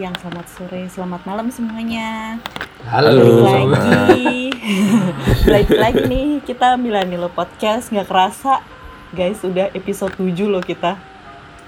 siang, 0.00 0.16
selamat 0.16 0.46
sore, 0.56 0.82
selamat 0.88 1.22
malam 1.28 1.52
semuanya. 1.52 2.40
Halo. 2.88 3.44
Balik 3.44 3.68
lagi, 3.68 4.48
balik 5.52 5.72
lagi 5.76 6.02
nih 6.08 6.28
kita 6.40 6.80
Milanilo 6.80 7.28
Podcast 7.28 7.92
nggak 7.92 8.08
kerasa 8.08 8.64
guys 9.12 9.44
udah 9.44 9.68
episode 9.76 10.16
7 10.16 10.48
loh 10.48 10.64
kita. 10.64 10.96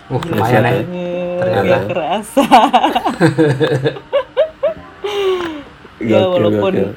Uh, 0.08 0.16
lumayan 0.32 0.64
ya. 0.64 0.80
Ternyata. 1.44 1.60
nggak 1.60 1.82
kerasa. 1.92 2.44
ya 6.08 6.24
walaupun 6.24 6.72
gokil. 6.72 6.96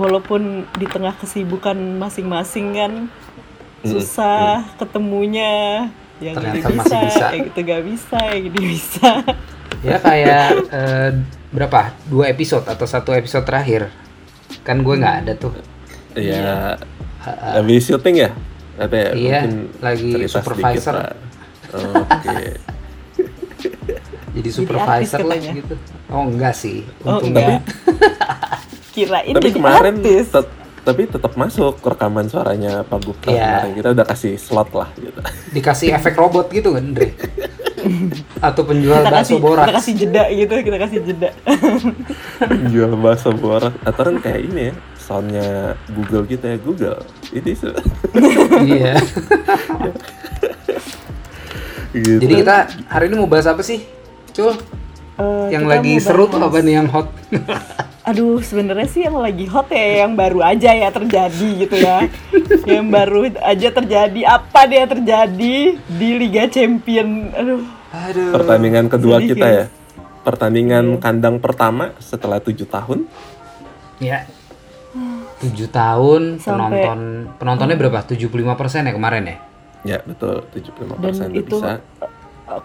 walaupun 0.00 0.64
di 0.80 0.86
tengah 0.88 1.12
kesibukan 1.20 1.76
masing-masing 1.76 2.72
kan 2.72 2.92
Mm, 3.80 3.96
susah 3.96 4.64
ketemunya 4.76 5.88
yang 6.20 6.36
Ternyata 6.36 6.68
masih 6.68 6.72
bisa, 6.76 6.96
bisa. 7.00 7.26
yang 7.32 7.44
gitu 7.48 7.60
gak 7.64 7.82
bisa, 7.88 8.18
yang 8.28 8.44
ini 8.52 8.60
bisa. 8.76 9.10
Ya 9.80 9.96
kayak 9.96 10.46
eh, 10.68 11.10
berapa? 11.50 11.96
Dua 12.04 12.28
episode 12.28 12.64
atau 12.64 12.84
satu 12.84 13.10
episode 13.10 13.42
terakhir. 13.42 13.88
Kan 14.60 14.80
gue 14.80 14.94
nggak 14.94 15.16
ada 15.24 15.32
tuh. 15.34 15.52
Iya. 16.12 16.76
Habis 17.54 17.86
syuting 17.86 18.16
ya? 18.18 18.30
Apa 18.76 18.94
ya? 18.94 19.10
Iya, 19.12 19.38
Mungkin 19.40 19.52
lagi 19.78 20.10
supervisor. 20.26 20.94
Oh, 21.70 22.02
Oke. 22.02 22.36
Jadi 24.36 24.48
supervisor 24.48 25.20
lah 25.22 25.36
katanya. 25.36 25.52
gitu. 25.56 25.74
Oh 26.08 26.24
enggak 26.24 26.54
sih. 26.54 26.84
Oh 27.02 27.18
Untung 27.18 27.32
enggak. 27.32 27.62
Kirain 28.94 29.32
Tapi 29.32 29.48
kemarin 29.50 29.94
artis. 29.96 30.28
tet- 30.28 30.58
tapi 30.80 31.04
tetap 31.04 31.36
masuk 31.36 31.76
rekaman 31.78 32.24
suaranya 32.24 32.80
Pak 32.82 32.98
Gupta 33.04 33.28
Iya. 33.28 33.62
kemarin 33.62 33.72
kita 33.76 33.88
udah 33.92 34.06
kasih 34.08 34.32
slot 34.34 34.72
lah 34.72 34.88
gitu. 34.96 35.20
dikasih 35.52 35.92
efek 35.92 36.16
robot 36.16 36.48
gitu 36.48 36.72
kan, 36.72 36.84
Dre? 36.90 37.12
Atau 38.46 38.62
penjual 38.62 38.96
kita 38.96 39.10
bakso 39.10 39.18
kasih, 39.26 39.36
borak. 39.38 39.62
kita 39.62 39.72
kasih 39.74 39.92
jeda 39.96 40.22
gitu, 40.28 40.52
kita 40.60 40.78
kasih 40.78 40.98
jeda. 41.02 41.30
Jual 42.72 42.92
bakso 42.96 43.30
borak 43.32 43.74
atau 43.80 44.02
kan 44.04 44.16
kayak 44.18 44.40
ini 44.44 44.62
ya 44.62 44.74
soundnya 44.96 45.48
Google 45.90 46.22
gitu 46.24 46.44
ya 46.44 46.56
Google 46.56 46.98
ini 47.30 47.50
se- 47.52 47.74
Iya. 48.70 48.94
gitu. 51.92 52.20
Jadi 52.20 52.34
kita 52.36 52.56
hari 52.86 53.04
ini 53.06 53.16
mau 53.16 53.26
bahas 53.26 53.46
apa 53.46 53.60
sih? 53.60 53.82
Cul, 54.30 54.54
Eh, 55.20 55.46
yang 55.52 55.68
lagi 55.68 56.00
seru 56.00 56.24
tuh 56.26 56.40
apa 56.40 56.64
nih 56.64 56.80
yang 56.80 56.88
hot? 56.88 57.12
Aduh, 58.10 58.40
sebenarnya 58.40 58.88
sih 58.88 59.04
yang 59.04 59.20
lagi 59.20 59.44
hot 59.44 59.68
ya, 59.68 60.08
yang 60.08 60.16
baru 60.16 60.40
aja 60.40 60.72
ya 60.72 60.88
terjadi 60.88 61.48
gitu 61.62 61.76
ya. 61.78 62.08
yang 62.74 62.88
baru 62.88 63.28
aja 63.28 63.68
terjadi, 63.70 64.20
apa 64.24 64.60
dia 64.64 64.88
terjadi 64.88 65.56
di 65.76 66.08
Liga 66.16 66.48
Champion. 66.48 67.28
Aduh, 67.36 67.60
Aduh. 67.92 68.32
pertandingan 68.32 68.88
kedua 68.88 69.20
sedih, 69.20 69.36
kita 69.36 69.46
ya 69.46 69.64
pertandingan 70.20 71.00
kandang 71.00 71.40
pertama 71.40 71.96
setelah 72.00 72.40
tujuh 72.40 72.68
tahun 72.68 73.08
Ya. 74.00 74.24
7 75.40 75.72
tahun 75.72 76.36
Sampai- 76.36 76.84
penonton 76.84 77.00
penontonnya 77.40 77.76
berapa? 77.80 78.04
75% 78.04 78.84
ya 78.84 78.92
kemarin 78.92 79.24
ya? 79.24 79.36
ya 79.80 79.98
betul 80.04 80.44
75% 80.52 81.00
dan 81.00 81.12
udah 81.16 81.28
itu 81.32 81.56
bisa 81.56 81.72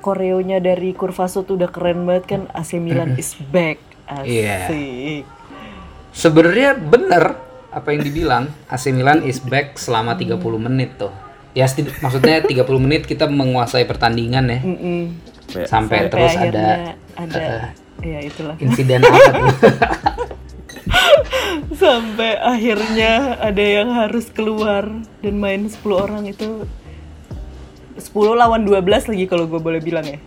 koreonya 0.02 0.58
dari 0.58 0.92
Kurvasut 0.98 1.46
udah 1.50 1.70
keren 1.70 2.06
banget 2.10 2.26
kan. 2.26 2.42
AC 2.52 2.82
Milan 2.82 3.14
is 3.22 3.38
back. 3.52 3.78
Iya. 4.26 4.70
Asik. 4.70 5.24
Sebenarnya 6.16 6.80
bener 6.80 7.36
apa 7.76 7.92
yang 7.92 8.02
dibilang 8.08 8.44
AC 8.72 8.96
Milan 8.96 9.22
is 9.28 9.44
back 9.44 9.76
selama 9.76 10.16
30 10.16 10.40
menit 10.58 10.96
tuh. 10.96 11.12
Ya 11.56 11.68
maksudnya 12.04 12.44
30 12.44 12.64
menit 12.80 13.04
kita 13.08 13.28
menguasai 13.28 13.84
pertandingan 13.88 14.46
ya. 14.48 14.60
Mm-mm. 14.64 15.02
Ya. 15.56 15.68
Sampai, 15.70 16.08
Sampai 16.08 16.12
terus 16.12 16.34
ada 16.36 16.68
ada, 17.16 17.40
eh, 17.40 17.62
ya 18.04 18.20
itulah. 18.24 18.56
insiden 18.60 19.04
apa 19.08 19.20
tuh? 19.20 19.48
Sampai 21.76 22.40
akhirnya 22.40 23.40
ada 23.40 23.64
yang 23.64 23.90
harus 23.92 24.32
keluar 24.32 24.88
dan 25.24 25.36
main 25.40 25.68
10 25.68 25.80
orang 25.92 26.24
itu 26.28 26.64
10 27.96 28.12
lawan 28.36 28.62
12 28.62 29.08
lagi 29.08 29.24
kalau 29.26 29.46
gue 29.46 29.58
boleh 29.58 29.80
bilang 29.80 30.04
ya. 30.04 30.18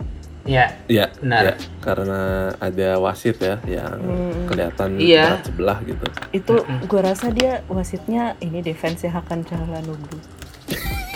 ya, 0.49 0.65
Iya, 0.89 1.05
Benar. 1.21 1.41
iya. 1.43 1.53
karena 1.79 2.19
ada 2.57 2.89
wasit 2.97 3.37
ya 3.37 3.55
yang 3.63 3.97
kelihatan 4.45 4.97
Iya. 4.97 5.37
berat 5.37 5.41
sebelah 5.45 5.77
gitu. 5.85 6.05
Itu 6.31 6.53
gue 6.65 6.99
rasa 6.99 7.29
dia 7.29 7.61
wasitnya 7.67 8.33
ini 8.39 8.59
defense 8.59 9.01
ya 9.01 9.13
Hakan 9.13 9.43
Calhanoglu. 9.43 10.17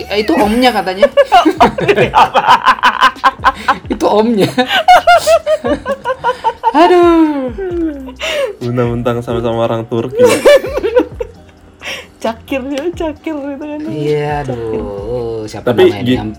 Eh, 0.03 0.21
itu 0.21 0.33
omnya 0.33 0.69
katanya. 0.69 1.05
itu 3.93 4.05
omnya. 4.05 4.49
Aduh. 6.73 7.53
Mentang-mentang 8.59 9.21
sama-sama 9.21 9.65
orang 9.65 9.85
Turki. 9.85 10.17
Cakir 12.23 12.61
ya, 12.65 12.83
cakir 12.89 13.35
gitu 13.35 13.63
kan. 13.67 13.79
Iya, 13.83 14.31
aduh. 14.41 15.43
Siapa 15.43 15.65
Tapi 15.67 15.83
namanya? 15.85 16.01
gi- 16.01 16.17
yang- 16.17 16.35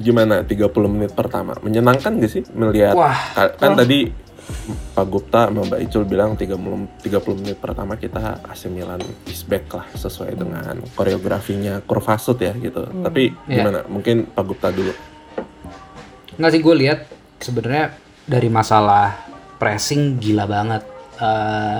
Gimana 0.00 0.34
30 0.40 0.64
menit 0.88 1.12
pertama? 1.12 1.58
Menyenangkan 1.58 2.16
gak 2.16 2.30
sih 2.30 2.42
melihat 2.54 2.94
Wah. 2.94 3.18
ka- 3.34 3.52
kan 3.52 3.74
tadi 3.74 4.08
Pak 4.90 5.06
Gupta 5.06 5.46
sama 5.46 5.62
Mbak 5.62 5.80
Icul 5.84 6.04
bilang 6.04 6.34
30, 6.34 6.56
30 6.98 7.36
menit 7.36 7.54
pertama 7.56 7.94
kita 7.94 8.40
AC 8.40 8.66
Milan 8.66 8.98
is 9.26 9.42
back 9.42 9.68
lah 9.70 9.86
sesuai 9.92 10.34
dengan 10.34 10.74
koreografinya 10.90 11.78
Kurvasut 11.80 12.38
ya 12.38 12.50
gitu. 12.52 12.80
Tapi 12.80 13.30
Iya. 13.44 13.60
gimana? 13.60 13.80
Mungkin 13.84 14.26
Pak 14.26 14.44
Gupta 14.44 14.70
dulu. 14.70 14.94
Nggak 16.34 16.50
sih 16.50 16.60
gue 16.60 16.74
lihat 16.76 16.98
sebenarnya 17.36 17.92
dari 18.24 18.48
masalah 18.48 19.20
pressing 19.56 20.16
gila 20.16 20.46
banget. 20.46 20.82
Eh, 21.20 21.78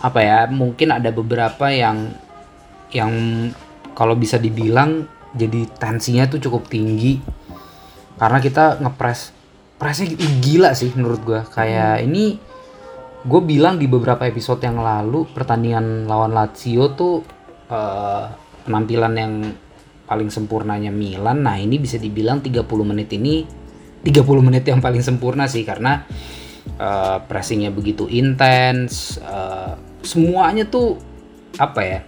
apa 0.00 0.20
ya? 0.20 0.38
Mungkin 0.48 0.92
ada 0.92 1.12
beberapa 1.12 1.68
yang 1.72 2.12
yang 2.90 3.12
kalau 3.94 4.16
bisa 4.18 4.40
dibilang 4.40 5.06
jadi 5.30 5.68
tensinya 5.78 6.26
tuh 6.26 6.42
cukup 6.42 6.66
tinggi 6.66 7.22
karena 8.18 8.42
kita 8.42 8.82
ngepres 8.82 9.32
pressnya 9.80 10.12
gila 10.44 10.76
sih 10.76 10.92
menurut 10.92 11.20
gue. 11.24 11.40
Kayak 11.48 12.04
ini 12.04 12.36
gue 13.20 13.40
bilang 13.44 13.80
di 13.80 13.88
beberapa 13.88 14.28
episode 14.28 14.60
yang 14.64 14.80
lalu 14.80 15.24
pertandingan 15.32 16.04
lawan 16.04 16.36
Lazio 16.36 16.92
tuh 16.92 17.24
eh, 17.72 18.24
penampilan 18.68 19.14
yang 19.16 19.32
paling 20.04 20.28
sempurnanya 20.28 20.92
Milan. 20.92 21.46
Nah, 21.46 21.56
ini 21.56 21.80
bisa 21.80 21.96
dibilang 21.96 22.44
30 22.44 22.66
menit 22.82 23.08
ini 23.16 23.46
30 24.04 24.24
menit 24.40 24.64
yang 24.68 24.80
paling 24.80 25.00
sempurna 25.00 25.48
sih 25.48 25.64
karena 25.64 26.04
eh, 26.76 27.18
pressingnya 27.24 27.72
begitu 27.72 28.04
intens, 28.04 29.16
eh, 29.16 29.74
semuanya 30.02 30.64
tuh 30.66 30.98
apa 31.56 31.80
ya? 31.82 32.00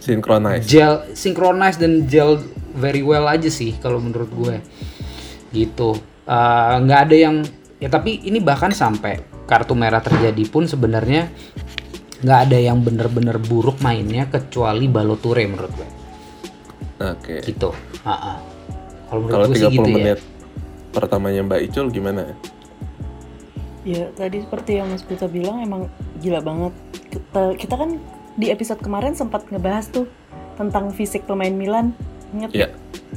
Synchronize. 0.00 0.64
Gel 0.64 1.04
synchronize 1.12 1.76
dan 1.76 2.08
gel 2.08 2.40
very 2.74 3.04
well 3.04 3.28
aja 3.28 3.50
sih 3.52 3.76
kalau 3.78 4.00
menurut 4.00 4.30
gue. 4.32 4.56
Gitu. 5.52 5.98
Eh, 6.30 6.74
nggak 6.86 7.00
ada 7.10 7.16
yang 7.16 7.36
ya 7.82 7.88
tapi 7.90 8.22
ini 8.22 8.38
bahkan 8.38 8.70
sampai 8.70 9.18
kartu 9.50 9.74
merah 9.74 9.98
terjadi 9.98 10.46
pun 10.46 10.68
sebenarnya 10.68 11.26
nggak 12.20 12.40
ada 12.46 12.58
yang 12.60 12.84
bener-bener 12.84 13.40
buruk 13.40 13.80
mainnya 13.80 14.28
kecuali 14.28 14.86
Baloture 14.86 15.42
menurut 15.48 15.72
gue 15.72 15.88
Oke. 17.00 17.40
gitu. 17.48 17.72
Ah, 18.04 18.36
ah. 18.36 18.36
Kalau 19.08 19.26
menurut 19.26 19.34
Kalau 19.34 19.46
gue 19.48 19.56
30 19.56 19.58
sih 19.58 19.72
gitu 19.72 19.88
ya. 19.88 19.96
menit 19.96 20.18
pertamanya 20.92 21.40
Mbak 21.48 21.60
Icul 21.72 21.86
gimana? 21.90 22.22
Ya 23.86 24.12
tadi 24.12 24.44
seperti 24.44 24.76
yang 24.76 24.92
Mas 24.92 25.04
Kuta 25.04 25.26
bilang 25.26 25.64
emang 25.64 25.88
gila 26.20 26.44
banget. 26.44 26.72
Kita, 27.10 27.42
kita 27.56 27.74
kan 27.80 27.96
di 28.36 28.52
episode 28.52 28.80
kemarin 28.80 29.16
sempat 29.16 29.48
ngebahas 29.48 29.88
tuh 29.88 30.06
tentang 30.60 30.92
fisik 30.92 31.24
pemain 31.24 31.52
Milan. 31.52 31.96
Ingat 32.36 32.50
Iya. 32.52 32.68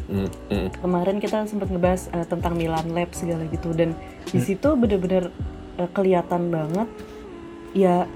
Hmm, 0.10 0.26
hmm. 0.50 0.82
kemarin 0.82 1.22
kita 1.22 1.46
sempat 1.46 1.70
ngebahas 1.70 2.10
eh, 2.10 2.26
tentang 2.26 2.58
Milan 2.58 2.92
Lab 2.98 3.14
segala 3.14 3.46
gitu 3.46 3.78
dan 3.78 3.94
di 4.26 4.42
situ 4.42 4.74
bener-bener 4.74 5.30
eh, 5.78 5.90
kelihatan 5.94 6.50
banget 6.50 6.90
ya 7.78 8.10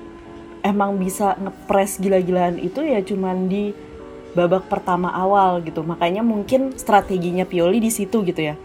emang 0.66 0.98
bisa 0.98 1.38
ngepres 1.38 2.02
gila-gilaan 2.02 2.58
itu 2.58 2.82
ya 2.82 3.00
cuman 3.06 3.46
di 3.46 3.78
babak 4.34 4.70
pertama 4.70 5.14
awal 5.14 5.62
gitu 5.62 5.86
makanya 5.86 6.22
mungkin 6.26 6.74
strateginya 6.78 7.46
Pioli 7.46 7.82
di 7.82 7.94
situ 7.94 8.26
gitu 8.26 8.42
ya 8.42 8.56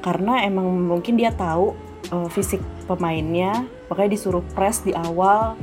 karena 0.00 0.46
emang 0.46 0.66
mungkin 0.90 1.18
dia 1.18 1.30
tahu 1.30 1.76
eh, 2.08 2.28
fisik 2.32 2.64
pemainnya 2.88 3.68
makanya 3.92 4.16
disuruh 4.16 4.44
press 4.56 4.80
di 4.80 4.96
awal 4.96 5.58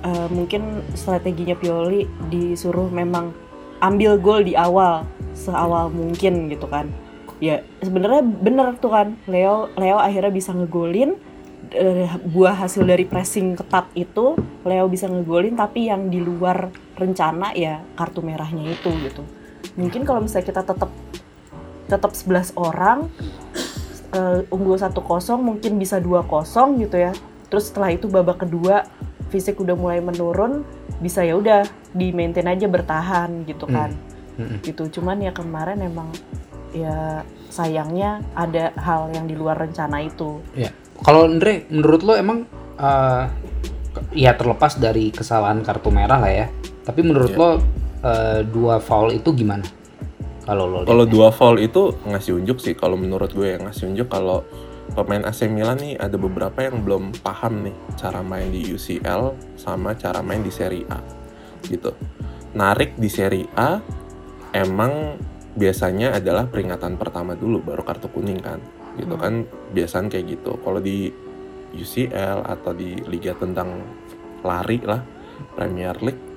Eh, 0.00 0.28
mungkin 0.30 0.84
strateginya 0.94 1.56
Pioli 1.58 2.06
disuruh 2.30 2.88
memang 2.92 3.34
ambil 3.82 4.20
gol 4.20 4.44
di 4.44 4.54
awal 4.54 5.08
seawal 5.34 5.90
mungkin 5.90 6.46
gitu 6.52 6.68
kan. 6.70 6.92
Ya 7.40 7.64
sebenarnya 7.80 8.22
bener 8.22 8.76
tuh 8.76 8.92
kan 8.92 9.16
Leo 9.24 9.72
Leo 9.80 9.96
akhirnya 9.96 10.28
bisa 10.28 10.52
ngegolin 10.52 11.16
eh, 11.72 12.06
buah 12.28 12.60
hasil 12.60 12.84
dari 12.84 13.08
pressing 13.08 13.56
ketat 13.56 13.88
itu 13.96 14.36
Leo 14.62 14.84
bisa 14.86 15.08
ngegolin 15.08 15.56
tapi 15.56 15.88
yang 15.88 16.12
di 16.12 16.20
luar 16.20 16.68
rencana 16.94 17.56
ya 17.56 17.80
kartu 17.96 18.20
merahnya 18.20 18.70
itu 18.70 18.92
gitu. 19.04 19.24
Mungkin 19.80 20.04
kalau 20.04 20.20
misalnya 20.22 20.46
kita 20.54 20.62
tetap 20.62 20.92
tetap 21.88 22.12
11 22.14 22.54
orang 22.54 23.10
eh, 24.10 24.42
unggul 24.50 24.76
1-0 24.76 24.94
mungkin 25.38 25.78
bisa 25.78 25.98
2-0 25.98 26.26
gitu 26.78 26.96
ya. 26.96 27.12
Terus 27.50 27.70
setelah 27.70 27.90
itu 27.90 28.06
babak 28.06 28.46
kedua 28.46 28.86
fisik 29.30 29.58
udah 29.58 29.74
mulai 29.74 29.98
menurun, 30.02 30.62
bisa 30.98 31.22
ya 31.22 31.38
udah 31.38 31.62
di 31.90 32.10
maintain 32.10 32.46
aja 32.46 32.66
bertahan 32.66 33.46
gitu 33.46 33.66
kan. 33.66 33.94
Mm-mm. 34.38 34.58
Gitu. 34.62 34.98
Cuman 34.98 35.22
ya 35.22 35.30
kemarin 35.30 35.82
emang 35.82 36.10
ya 36.70 37.22
sayangnya 37.50 38.22
ada 38.34 38.70
hal 38.78 39.10
yang 39.10 39.26
di 39.26 39.34
luar 39.34 39.58
rencana 39.58 40.02
itu. 40.02 40.38
Ya. 40.54 40.70
Kalau 41.02 41.26
Andre, 41.26 41.66
menurut 41.70 42.02
lo 42.06 42.14
emang 42.14 42.46
eh, 42.78 43.24
ke- 43.90 44.04
ya 44.14 44.34
terlepas 44.34 44.78
dari 44.78 45.10
kesalahan 45.10 45.62
kartu 45.62 45.90
merah 45.90 46.22
lah 46.22 46.30
ya. 46.30 46.46
Tapi 46.86 47.00
menurut 47.02 47.34
Iya. 47.34 47.38
lo 47.38 47.50
eh, 48.00 48.40
dua 48.46 48.78
foul 48.80 49.12
itu 49.12 49.34
gimana? 49.34 49.66
Kalau 50.50 50.66
lo 50.66 50.82
Kalau 50.82 51.06
dua 51.06 51.30
foul 51.30 51.62
itu 51.62 51.94
ngasih 52.10 52.42
unjuk 52.42 52.58
sih 52.58 52.74
kalau 52.74 52.98
menurut 52.98 53.30
gue 53.30 53.54
yang 53.54 53.70
ngasih 53.70 53.86
unjuk 53.86 54.10
kalau 54.10 54.42
pemain 54.98 55.22
AC 55.22 55.46
Milan 55.46 55.78
nih 55.78 55.94
ada 55.94 56.18
beberapa 56.18 56.58
yang 56.66 56.82
belum 56.82 57.22
paham 57.22 57.70
nih 57.70 57.76
cara 57.94 58.18
main 58.26 58.50
di 58.50 58.66
UCL 58.74 59.54
sama 59.54 59.94
cara 59.94 60.18
main 60.26 60.42
di 60.42 60.50
Serie 60.50 60.82
A 60.90 60.98
gitu. 61.70 61.94
Narik 62.58 62.98
di 62.98 63.06
Serie 63.06 63.46
A 63.54 63.78
emang 64.50 65.14
biasanya 65.54 66.18
adalah 66.18 66.50
peringatan 66.50 66.98
pertama 66.98 67.38
dulu 67.38 67.62
baru 67.62 67.86
kartu 67.86 68.10
kuning 68.10 68.42
kan. 68.42 68.58
Gitu 68.98 69.14
Hmm. 69.14 69.22
kan 69.22 69.32
biasanya 69.70 70.18
kayak 70.18 70.34
gitu. 70.34 70.58
Kalau 70.66 70.82
di 70.82 71.14
UCL 71.78 72.42
atau 72.42 72.74
di 72.74 72.98
liga 73.06 73.38
tentang 73.38 73.78
lari 74.42 74.82
lah 74.82 74.98
Premier 75.54 75.94
League 76.02 76.29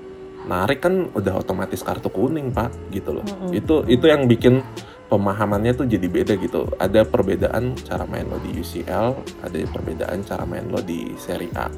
narik 0.43 0.83
kan 0.83 1.09
udah 1.15 1.39
otomatis 1.39 1.79
kartu 1.81 2.11
kuning 2.11 2.51
pak 2.51 2.71
gitu 2.91 3.15
loh. 3.19 3.25
Mm-mm. 3.25 3.55
itu 3.55 3.83
itu 3.87 4.05
yang 4.07 4.27
bikin 4.27 4.59
pemahamannya 5.07 5.77
tuh 5.77 5.85
jadi 5.85 6.07
beda 6.09 6.33
gitu. 6.41 6.67
Ada 6.81 7.05
perbedaan 7.05 7.77
cara 7.85 8.03
main 8.09 8.25
lo 8.27 8.41
di 8.41 8.59
UCL 8.59 9.07
ada 9.45 9.57
perbedaan 9.69 10.25
cara 10.25 10.43
main 10.43 10.65
lo 10.67 10.81
di 10.81 11.13
Serie 11.15 11.53
A. 11.55 11.69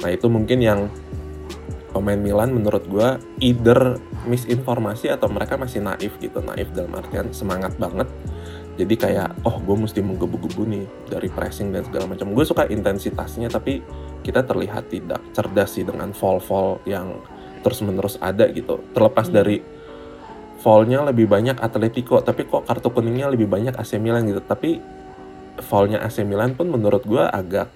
Nah 0.00 0.10
itu 0.12 0.30
mungkin 0.30 0.62
yang 0.62 0.86
pemain 1.90 2.20
Milan 2.20 2.52
menurut 2.52 2.84
gua 2.88 3.16
either 3.40 3.96
misinformasi 4.28 5.08
atau 5.08 5.32
mereka 5.32 5.56
masih 5.56 5.80
naif 5.80 6.14
gitu. 6.20 6.40
Naif 6.44 6.70
dalam 6.76 6.92
artian 6.94 7.32
semangat 7.32 7.74
banget. 7.80 8.08
Jadi 8.76 8.92
kayak 8.92 9.40
oh 9.48 9.56
gue 9.64 9.88
mesti 9.88 10.04
menggebu-gebu 10.04 10.68
nih 10.68 10.84
dari 11.08 11.32
pressing 11.32 11.72
dan 11.72 11.80
segala 11.88 12.12
macam. 12.12 12.36
Gue 12.36 12.44
suka 12.44 12.68
intensitasnya 12.68 13.48
tapi 13.48 13.80
kita 14.20 14.44
terlihat 14.44 14.92
tidak 14.92 15.24
cerdas 15.32 15.80
sih 15.80 15.84
dengan 15.88 16.12
fall-fall 16.12 16.76
yang 16.84 17.16
terus-menerus 17.66 18.22
ada 18.22 18.46
gitu. 18.54 18.78
Terlepas 18.94 19.26
Hmm. 19.26 19.34
dari 19.42 19.58
foulnya 20.62 21.02
lebih 21.02 21.26
banyak 21.26 21.58
Atletico 21.58 22.22
tapi 22.22 22.46
kok 22.46 22.62
kartu 22.62 22.94
kuningnya 22.94 23.26
lebih 23.26 23.50
banyak 23.50 23.74
AC 23.74 23.98
Milan 23.98 24.30
gitu. 24.30 24.38
Tapi 24.38 24.78
foulnya 25.66 25.98
AC 26.06 26.22
Milan 26.22 26.54
pun 26.54 26.70
menurut 26.70 27.02
gua 27.02 27.26
agak 27.34 27.66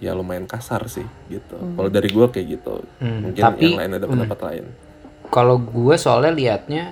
ya 0.00 0.16
lumayan 0.16 0.48
kasar 0.48 0.88
sih 0.88 1.04
gitu. 1.28 1.56
Hmm. 1.56 1.76
kalau 1.76 1.90
dari 1.92 2.08
gua 2.08 2.32
kayak 2.32 2.46
gitu. 2.60 2.80
Hmm, 3.00 3.28
mungkin 3.28 3.42
tapi 3.44 3.76
yang 3.76 3.80
lain 3.84 3.92
ada 3.92 4.06
hmm, 4.08 4.12
pendapat 4.16 4.38
lain. 4.48 4.64
Kalau 5.26 5.56
gue 5.58 5.94
soalnya 5.98 6.32
liatnya 6.32 6.84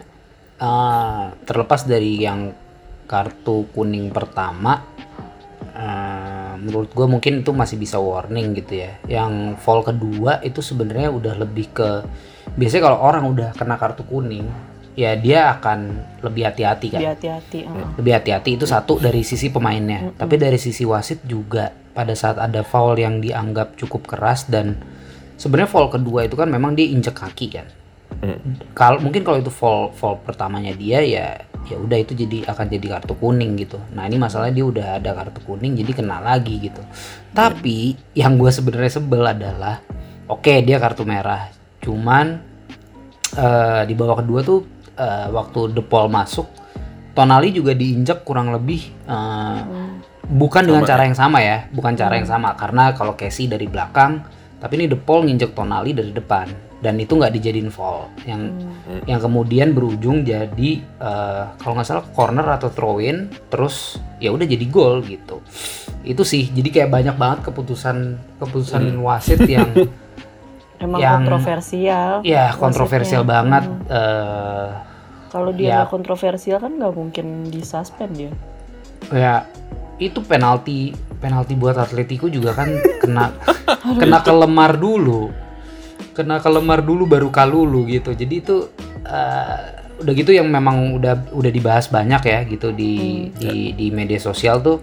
eh, 0.61 1.25
terlepas 1.49 1.89
dari 1.89 2.21
yang 2.21 2.51
kartu 3.05 3.69
kuning 3.71 4.09
pertama 4.11 4.81
eh, 5.75 6.55
menurut 6.57 6.91
gue 6.95 7.07
mungkin 7.07 7.45
itu 7.45 7.51
masih 7.53 7.77
bisa 7.77 8.01
warning 8.01 8.57
gitu 8.57 8.81
ya. 8.81 8.97
Yang 9.07 9.61
foul 9.61 9.85
kedua 9.85 10.41
itu 10.41 10.65
sebenarnya 10.65 11.13
udah 11.13 11.35
lebih 11.37 11.67
ke 11.75 11.91
biasanya 12.55 12.83
kalau 12.85 12.99
orang 13.01 13.25
udah 13.27 13.51
kena 13.53 13.75
kartu 13.75 14.03
kuning 14.03 14.47
ya 14.95 15.15
dia 15.15 15.51
akan 15.53 15.91
lebih 16.23 16.47
hati-hati 16.47 16.87
kan 16.89 17.01
Lebih 17.01 17.13
hati-hati. 17.13 17.59
heeh. 17.63 17.89
lebih 17.99 18.13
hati-hati 18.15 18.51
itu 18.55 18.65
satu 18.65 18.97
dari 18.97 19.23
sisi 19.23 19.51
pemainnya 19.51 20.07
Mm-mm. 20.07 20.17
tapi 20.17 20.35
dari 20.37 20.55
sisi 20.55 20.83
wasit 20.83 21.23
juga 21.23 21.69
pada 21.91 22.15
saat 22.15 22.39
ada 22.39 22.63
foul 22.63 22.95
yang 22.95 23.19
dianggap 23.19 23.75
cukup 23.75 24.07
keras 24.07 24.47
dan 24.47 24.79
sebenarnya 25.35 25.67
foul 25.69 25.89
kedua 25.89 26.23
itu 26.23 26.35
kan 26.35 26.47
memang 26.47 26.73
dia 26.73 26.87
injek 26.87 27.15
kaki 27.15 27.49
kan 27.51 27.67
Hmm. 28.15 28.39
kalau 28.73 29.03
mungkin 29.03 29.21
kalau 29.21 29.37
itu 29.37 29.51
foul 29.51 29.91
foul 29.91 30.17
pertamanya 30.17 30.71
dia 30.73 31.03
ya 31.03 31.35
ya 31.67 31.77
udah 31.77 31.99
itu 31.99 32.15
jadi 32.15 32.47
akan 32.47 32.71
jadi 32.71 32.87
kartu 32.97 33.13
kuning 33.13 33.59
gitu 33.59 33.77
nah 33.91 34.07
ini 34.07 34.17
masalahnya 34.17 34.55
dia 34.55 34.65
udah 34.65 34.87
ada 34.97 35.11
kartu 35.13 35.43
kuning 35.43 35.75
jadi 35.75 35.93
kena 35.93 36.23
lagi 36.23 36.63
gitu 36.63 36.79
tapi 37.33 37.99
yang 38.13 38.39
gue 38.39 38.49
sebenarnya 38.49 38.93
sebel 38.95 39.25
adalah 39.25 39.83
oke 40.25 40.63
dia 40.63 40.79
kartu 40.79 41.03
merah 41.03 41.51
cuman 41.85 42.41
eh, 43.35 43.83
di 43.85 43.93
babak 43.93 44.25
kedua 44.25 44.41
tuh 44.41 44.65
eh, 44.95 45.29
waktu 45.29 45.71
De 45.71 45.83
Paul 45.83 46.09
masuk 46.09 46.49
Tonali 47.15 47.55
juga 47.55 47.71
diinjak 47.71 48.25
kurang 48.25 48.51
lebih 48.51 48.81
eh, 49.07 49.59
Hmm. 49.61 50.01
bukan 50.25 50.65
dengan 50.65 50.83
cara 50.83 51.05
yang 51.05 51.15
sama 51.15 51.39
ya 51.39 51.69
bukan 51.69 51.93
cara 51.93 52.17
yang 52.17 52.25
sama. 52.25 52.57
Karena 52.57 52.91
kalau 52.91 53.13
Casey 53.13 53.45
dari 53.45 53.69
belakang 53.69 54.25
tapi 54.57 54.81
ini 54.81 54.89
De 54.89 54.97
Paul 54.97 55.29
nginjek 55.29 55.53
Tonali 55.53 55.93
dari 55.93 56.11
depan. 56.11 56.49
Dan 56.81 57.01
itu 57.01 57.17
nggak 57.17 57.33
dijadiin 57.33 57.73
foul. 57.73 58.13
Yang 58.25 58.43
Hmm. 58.85 59.01
yang 59.07 59.17
kemudian 59.19 59.73
berujung 59.73 60.21
jadi 60.21 60.71
eh, 60.81 61.43
kalau 61.57 61.77
nggak 61.77 61.87
salah 61.87 62.05
corner 62.11 62.45
atau 62.51 62.69
throw 62.69 62.97
in 62.99 63.29
terus 63.49 63.97
ya 64.19 64.29
udah 64.29 64.45
jadi 64.45 64.65
gol 64.69 65.01
gitu. 65.05 65.41
Itu 66.03 66.25
sih 66.25 66.51
jadi 66.51 66.69
kayak 66.69 66.91
banyak 66.91 67.17
banget 67.17 67.39
keputusan 67.47 67.97
keputusan 68.37 68.85
wasit 69.01 69.41
yang 69.45 69.71
Emang 70.85 71.01
Yang- 71.01 71.17
kontroversial. 71.25 72.11
ya 72.23 72.53
kontroversial 72.53 73.23
wasitnya. 73.23 73.35
banget 73.35 73.65
Hmm. 73.65 73.89
eh, 73.89 74.69
Kalau 75.27 75.51
dia 75.51 75.83
Ya. 75.83 75.89
kontroversial 75.89 76.61
kan 76.61 76.77
nggak 76.77 76.95
mungkin 76.95 77.27
disuspend 77.49 78.13
ya. 78.15 78.33
ya 79.11 79.35
itu 79.97 80.23
penalti 80.23 80.93
penalti 81.19 81.53
buat 81.55 81.75
Atletico 81.75 82.25
juga 82.27 82.53
kan 82.53 82.71
kena 83.03 83.35
kena 83.95 84.23
kelemar 84.23 84.75
dulu 84.75 85.29
kena 86.13 86.39
kelemar 86.39 86.81
dulu 86.81 87.05
baru 87.05 87.29
kalulu 87.29 87.85
gitu 87.85 88.13
jadi 88.13 88.35
itu 88.37 88.71
eh, 89.03 89.59
udah 89.97 90.13
gitu 90.15 90.31
yang 90.31 90.47
memang 90.47 90.95
udah 90.95 91.31
udah 91.31 91.51
dibahas 91.51 91.87
banyak 91.87 92.23
ya 92.23 92.39
gitu 92.45 92.71
di 92.71 93.29
di, 93.31 93.53
di 93.73 93.87
media 93.91 94.17
sosial 94.17 94.59
tuh 94.59 94.81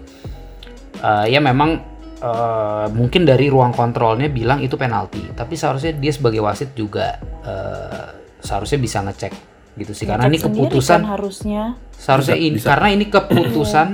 eh, 0.98 1.26
ya 1.28 1.40
memang 1.40 1.80
eh, 2.22 2.86
mungkin 2.90 3.26
dari 3.26 3.50
ruang 3.50 3.74
kontrolnya 3.74 4.30
bilang 4.30 4.62
itu 4.62 4.78
penalti 4.78 5.26
tapi 5.34 5.58
seharusnya 5.58 5.92
dia 5.92 6.14
sebagai 6.14 6.38
wasit 6.38 6.72
juga 6.72 7.18
eh, 7.42 8.08
seharusnya 8.38 8.78
bisa 8.78 9.02
ngecek 9.02 9.32
gitu 9.74 9.92
sih 9.92 10.04
karena 10.04 10.26
ini 10.26 10.36
Ngecek 10.36 10.46
keputusan 10.48 11.00
kan 11.00 11.10
harusnya. 11.10 11.62
seharusnya 11.92 12.36
Bisa, 12.36 12.44
ini 12.44 12.56
bisa. 12.56 12.68
karena 12.68 12.88
ini 12.88 13.04
keputusan 13.08 13.88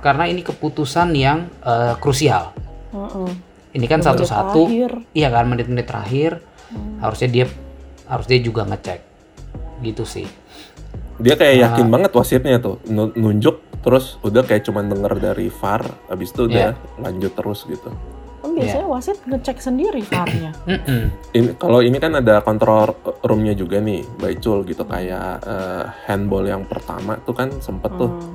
karena 0.00 0.24
ini 0.26 0.40
keputusan 0.42 1.08
yang 1.12 1.38
eh, 1.60 1.94
krusial 1.96 2.52
Heeh. 2.90 3.30
ini 3.72 3.86
kan 3.86 4.00
satu-satu 4.00 4.66
iya 5.12 5.28
kan 5.28 5.46
menit-menit 5.46 5.86
terakhir 5.86 6.32
Hmm. 6.70 7.02
harusnya 7.02 7.26
dia 7.26 7.46
harus 8.06 8.30
dia 8.30 8.38
juga 8.38 8.62
ngecek 8.62 9.02
gitu 9.82 10.06
sih 10.06 10.22
dia 11.20 11.34
kayak 11.34 11.54
Ah. 11.54 11.62
yakin 11.68 11.86
banget 11.88 12.10
wasitnya 12.10 12.56
tuh 12.58 12.80
nu- 12.86 13.12
nunjuk 13.12 13.60
terus 13.78 14.16
udah 14.20 14.42
kayak 14.42 14.60
cuman 14.62 14.88
denger 14.88 15.12
dari 15.16 15.48
VAR 15.48 15.80
habis 16.06 16.28
itu 16.30 16.44
udah 16.46 16.72
Iya. 16.72 16.98
lanjut 16.98 17.32
terus 17.32 17.64
gitu 17.64 17.88
Kan 18.40 18.56
biasanya 18.56 18.88
wasit 18.88 19.20
ngecek 19.22 19.60
sendiri 19.60 20.00
VAR-nya. 20.02 20.56
Ini 21.36 21.54
kalau 21.54 21.80
ini 21.80 21.96
kan 21.96 22.16
ada 22.16 22.40
kontrol 22.40 22.88
roomnya 23.20 23.52
juga 23.52 23.76
nih 23.78 24.00
Baicul 24.16 24.64
gitu 24.64 24.80
kayak 24.82 25.44
eh, 25.44 25.84
handball 26.06 26.44
yang 26.44 26.64
pertama 26.64 27.20
tuh 27.20 27.32
kan 27.32 27.52
sempet 27.58 27.92
tuh 27.94 28.08
Hmm. 28.08 28.32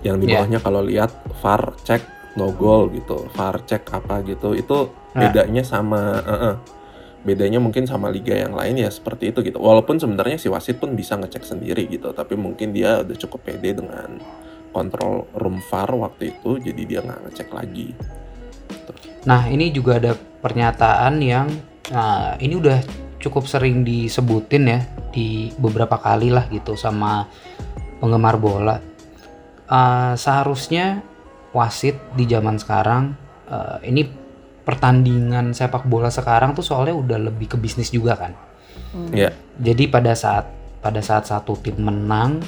yang 0.00 0.16
di 0.16 0.26
Iya. 0.26 0.38
bawahnya 0.38 0.58
kalau 0.60 0.80
lihat 0.80 1.10
VAR 1.34 1.74
cek 1.78 2.02
no 2.34 2.50
goal 2.52 2.86
gitu 2.90 3.26
VAR 3.32 3.58
cek 3.60 3.90
apa 3.90 4.22
gitu 4.22 4.54
itu 4.54 4.86
Nah. 4.86 5.20
bedanya 5.20 5.62
sama 5.62 6.00
eh, 6.16 6.38
eh. 6.44 6.54
Bedanya 7.26 7.58
mungkin 7.58 7.84
sama 7.84 8.08
liga 8.08 8.34
yang 8.34 8.54
lain 8.54 8.78
ya 8.78 8.90
seperti 8.90 9.34
itu 9.34 9.42
gitu. 9.42 9.58
Walaupun 9.58 9.98
sebenarnya 9.98 10.38
si 10.38 10.46
wasit 10.50 10.78
pun 10.78 10.94
bisa 10.94 11.18
ngecek 11.18 11.42
sendiri 11.42 11.86
gitu 11.90 12.14
tapi 12.14 12.38
mungkin 12.38 12.70
dia 12.70 13.02
udah 13.02 13.16
cukup 13.16 13.40
pede 13.46 13.74
dengan 13.74 14.20
kontrol 14.70 15.26
room 15.34 15.58
VAR 15.64 15.90
waktu 15.96 16.36
itu 16.36 16.60
jadi 16.62 16.82
dia 16.86 17.00
nggak 17.02 17.20
ngecek 17.28 17.48
lagi. 17.50 17.88
Nah 19.26 19.50
ini 19.50 19.74
juga 19.74 19.98
ada 19.98 20.12
pernyataan 20.14 21.18
yang 21.20 21.48
nah, 21.90 22.38
ini 22.38 22.54
udah 22.54 22.78
cukup 23.18 23.50
sering 23.50 23.82
disebutin 23.82 24.64
ya 24.70 24.80
di 25.10 25.50
beberapa 25.58 25.98
kali 25.98 26.30
lah 26.30 26.46
gitu 26.48 26.78
sama 26.78 27.26
penggemar 27.98 28.38
bola. 28.38 28.78
Eh, 29.68 30.14
seharusnya 30.14 31.02
wasit 31.52 31.98
di 32.14 32.24
zaman 32.24 32.56
sekarang 32.56 33.12
eh, 33.50 33.78
ini 33.90 34.06
pertandingan 34.68 35.56
sepak 35.56 35.88
bola 35.88 36.12
sekarang 36.12 36.52
tuh 36.52 36.60
soalnya 36.60 36.92
udah 36.92 37.18
lebih 37.32 37.48
ke 37.48 37.56
bisnis 37.56 37.88
juga 37.88 38.20
kan 38.20 38.36
Hmm. 38.88 39.12
ya 39.12 39.30
Jadi 39.58 39.90
pada 39.90 40.14
saat 40.14 40.48
pada 40.78 41.02
saat 41.02 41.26
satu 41.26 41.58
tim 41.58 41.76
menang 41.76 42.38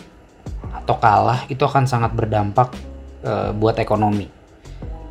atau 0.72 0.96
kalah 0.96 1.44
itu 1.50 1.60
akan 1.66 1.84
sangat 1.84 2.14
berdampak 2.14 2.70
eh, 3.26 3.50
buat 3.50 3.76
ekonomi. 3.76 4.30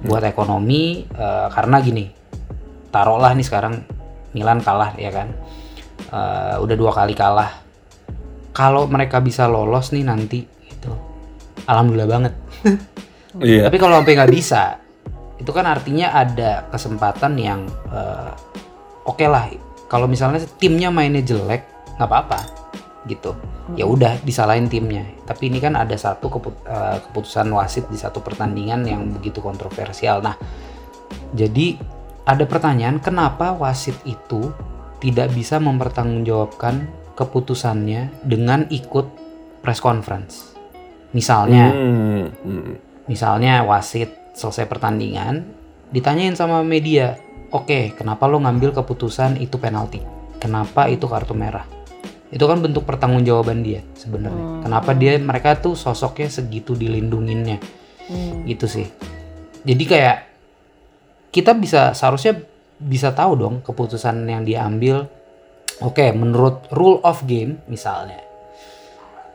Buat 0.01 0.23
ekonomi 0.25 1.03
eh, 1.05 1.47
karena 1.51 1.77
gini. 1.83 2.07
Taruhlah 2.89 3.35
nih 3.35 3.45
sekarang 3.45 3.83
Milan 4.31 4.63
kalah 4.63 4.95
ya 4.95 5.11
kan. 5.11 5.27
Eh, 6.07 6.55
udah 6.63 6.75
dua 6.79 6.91
kali 6.95 7.13
kalah. 7.13 7.51
Kalau 8.55 8.87
mereka 8.89 9.19
bisa 9.21 9.45
lolos 9.45 9.91
nih 9.91 10.07
nanti 10.07 10.39
itu 10.47 10.91
alhamdulillah 11.67 12.09
banget. 12.09 12.33
Iya. 13.29 13.69
Tapi 13.69 13.77
kalau 13.77 14.01
sampai 14.01 14.17
nggak 14.17 14.33
bisa, 14.33 14.81
itu 15.39 15.51
kan 15.55 15.65
artinya 15.65 16.11
ada 16.11 16.67
kesempatan 16.67 17.33
yang 17.39 17.63
eh, 17.89 18.31
oke 19.07 19.25
lah. 19.25 19.47
Kalau 19.89 20.05
misalnya 20.05 20.43
timnya 20.61 20.93
mainnya 20.93 21.25
jelek, 21.25 21.65
nggak 21.97 22.05
apa-apa, 22.05 22.39
gitu. 23.09 23.33
Ya 23.73 23.89
udah 23.89 24.21
disalahin 24.21 24.69
timnya. 24.69 25.01
Tapi 25.25 25.49
ini 25.49 25.57
kan 25.57 25.73
ada 25.73 25.97
satu 25.97 26.29
keput- 26.29 26.61
eh, 26.67 27.01
keputusan 27.09 27.49
wasit 27.55 27.89
di 27.89 27.97
satu 27.97 28.21
pertandingan 28.21 28.85
yang 28.85 29.09
begitu 29.09 29.41
kontroversial. 29.41 30.21
Nah, 30.21 30.37
jadi 31.33 31.79
ada 32.27 32.45
pertanyaan 32.45 33.01
kenapa 33.01 33.57
wasit 33.57 33.97
itu 34.05 34.53
tidak 35.01 35.33
bisa 35.33 35.57
mempertanggungjawabkan 35.57 36.85
keputusannya 37.17 38.13
dengan 38.21 38.67
ikut 38.69 39.07
press 39.65 39.81
conference. 39.81 40.53
Misalnya, 41.15 41.73
Hmm, 41.73 42.29
hmm. 42.45 42.73
misalnya 43.09 43.65
wasit 43.65 44.13
selesai 44.39 44.71
pertandingan 44.71 45.43
ditanyain 45.91 46.31
sama 46.39 46.63
media 46.63 47.19
oke 47.51 47.99
kenapa 47.99 48.23
lo 48.31 48.39
ngambil 48.39 48.71
keputusan 48.71 49.35
itu 49.43 49.59
penalti? 49.59 49.99
Kenapa 50.39 50.87
itu 50.87 51.03
kartu 51.11 51.35
merah? 51.35 51.67
Itu 52.31 52.47
kan 52.47 52.63
bentuk 52.63 52.87
pertanggungjawaban 52.87 53.59
dia 53.59 53.83
sebenarnya. 53.99 54.39
Hmm. 54.39 54.61
kenapa 54.63 54.95
dia 54.95 55.19
mereka 55.19 55.59
tuh 55.59 55.75
sosoknya 55.75 56.31
segitu 56.31 56.79
dilindunginnya. 56.79 57.59
Hmm. 58.09 58.47
gitu 58.47 58.65
sih. 58.65 58.87
Jadi 59.67 59.83
kayak 59.85 60.17
kita 61.29 61.53
bisa 61.53 61.93
seharusnya 61.93 62.41
bisa 62.79 63.13
tahu 63.13 63.35
dong 63.35 63.55
keputusan 63.59 64.23
yang 64.23 64.47
diambil. 64.47 65.11
Oke 65.83 66.11
menurut 66.15 66.71
rule 66.71 67.03
of 67.03 67.23
game 67.27 67.63
misalnya 67.67 68.29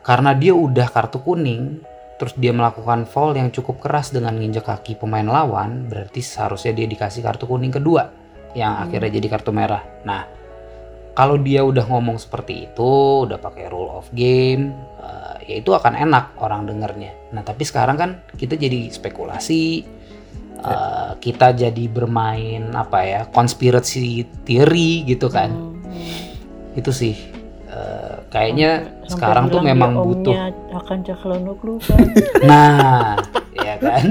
karena 0.05 0.37
dia 0.37 0.53
udah 0.53 0.85
kartu 0.93 1.17
kuning 1.25 1.81
terus 2.15 2.33
dia 2.39 2.55
melakukan 2.55 3.03
foul 3.03 3.35
yang 3.35 3.51
cukup 3.51 3.83
keras 3.83 4.15
dengan 4.15 4.39
nginjek 4.39 4.63
kaki 4.63 4.95
pemain 4.95 5.27
lawan 5.27 5.91
berarti 5.91 6.23
seharusnya 6.23 6.71
dia 6.71 6.87
dikasih 6.87 7.19
kartu 7.19 7.43
kuning 7.43 7.75
kedua 7.75 8.07
yang 8.55 8.87
akhirnya 8.87 9.19
jadi 9.19 9.27
kartu 9.27 9.51
merah. 9.51 9.83
Nah 10.07 10.23
kalau 11.15 11.35
dia 11.39 11.63
udah 11.63 11.83
ngomong 11.87 12.15
seperti 12.19 12.71
itu 12.71 13.23
udah 13.27 13.39
pakai 13.39 13.67
rule 13.67 13.91
of 13.91 14.07
game 14.15 14.71
eh, 14.99 15.35
ya 15.51 15.55
itu 15.59 15.75
akan 15.75 15.95
enak 15.95 16.39
orang 16.39 16.63
dengernya. 16.63 17.35
Nah 17.35 17.43
tapi 17.43 17.67
sekarang 17.67 17.99
kan 17.99 18.09
kita 18.39 18.55
jadi 18.55 18.87
spekulasi 18.91 19.83
eh, 20.59 21.11
kita 21.19 21.51
jadi 21.51 21.83
bermain 21.91 22.71
apa 22.71 22.99
ya 23.03 23.21
konspirasi 23.27 24.23
teori 24.47 25.03
gitu 25.03 25.27
kan. 25.27 25.51
Hmm, 25.51 25.83
hmm. 25.83 26.79
itu 26.79 26.91
sih 26.95 27.15
eh, 27.67 28.04
kayaknya 28.35 28.71
Sampai 29.07 29.11
sekarang 29.15 29.45
tuh 29.47 29.61
memang 29.63 29.91
butuh. 29.95 30.35
Akan 30.75 30.99
Caklanoglu 31.01 31.79
kan. 31.87 32.03
nah 32.43 33.15
ya 33.55 33.79
kan? 33.79 34.03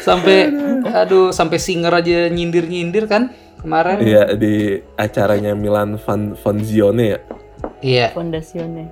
Sampai 0.00 0.48
aduh. 0.88 1.28
sampai 1.30 1.60
singer 1.60 1.92
aja 1.92 2.32
nyindir-nyindir 2.32 3.04
kan 3.04 3.28
kemarin? 3.60 4.00
Iya 4.00 4.32
di 4.32 4.80
acaranya 4.96 5.52
Milan 5.52 6.00
Van 6.00 6.32
Fonzione 6.32 7.04
ya. 7.06 7.18
iya. 7.84 8.06
Fondasionnya. 8.10 8.88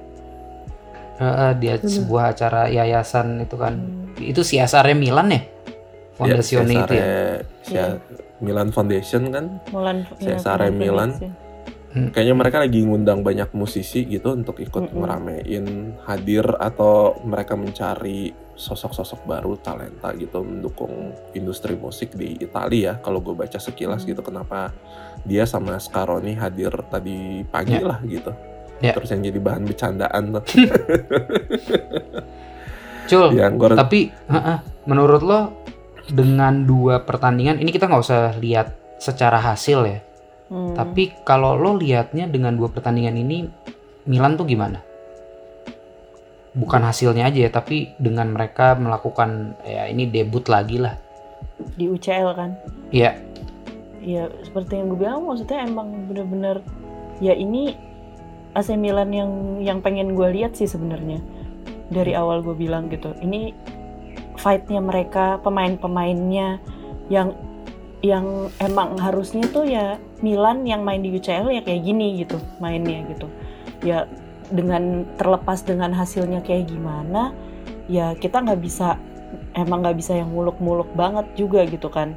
Heeh, 1.19 1.51
dia 1.59 1.75
sebuah 1.81 2.31
acara 2.31 2.69
yayasan 2.69 3.43
itu 3.43 3.57
kan. 3.57 3.75
Itu 4.21 4.45
CSR-nya 4.45 4.95
Milan 4.95 5.33
ya? 5.33 5.41
Fondazione 6.15 6.71
Ya, 6.71 6.83
itu 6.85 6.95
ya 6.95 7.09
Sia- 7.65 7.99
Milan 8.39 8.71
Foundation 8.71 9.33
kan. 9.33 9.59
Mulan 9.73 10.05
Cesare 10.21 10.69
Milan. 10.71 11.17
Kayaknya 11.89 12.35
mereka 12.37 12.57
lagi 12.61 12.85
ngundang 12.85 13.25
banyak 13.25 13.49
musisi 13.53 14.05
gitu 14.05 14.37
untuk 14.37 14.61
ikut 14.61 14.93
Mm-mm. 14.93 14.99
ngeramein 15.01 15.67
hadir 16.05 16.45
atau 16.55 17.17
mereka 17.25 17.57
mencari 17.57 18.29
sosok-sosok 18.53 19.25
baru 19.25 19.57
talenta 19.57 20.13
gitu 20.13 20.43
mendukung 20.43 21.15
industri 21.33 21.79
musik 21.79 22.13
di 22.13 22.37
Italia 22.37 22.93
ya. 22.93 22.95
Kalau 23.01 23.23
gue 23.23 23.33
baca 23.33 23.57
sekilas 23.57 24.05
Hmm. 24.05 24.11
gitu 24.11 24.21
kenapa 24.21 24.75
dia 25.25 25.47
sama 25.47 25.79
Scaroni 25.79 26.35
hadir 26.35 26.75
tadi 26.91 27.47
pagi 27.47 27.79
Ya. 27.79 27.87
lah 27.87 27.99
gitu. 28.05 28.33
Ya. 28.79 28.93
Terus 28.93 29.09
yang 29.09 29.23
jadi 29.25 29.41
bahan 29.41 29.63
bercandaan 29.65 30.23
tuh. 30.35 30.45
Cul 33.09 33.33
yang 33.33 33.57
gue 33.57 33.73
tapi 33.73 34.13
heeh, 34.13 34.59
menurut 34.85 35.23
lo 35.25 35.41
dengan 36.09 36.69
dua 36.69 37.01
pertandingan 37.01 37.57
ini 37.57 37.73
kita 37.73 37.89
nggak 37.89 38.05
usah 38.05 38.37
lihat 38.37 38.77
secara 39.01 39.41
hasil 39.41 39.81
ya 39.87 39.99
Hmm. 40.49 40.73
Tapi 40.73 41.13
kalau 41.29 41.57
lo 41.57 41.77
liatnya 41.77 42.29
dengan 42.29 42.57
dua 42.57 42.73
pertandingan 42.73 43.17
ini 43.17 43.45
Milan 44.09 44.41
tuh 44.41 44.49
gimana? 44.49 44.81
Bukan 46.57 46.83
hasilnya 46.83 47.29
aja 47.29 47.47
ya, 47.47 47.51
tapi 47.53 47.93
dengan 48.01 48.33
mereka 48.33 48.75
melakukan 48.75 49.55
ya 49.63 49.87
ini 49.87 50.09
debut 50.09 50.45
lagi 50.49 50.81
lah. 50.81 50.97
di 51.79 51.91
UCL 51.91 52.39
kan. 52.39 52.51
Iya, 52.95 53.19
Ya 54.03 54.31
seperti 54.47 54.79
yang 54.79 54.95
gue 54.95 54.99
bilang 55.03 55.27
maksudnya 55.27 55.67
emang 55.67 56.07
bener-bener 56.07 56.63
ya 57.19 57.35
ini 57.35 57.75
AC 58.55 58.79
Milan 58.79 59.11
yang 59.11 59.31
yang 59.59 59.79
pengen 59.83 60.15
gue 60.15 60.29
lihat 60.39 60.55
sih 60.55 60.71
sebenarnya 60.71 61.19
dari 61.91 62.15
awal 62.15 62.45
gue 62.47 62.55
bilang 62.55 62.87
gitu 62.95 63.11
ini 63.19 63.51
fightnya 64.39 64.79
mereka 64.79 65.43
pemain-pemainnya 65.43 66.63
yang 67.11 67.35
yang 68.03 68.53
emang 68.63 68.95
harusnya 68.99 69.43
tuh 69.51 69.67
ya 69.67 69.99
Milan 70.23 70.63
yang 70.63 70.87
main 70.87 71.03
di 71.03 71.11
UCL 71.11 71.51
ya 71.51 71.63
kayak 71.63 71.83
gini 71.83 72.23
gitu 72.23 72.39
mainnya 72.63 73.03
gitu. 73.11 73.27
Ya 73.83 74.07
dengan 74.49 75.05
terlepas 75.19 75.67
dengan 75.67 75.93
hasilnya 75.93 76.41
kayak 76.41 76.73
gimana 76.73 77.37
ya 77.91 78.17
kita 78.17 78.41
nggak 78.41 78.63
bisa 78.63 78.97
emang 79.59 79.85
nggak 79.85 79.99
bisa 79.99 80.17
yang 80.17 80.31
muluk-muluk 80.31 80.89
banget 80.95 81.27
juga 81.35 81.67
gitu 81.67 81.91
kan. 81.91 82.15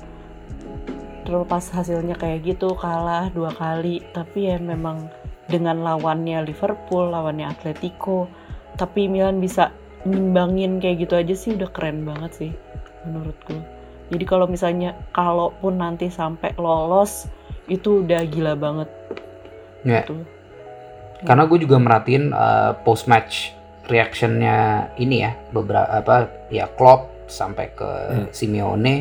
Terlepas 1.26 1.70
hasilnya 1.74 2.18
kayak 2.18 2.46
gitu 2.46 2.78
kalah 2.78 3.34
dua 3.34 3.50
kali 3.54 4.06
tapi 4.14 4.54
ya 4.54 4.58
memang 4.62 5.10
dengan 5.50 5.82
lawannya 5.82 6.46
Liverpool 6.46 7.10
lawannya 7.10 7.50
Atletico 7.50 8.30
tapi 8.78 9.10
Milan 9.10 9.42
bisa 9.44 9.74
nyimbangin 10.06 10.82
kayak 10.82 11.06
gitu 11.06 11.14
aja 11.14 11.36
sih 11.38 11.54
udah 11.58 11.70
keren 11.70 12.08
banget 12.08 12.32
sih 12.34 12.52
menurutku 13.06 13.81
jadi 14.12 14.26
kalau 14.28 14.46
misalnya 14.46 14.94
kalaupun 15.10 15.80
nanti 15.80 16.08
sampai 16.08 16.52
lolos 16.56 17.26
itu 17.66 18.04
udah 18.04 18.22
gila 18.24 18.54
banget 18.54 18.90
Ya. 19.82 20.04
gitu. 20.04 20.22
karena 21.22 21.46
gue 21.46 21.58
juga 21.58 21.78
merhatiin 21.78 22.30
post 22.82 23.06
match 23.06 23.54
reactionnya 23.86 24.90
ini 24.96 25.22
ya 25.22 25.32
beberapa 25.50 25.90
apa 25.92 26.16
ya 26.48 26.70
Klopp 26.70 27.26
sampai 27.26 27.72
ke 27.72 27.88
Hmm. 27.88 28.28
Simeone 28.30 28.96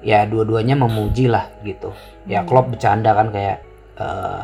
ya 0.00 0.24
dua-duanya 0.24 0.74
memuji 0.74 1.26
lah 1.26 1.50
gitu. 1.60 1.90
Ya 2.24 2.40
Hmm. 2.40 2.48
Klopp 2.48 2.66
bercanda 2.70 3.12
kan 3.12 3.30
kayak 3.30 3.58
eh, 3.94 4.40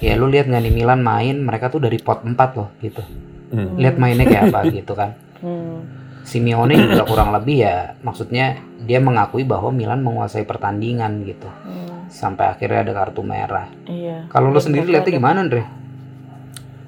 ya 0.00 0.12
lu 0.14 0.26
lihat 0.26 0.46
nggak 0.46 0.62
nih 0.62 0.74
Milan 0.74 1.00
main 1.00 1.36
mereka 1.38 1.68
tuh 1.68 1.78
dari 1.78 1.96
pot 1.96 2.20
4 2.20 2.34
loh 2.52 2.68
gitu. 2.78 3.02
Hmm. 3.50 3.74
Lihat 3.76 3.96
mainnya 3.96 4.24
kayak 4.24 4.50
apa 4.50 4.60
gitu 4.76 4.92
kan. 4.92 5.14
Hmm. 5.40 5.86
Simeone 6.30 6.78
juga 6.78 7.02
kurang 7.02 7.34
lebih 7.34 7.56
ya 7.60 7.98
maksudnya 8.00 8.54
dia 8.80 9.02
mengakui 9.02 9.42
bahwa 9.42 9.74
Milan 9.74 10.00
menguasai 10.00 10.46
pertandingan 10.46 11.26
gitu 11.26 11.50
Hmm. 11.66 12.06
sampai 12.06 12.54
akhirnya 12.54 12.82
ada 12.82 12.92
kartu 12.94 13.22
merah. 13.22 13.66
Iya. 13.84 14.30
Kalau 14.30 14.50
lo 14.50 14.58
sendiri 14.58 14.86
lihatnya 14.86 15.12
gimana 15.12 15.42
Andre? 15.42 15.62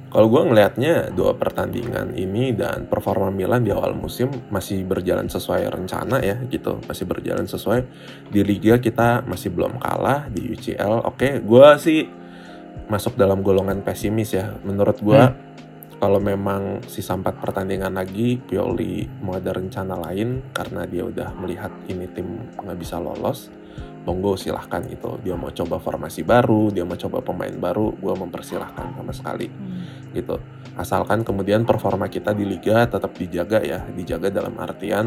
Kalau 0.08 0.28
gue 0.28 0.44
ngelihatnya 0.44 1.08
dua 1.11 1.32
pertandingan 1.32 2.12
ini 2.12 2.52
dan 2.52 2.84
performa 2.84 3.32
Milan 3.32 3.64
di 3.64 3.72
awal 3.72 3.96
musim 3.96 4.28
masih 4.52 4.84
berjalan 4.84 5.25
sesuai 5.25 5.72
rencana 5.72 6.20
ya 6.20 6.37
gitu, 6.46 6.84
masih 6.84 7.08
berjalan 7.08 7.49
sesuai 7.49 7.80
di 8.28 8.44
Liga 8.44 8.76
kita 8.76 9.25
masih 9.25 9.49
belum 9.49 9.80
kalah 9.80 10.28
di 10.28 10.52
UCL. 10.52 11.08
Oke, 11.08 11.40
gue 11.40 11.68
sih 11.80 12.04
masuk 12.87 13.16
dalam 13.16 13.40
golongan 13.40 13.80
pesimis 13.80 14.37
ya. 14.37 14.52
Menurut 14.61 15.00
gue 15.00 15.16
Hmm. 15.16 15.38
Kalau 16.02 16.18
memang 16.18 16.82
sisa 16.90 17.14
empat 17.14 17.38
pertandingan 17.38 17.94
lagi 17.94 18.35
Pioli 18.35 19.06
mau 19.23 19.38
ada 19.38 19.54
rencana 19.54 19.94
lain 20.11 20.42
karena 20.50 20.82
dia 20.82 21.06
udah 21.06 21.30
melihat 21.38 21.71
ini 21.87 22.11
tim 22.11 22.42
nggak 22.59 22.75
bisa 22.75 22.99
lolos. 22.99 23.54
Monggo 24.02 24.35
silahkan 24.35 24.82
gitu. 24.90 25.23
Dia 25.23 25.38
mau 25.38 25.54
coba 25.54 25.78
formasi 25.78 26.26
baru, 26.26 26.75
dia 26.75 26.82
mau 26.82 26.99
coba 26.99 27.23
pemain 27.23 27.54
baru, 27.54 27.94
gue 27.94 28.14
mempersilahkan 28.18 28.99
sama 28.99 29.14
sekali 29.14 29.47
Hmm. 29.47 30.11
gitu. 30.11 30.42
Asalkan 30.75 31.23
kemudian 31.23 31.62
performa 31.62 32.11
kita 32.11 32.35
di 32.35 32.50
liga 32.50 32.82
tetap 32.90 33.14
dijaga 33.14 33.62
ya, 33.62 33.87
dijaga 33.94 34.35
dalam 34.35 34.59
artian 34.59 35.06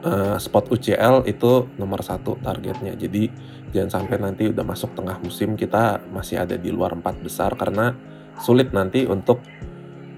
eh, 0.00 0.36
spot 0.40 0.72
UCL 0.72 1.28
itu 1.28 1.76
nomor 1.76 2.00
satu 2.00 2.40
targetnya. 2.40 2.96
Jadi 2.96 3.28
jangan 3.68 4.00
sampai 4.00 4.16
nanti 4.16 4.48
udah 4.48 4.64
masuk 4.64 4.96
tengah 4.96 5.20
musim 5.20 5.60
kita 5.60 6.00
masih 6.08 6.40
ada 6.40 6.56
di 6.56 6.72
luar 6.72 6.96
empat 6.96 7.20
besar 7.20 7.52
karena 7.52 8.15
sulit 8.40 8.72
nanti 8.72 9.04
untuk 9.08 9.40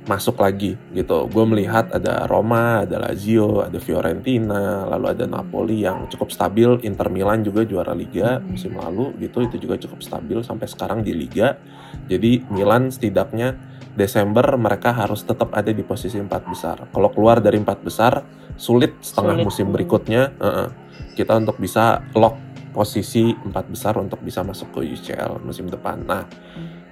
masuk 0.09 0.41
lagi 0.41 0.75
gitu. 0.97 1.29
Gue 1.29 1.45
melihat 1.45 1.93
ada 1.93 2.25
Roma, 2.25 2.89
ada 2.89 2.97
Lazio, 2.97 3.61
ada 3.61 3.77
Fiorentina, 3.77 4.89
lalu 4.89 5.13
ada 5.13 5.29
Napoli 5.29 5.85
yang 5.85 6.09
cukup 6.09 6.33
stabil. 6.33 6.81
Inter 6.89 7.13
Milan 7.13 7.45
juga 7.45 7.69
juara 7.69 7.93
Liga 7.93 8.41
musim 8.41 8.75
lalu 8.81 9.13
gitu, 9.21 9.45
itu 9.45 9.61
juga 9.61 9.77
cukup 9.77 10.01
stabil 10.01 10.41
sampai 10.41 10.65
sekarang 10.65 11.05
di 11.05 11.13
Liga. 11.13 11.61
Jadi 12.09 12.49
Milan 12.49 12.89
setidaknya 12.89 13.61
Desember 13.93 14.57
mereka 14.57 14.97
harus 14.97 15.27
tetap 15.27 15.53
ada 15.53 15.69
di 15.69 15.85
posisi 15.85 16.17
empat 16.17 16.43
besar. 16.49 16.77
Kalau 16.89 17.13
keluar 17.13 17.45
dari 17.45 17.61
empat 17.61 17.85
besar 17.85 18.25
sulit 18.57 18.97
setengah 19.05 19.39
Sulit. 19.39 19.47
musim 19.47 19.67
berikutnya 19.71 20.35
uh-uh, 20.41 20.69
kita 21.15 21.37
untuk 21.37 21.61
bisa 21.61 22.03
lock 22.17 22.39
posisi 22.71 23.35
empat 23.35 23.67
besar 23.67 23.99
untuk 23.99 24.23
bisa 24.23 24.47
masuk 24.47 24.71
ke 24.71 24.87
UCL 24.95 25.43
musim 25.43 25.67
depan. 25.67 25.99
Nah, 26.07 26.23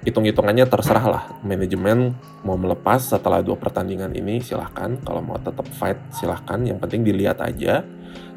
hitung-hitungannya 0.07 0.63
terserah 0.71 1.05
lah 1.05 1.23
manajemen 1.43 2.15
mau 2.47 2.55
melepas 2.55 3.03
setelah 3.11 3.43
dua 3.43 3.59
pertandingan 3.59 4.15
ini 4.15 4.39
silahkan. 4.39 4.95
Kalau 5.03 5.19
mau 5.19 5.35
tetap 5.35 5.67
fight 5.75 5.99
silahkan. 6.15 6.63
Yang 6.63 6.79
penting 6.87 7.01
dilihat 7.03 7.43
aja. 7.43 7.83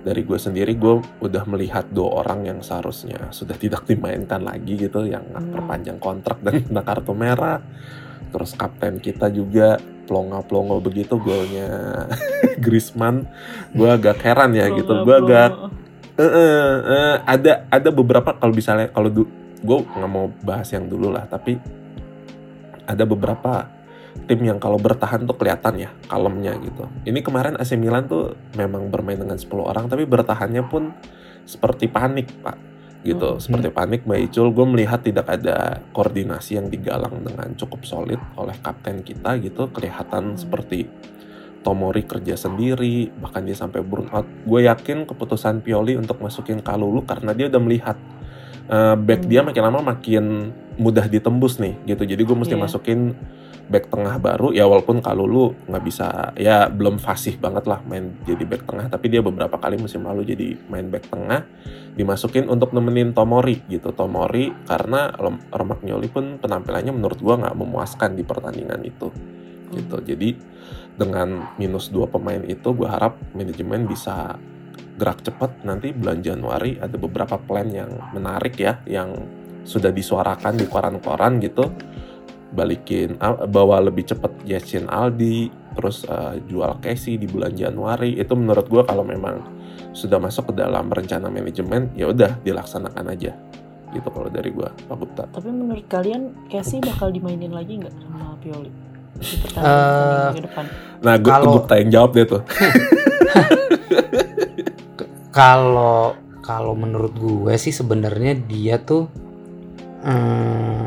Dari 0.00 0.24
gue 0.26 0.34
sendiri 0.34 0.74
gue 0.74 0.98
udah 1.22 1.44
melihat 1.46 1.86
dua 1.92 2.24
orang 2.26 2.48
yang 2.48 2.58
seharusnya 2.58 3.30
sudah 3.30 3.54
tidak 3.54 3.86
dimainkan 3.86 4.42
lagi 4.42 4.74
gitu 4.74 5.06
yang 5.06 5.22
Hmm. 5.30 5.54
perpanjang 5.54 6.02
kontrak 6.02 6.42
dan 6.42 6.58
kena 6.66 6.82
kartu 6.82 7.14
merah. 7.14 7.62
Terus 8.34 8.50
kapten 8.58 8.98
kita 8.98 9.30
juga 9.30 9.78
plongo-plongo 10.10 10.82
begitu 10.82 11.22
golnya 11.22 11.70
Griezmann. 12.64 13.30
Gue 13.70 13.94
agak 13.94 14.18
heran 14.26 14.58
ya 14.58 14.66
gitu. 14.74 15.06
Gue 15.06 15.16
agak 15.22 15.70
Eh, 16.20 16.28
eh, 16.28 16.74
eh, 16.84 17.14
ada 17.24 17.64
ada 17.72 17.88
beberapa 17.88 18.36
kalau 18.36 18.52
misalnya 18.52 18.92
kalau 18.92 19.08
du, 19.08 19.24
gue 19.60 19.78
nggak 19.84 20.10
mau 20.10 20.32
bahas 20.44 20.68
yang 20.72 20.88
dulu 20.88 21.12
lah 21.12 21.28
tapi 21.28 21.60
ada 22.88 23.04
beberapa 23.06 23.68
tim 24.26 24.40
yang 24.42 24.58
kalau 24.58 24.78
bertahan 24.78 25.22
tuh 25.22 25.38
kelihatan 25.38 25.86
ya 25.86 25.90
kalemnya 26.10 26.58
gitu. 26.58 26.84
Ini 27.06 27.22
kemarin 27.22 27.54
AC 27.54 27.78
Milan 27.78 28.10
tuh 28.10 28.34
memang 28.58 28.90
bermain 28.90 29.18
dengan 29.18 29.38
10 29.38 29.46
orang 29.62 29.86
tapi 29.86 30.02
bertahannya 30.06 30.66
pun 30.66 30.90
seperti 31.46 31.86
panik 31.86 32.26
pak. 32.42 32.58
Gitu 33.00 33.16
Hmm. 33.16 33.40
seperti 33.40 33.72
panik 33.72 34.04
Mbak 34.04 34.20
Icul. 34.28 34.52
Gue 34.52 34.66
melihat 34.68 35.00
tidak 35.00 35.24
ada 35.30 35.80
koordinasi 35.96 36.60
yang 36.60 36.68
digalang 36.68 37.24
dengan 37.24 37.48
cukup 37.56 37.88
solid 37.88 38.20
oleh 38.36 38.52
kapten 38.60 39.00
kita 39.00 39.40
gitu. 39.40 39.72
Kelihatan 39.72 40.36
Hmm. 40.36 40.40
seperti 40.40 40.90
Tomori 41.60 42.08
kerja 42.08 42.40
sendiri 42.40 43.12
bahkan 43.20 43.44
dia 43.44 43.52
sampai 43.52 43.84
burnout. 43.84 44.24
Gue 44.48 44.64
yakin 44.64 45.04
keputusan 45.04 45.60
Pioli 45.60 45.92
untuk 45.96 46.16
masukin 46.24 46.64
Kalulu 46.64 47.04
karena 47.04 47.36
dia 47.36 47.52
udah 47.52 47.60
melihat 47.60 47.96
eh, 48.70 48.96
back 48.96 49.26
Hmm. 49.26 49.30
dia 49.30 49.40
makin 49.42 49.62
lama 49.66 49.80
makin 49.82 50.24
mudah 50.78 51.10
ditembus 51.10 51.58
nih 51.58 51.74
gitu. 51.84 52.06
Jadi 52.06 52.22
gue 52.22 52.36
mesti 52.38 52.54
Iya. 52.56 52.62
masukin 52.62 53.00
back 53.70 53.86
tengah 53.86 54.18
baru. 54.18 54.50
Ya 54.50 54.66
walaupun 54.66 54.98
Kalulu 54.98 55.54
nggak 55.70 55.84
bisa 55.84 56.34
ya 56.34 56.66
belum 56.66 56.98
fasih 56.98 57.38
banget 57.38 57.66
lah 57.70 57.82
main 57.86 58.16
jadi 58.24 58.42
back 58.46 58.66
tengah. 58.66 58.86
Tapi 58.90 59.06
dia 59.10 59.20
beberapa 59.20 59.58
kali 59.58 59.78
musim 59.78 60.06
lalu 60.06 60.24
jadi 60.26 60.58
main 60.70 60.88
back 60.90 61.10
tengah. 61.10 61.46
Dimasukin 61.94 62.46
untuk 62.48 62.72
nemenin 62.72 63.12
Tomori 63.12 63.62
gitu. 63.68 63.90
Tomori 63.92 64.50
karena 64.64 65.12
Romagnoli 65.50 66.08
pun 66.10 66.38
penampilannya 66.40 66.94
menurut 66.94 67.18
gua 67.20 67.38
nggak 67.38 67.56
memuaskan 67.58 68.16
di 68.18 68.22
pertandingan 68.22 68.80
itu 68.82 69.10
gitu. 69.70 69.96
Jadi 70.02 70.34
dengan 70.98 71.54
minus 71.56 71.88
dua 71.88 72.10
pemain 72.10 72.42
itu 72.44 72.74
gue 72.76 72.84
harap 72.84 73.16
manajemen 73.32 73.88
bisa 73.88 74.36
gerak 75.00 75.24
cepat 75.24 75.64
nanti 75.64 75.96
bulan 75.96 76.20
Januari 76.20 76.76
ada 76.76 76.92
beberapa 76.94 77.40
plan 77.40 77.64
yang 77.66 77.88
menarik 78.12 78.52
ya 78.54 78.84
yang 78.84 79.16
sudah 79.64 79.88
disuarakan 79.88 80.60
di 80.60 80.68
koran-koran 80.68 81.40
gitu. 81.40 81.72
Balikin 82.50 83.14
Al- 83.22 83.46
bawa 83.46 83.78
lebih 83.80 84.04
cepat 84.04 84.42
Yassin 84.42 84.90
Aldi 84.90 85.48
terus 85.72 86.02
eh, 86.02 86.42
jual 86.44 86.76
Casey 86.78 87.14
di 87.14 87.24
bulan 87.24 87.54
Januari. 87.54 88.18
Itu 88.18 88.34
menurut 88.34 88.66
gue 88.66 88.82
kalau 88.82 89.00
memang 89.00 89.40
sudah 89.94 90.18
masuk 90.18 90.50
ke 90.50 90.60
dalam 90.60 90.90
rencana 90.90 91.30
manajemen 91.30 91.94
ya 91.94 92.10
udah 92.10 92.42
dilaksanakan 92.42 93.06
aja. 93.08 93.32
Gitu 93.90 94.06
kalau 94.06 94.28
dari 94.28 94.50
gue 94.50 94.66
Pak 94.66 94.96
Gupta. 94.98 95.24
Tapi 95.30 95.48
menurut 95.48 95.86
kalian 95.86 96.34
Casey 96.46 96.78
bakal 96.78 97.08
dimainin 97.08 97.50
lagi 97.50 97.78
nggak 97.78 97.94
sama 97.96 98.34
Pioli 98.38 98.70
di 99.20 99.36
pertandingan 99.36 100.32
ke 100.32 100.44
depan? 100.48 100.64
nah 101.00 101.14
gue 101.16 101.28
Kalau- 101.28 101.54
Gupta 101.54 101.74
yang 101.76 101.90
jawab 101.92 102.10
deh 102.14 102.24
tuh 102.24 102.42
Kalau 105.30 106.18
kalau 106.40 106.74
menurut 106.74 107.14
gue 107.14 107.54
sih 107.54 107.70
sebenarnya 107.70 108.34
dia 108.34 108.82
tuh 108.82 109.06
eh, 110.02 110.86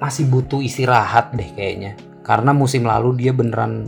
masih 0.00 0.26
butuh 0.26 0.58
istirahat 0.64 1.36
deh 1.36 1.50
kayaknya. 1.54 1.94
Karena 2.24 2.50
musim 2.56 2.86
lalu 2.86 3.20
dia 3.20 3.32
beneran 3.36 3.86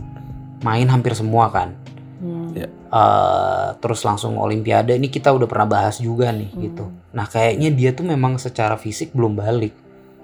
main 0.63 0.87
hampir 0.87 1.11
semua 1.17 1.49
kan. 1.51 1.75
Hmm. 2.23 2.55
Ya. 2.55 2.69
Eh, 2.71 3.67
terus 3.81 4.05
langsung 4.05 4.37
Olimpiade 4.39 4.95
ini 4.95 5.09
kita 5.09 5.33
udah 5.33 5.49
pernah 5.49 5.67
bahas 5.67 5.97
juga 5.99 6.29
nih 6.31 6.49
Hmm. 6.53 6.61
gitu. 6.63 6.85
Nah 7.11 7.25
kayaknya 7.27 7.69
dia 7.73 7.89
tuh 7.91 8.05
memang 8.07 8.37
secara 8.39 8.77
fisik 8.79 9.11
belum 9.11 9.35
balik, 9.35 9.73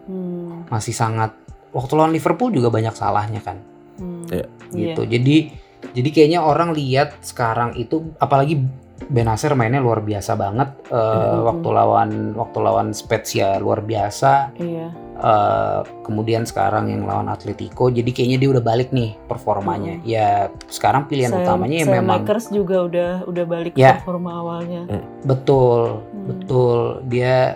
Hmm. 0.07 0.69
masih 0.69 0.93
sangat. 0.95 1.33
Waktu 1.75 1.91
lawan 1.97 2.13
Liverpool 2.15 2.53
juga 2.53 2.69
banyak 2.71 2.95
salahnya 2.95 3.41
kan. 3.43 3.57
Hmm. 3.99 4.23
Iya. 4.31 4.47
gitu. 4.69 5.01
Jadi 5.03 5.51
jadi 5.91 6.09
kayaknya 6.09 6.39
orang 6.41 6.71
lihat 6.71 7.17
sekarang 7.21 7.73
itu 7.75 8.13
apalagi 8.17 8.63
Benacer 9.01 9.55
mainnya 9.55 9.79
luar 9.79 9.99
biasa 9.99 10.35
banget 10.35 10.69
Eh, 10.85 10.93
Mm-mm. 10.93 11.41
waktu 11.41 11.69
lawan 11.71 12.09
waktu 12.35 12.57
lawan 12.59 12.87
Spezia 12.91 13.55
luar 13.55 13.79
biasa. 13.81 14.51
Iya. 14.53 14.91
Eh, 15.15 15.79
kemudian 16.01 16.43
sekarang 16.43 16.87
yang 16.87 17.03
lawan 17.03 17.25
Atletico 17.25 17.87
jadi 17.87 18.05
kayaknya 18.05 18.37
dia 18.37 18.49
udah 18.51 18.61
balik 18.61 18.91
nih 18.91 19.15
performanya. 19.23 19.97
Mm. 19.97 20.03
Ya 20.03 20.29
sekarang 20.67 21.07
pilihan 21.07 21.31
Sam- 21.31 21.41
utamanya 21.41 21.77
ya 21.77 21.85
Sam 21.85 21.95
memang 21.95 22.21
Lakers 22.21 22.45
juga 22.49 22.77
udah 22.83 23.11
udah 23.23 23.45
balik 23.47 23.73
Ya. 23.73 23.97
performa 23.97 24.31
awalnya. 24.35 24.83
betul 25.21 26.03
Hmm. 26.03 26.25
betul 26.27 26.77
dia 27.05 27.55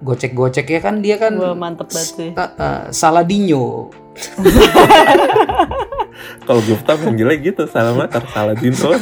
gocek-gocek 0.00 0.64
ya 0.66 0.80
kan 0.80 0.98
dia 0.98 1.16
kan 1.16 1.36
Gua 1.36 1.52
mantep 1.52 1.86
banget 1.86 2.08
sih. 2.10 2.30
eh, 2.32 2.40
eh, 2.40 2.80
Saladinho 2.90 3.92
kalau 6.44 6.60
Gupta 6.62 6.96
manggilnya 6.98 7.36
gitu 7.38 7.62
salah 7.66 7.94
mater 7.94 8.22
salah 8.30 8.54
Dino. 8.54 8.94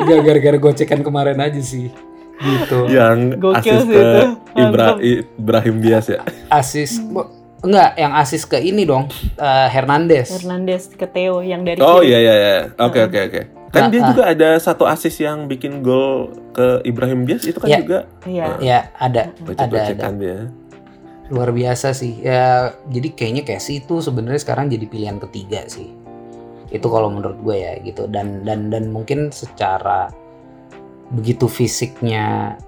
Gak 0.00 0.20
gara-gara 0.24 0.56
gocekan 0.56 1.04
kemarin 1.04 1.36
aja 1.36 1.60
sih 1.60 1.92
gitu. 2.40 2.88
yang 2.88 3.36
Gokil 3.36 3.60
asis 3.60 3.84
ke 3.84 4.00
itu. 4.00 4.20
Ibra-. 4.56 4.96
Ibrahim 5.36 5.76
Diaz 5.84 6.08
ya 6.08 6.24
asis 6.48 6.96
enggak 7.60 7.90
yang 8.00 8.12
asis 8.16 8.48
ke 8.48 8.56
ini 8.56 8.88
dong 8.88 9.12
eh, 9.36 9.68
Hernandez 9.68 10.32
Hernandez 10.32 10.88
ke 10.88 11.04
Theo 11.04 11.44
yang 11.44 11.68
dari 11.68 11.76
Oh 11.84 12.00
iya 12.00 12.16
iya 12.16 12.34
iya. 12.34 12.56
Oke 12.80 13.04
oke 13.04 13.18
oke. 13.28 13.40
Kan 13.70 13.86
Nah, 13.86 13.90
dia 13.92 14.00
ah. 14.02 14.08
juga 14.10 14.22
ada 14.26 14.48
satu 14.58 14.82
asis 14.82 15.14
yang 15.20 15.46
bikin 15.46 15.84
gol 15.84 16.32
ke 16.50 16.82
Ibrahim 16.82 17.22
Diaz 17.22 17.44
itu 17.46 17.60
kan 17.60 17.68
Ya. 17.70 17.78
juga 17.78 17.98
Iya. 18.24 18.46
ya 18.58 18.78
ada 18.96 19.30
ada 19.46 19.78
ada 19.78 20.08
dia. 20.16 20.48
Luar 21.30 21.54
biasa 21.54 21.94
sih. 21.94 22.20
Ya 22.20 22.74
jadi 22.90 23.14
kayaknya 23.14 23.42
Casey 23.46 23.80
itu 23.80 24.02
sebenarnya 24.02 24.42
sekarang 24.42 24.68
jadi 24.68 24.84
pilihan 24.90 25.18
ketiga 25.22 25.64
sih. 25.70 25.94
Itu 26.70 26.86
kalau 26.90 27.10
menurut 27.10 27.38
gue 27.40 27.56
ya 27.56 27.74
gitu. 27.80 28.10
Dan 28.10 28.42
dan 28.42 28.68
dan 28.68 28.90
mungkin 28.90 29.30
secara 29.30 30.10
begitu 31.10 31.46
fisiknya 31.50 32.58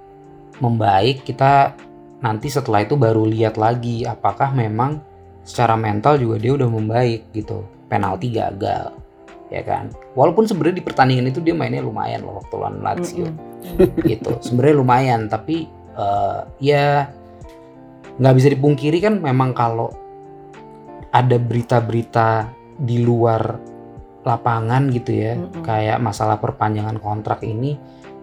membaik 0.59 1.27
kita 1.27 1.75
nanti 2.22 2.46
setelah 2.51 2.87
itu 2.87 2.94
baru 2.94 3.27
lihat 3.27 3.59
lagi 3.59 4.07
apakah 4.07 4.55
memang 4.55 5.03
secara 5.42 5.75
mental 5.75 6.18
juga 6.22 6.38
dia 6.38 6.55
udah 6.55 6.70
membaik 6.70 7.35
gitu. 7.35 7.66
Penalti 7.90 8.33
gagal 8.33 8.94
ya 9.53 9.61
kan? 9.66 9.92
Walaupun 10.16 10.48
sebenarnya 10.48 10.81
di 10.81 10.85
pertandingan 10.87 11.29
itu 11.29 11.44
dia 11.44 11.53
mainnya 11.53 11.85
lumayan 11.85 12.25
loh 12.25 12.40
waktu 12.40 12.55
lawan 12.57 12.81
Lazio. 12.81 13.29
Mm-mm. 13.29 14.07
gitu. 14.09 14.33
Sebenarnya 14.40 14.75
lumayan 14.81 15.20
tapi 15.29 15.68
eh, 15.98 16.40
ya 16.62 17.12
nggak 18.16 18.35
bisa 18.35 18.48
dipungkiri 18.48 18.98
kan 18.98 19.14
memang 19.18 19.53
kalau 19.53 19.88
ada 21.09 21.37
berita-berita 21.37 22.48
di 22.75 23.01
luar 23.01 23.61
lapangan 24.22 24.88
gitu 24.88 25.12
ya 25.12 25.35
Mm-mm. 25.35 25.61
kayak 25.61 25.98
masalah 25.98 26.37
perpanjangan 26.37 26.96
kontrak 26.96 27.42
ini 27.42 27.77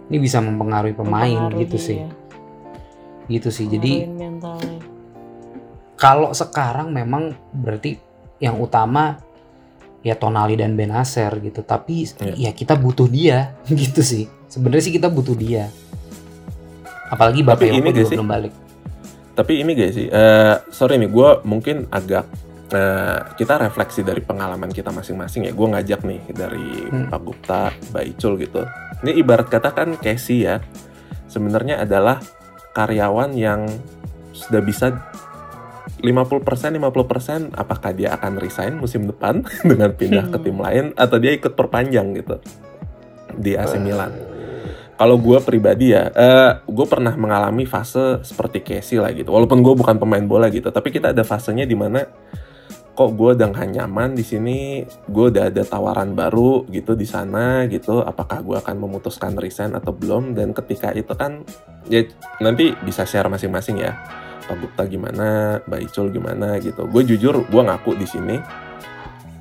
ini 0.09 0.17
bisa 0.17 0.39
mempengaruhi 0.39 0.93
pemain 0.93 1.27
Mempengaruhi, 1.49 1.61
gitu 1.63 1.77
sih 1.77 1.97
ya. 1.99 2.09
gitu 3.27 3.49
sih 3.49 3.65
jadi 3.67 4.07
mentalnya. 4.07 4.79
kalau 5.95 6.31
sekarang 6.31 6.89
memang 6.89 7.29
berarti 7.51 7.99
yang 8.39 8.57
utama 8.57 9.19
ya 9.99 10.15
Tonali 10.15 10.55
dan 10.55 10.73
Benacer 10.73 11.29
gitu 11.37 11.59
tapi 11.61 12.07
Iya. 12.07 12.49
ya 12.49 12.51
kita 12.53 12.73
butuh 12.73 13.05
dia 13.05 13.53
gitu 13.67 13.99
sih 13.99 14.25
sebenarnya 14.47 14.83
sih 14.85 14.95
kita 14.95 15.11
butuh 15.11 15.35
dia 15.35 15.67
apalagi 17.07 17.43
Tapi 17.43 17.49
Bakayoko 17.69 17.77
ini 17.77 17.89
juga 17.91 18.07
sih? 18.07 18.15
belum 18.15 18.29
balik 18.29 18.53
Tapi 19.39 19.63
ini 19.63 19.71
guys 19.71 19.95
sih, 19.95 20.11
eh, 20.11 20.55
sorry 20.67 20.99
nih, 20.99 21.07
gue 21.07 21.29
mungkin 21.47 21.87
agak 21.87 22.27
eh, 22.69 23.19
kita 23.33 23.57
refleksi 23.57 24.03
dari 24.03 24.19
pengalaman 24.19 24.69
kita 24.69 24.91
masing-masing 24.91 25.47
ya. 25.47 25.55
Gue 25.55 25.73
ngajak 25.73 26.03
nih 26.03 26.21
dari 26.29 26.85
Hmm. 26.85 27.07
Pak 27.07 27.21
Gupta, 27.23 27.71
Mbak 27.89 28.03
Icul 28.05 28.33
gitu. 28.37 28.61
Ini 28.99 29.11
ibarat 29.15 29.47
kata 29.47 29.71
kan 29.71 29.95
Casey 29.95 30.43
ya, 30.43 30.61
sebenarnya 31.25 31.79
adalah 31.79 32.19
karyawan 32.69 33.33
yang 33.33 33.65
sudah 34.29 34.61
bisa 34.61 35.01
50% 35.99 36.77
50% 36.77 37.57
apakah 37.57 37.91
dia 37.91 38.13
akan 38.13 38.37
resign 38.37 38.77
musim 38.77 39.03
depan 39.03 39.41
dengan 39.65 39.89
pindah 39.91 40.29
ke 40.29 40.37
Hmm. 40.37 40.45
tim 40.45 40.57
lain 40.59 40.85
atau 40.93 41.17
dia 41.17 41.33
ikut 41.33 41.57
perpanjang 41.57 42.13
gitu 42.13 42.37
di 43.33 43.57
AC 43.57 43.81
Milan. 43.81 44.13
Kalau 44.99 45.15
gue 45.15 45.39
pribadi 45.39 45.95
ya, 45.95 46.11
uh, 46.11 46.59
gue 46.67 46.83
pernah 46.83 47.15
mengalami 47.15 47.63
fase 47.63 48.19
seperti 48.19 48.59
Casey 48.59 48.99
lah 48.99 49.15
gitu. 49.15 49.31
Walaupun 49.31 49.63
gue 49.63 49.71
bukan 49.71 49.95
pemain 49.95 50.27
bola 50.27 50.51
gitu, 50.51 50.67
tapi 50.75 50.91
kita 50.91 51.15
ada 51.15 51.23
fasenya 51.23 51.63
di 51.63 51.71
mana 51.71 52.03
kok 52.91 53.15
gue 53.15 53.31
udah 53.31 53.47
gak 53.47 53.79
nyaman 53.79 54.11
di 54.11 54.27
sini, 54.27 54.83
gue 55.07 55.25
udah 55.31 55.47
ada 55.47 55.63
tawaran 55.63 56.11
baru 56.11 56.67
gitu 56.67 56.99
di 56.99 57.07
sana 57.07 57.63
gitu. 57.71 58.03
Apakah 58.03 58.43
gue 58.43 58.59
akan 58.59 58.75
memutuskan 58.75 59.39
resign 59.39 59.71
atau 59.71 59.95
belum? 59.95 60.35
Dan 60.35 60.51
ketika 60.51 60.91
itu 60.91 61.15
kan, 61.15 61.47
ya 61.87 62.03
nanti 62.43 62.75
bisa 62.83 63.07
share 63.07 63.31
masing-masing 63.31 63.79
ya. 63.79 63.95
Pak 64.51 64.59
Gupta 64.59 64.83
gimana, 64.83 65.63
Mbak 65.63 65.79
Icul 65.87 66.11
gimana 66.11 66.59
gitu. 66.59 66.91
Gue 66.91 67.07
jujur, 67.07 67.47
gue 67.47 67.61
ngaku 67.63 67.95
di 67.95 68.03
sini. 68.03 68.35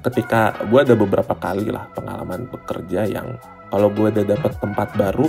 Ketika 0.09 0.57
gue 0.65 0.81
ada 0.81 0.97
beberapa 0.97 1.37
kali 1.37 1.69
lah 1.69 1.85
pengalaman 1.93 2.49
bekerja 2.49 3.05
yang 3.05 3.37
kalau 3.69 3.93
gue 3.93 4.09
udah 4.09 4.25
dapet 4.25 4.57
tempat 4.57 4.89
baru 4.97 5.29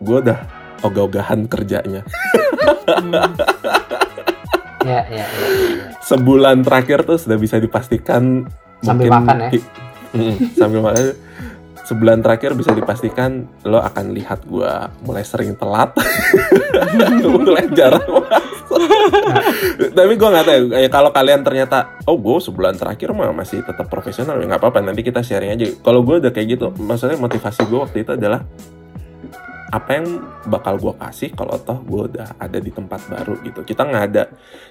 gue 0.00 0.16
udah 0.24 0.40
ogah-ogahan 0.84 1.44
kerjanya. 1.48 2.00
Ya, 4.86 5.02
ya, 5.10 5.26
ya. 5.26 5.90
sebulan 5.98 6.62
terakhir 6.62 7.02
tuh 7.02 7.18
sudah 7.18 7.34
bisa 7.34 7.58
dipastikan 7.58 8.46
sambil 8.86 9.10
mungkin, 9.10 9.26
makan 9.26 9.36
ya? 9.42 9.50
sambil 10.54 10.78
makan. 10.78 11.18
Sebulan 11.82 12.18
terakhir 12.22 12.54
bisa 12.54 12.70
dipastikan 12.70 13.50
lo 13.66 13.82
akan 13.82 14.14
lihat 14.14 14.46
gue 14.46 14.70
mulai 15.02 15.26
sering 15.26 15.58
telat. 15.58 15.90
Mulai 17.34 17.66
jarang 17.74 18.15
tapi 19.98 20.12
gue 20.14 20.28
nggak 20.28 20.46
tahu 20.46 20.62
ya 20.76 20.88
kalau 20.90 21.10
kalian 21.10 21.40
ternyata 21.42 21.98
oh 22.06 22.16
gue 22.18 22.36
sebulan 22.42 22.74
terakhir 22.76 23.12
mah 23.12 23.32
masih 23.32 23.62
tetap 23.62 23.86
profesional 23.88 24.38
ya 24.38 24.46
nggak 24.46 24.60
apa-apa 24.62 24.84
nanti 24.84 25.02
kita 25.02 25.20
sharing 25.22 25.56
aja. 25.56 25.66
Kalau 25.80 26.00
gue 26.02 26.22
udah 26.22 26.32
kayak 26.32 26.58
gitu 26.58 26.66
maksudnya 26.80 27.18
motivasi 27.18 27.66
gue 27.66 27.78
waktu 27.78 27.98
itu 28.02 28.12
adalah 28.14 28.42
apa 29.66 29.90
yang 29.98 30.06
bakal 30.46 30.78
gue 30.78 30.94
kasih 30.94 31.34
kalau 31.34 31.58
toh 31.58 31.82
gue 31.82 32.02
udah 32.14 32.38
ada 32.38 32.58
di 32.62 32.70
tempat 32.70 33.00
baru 33.10 33.34
gitu. 33.42 33.66
Kita 33.66 33.82
nggak 33.82 34.04
ada 34.12 34.24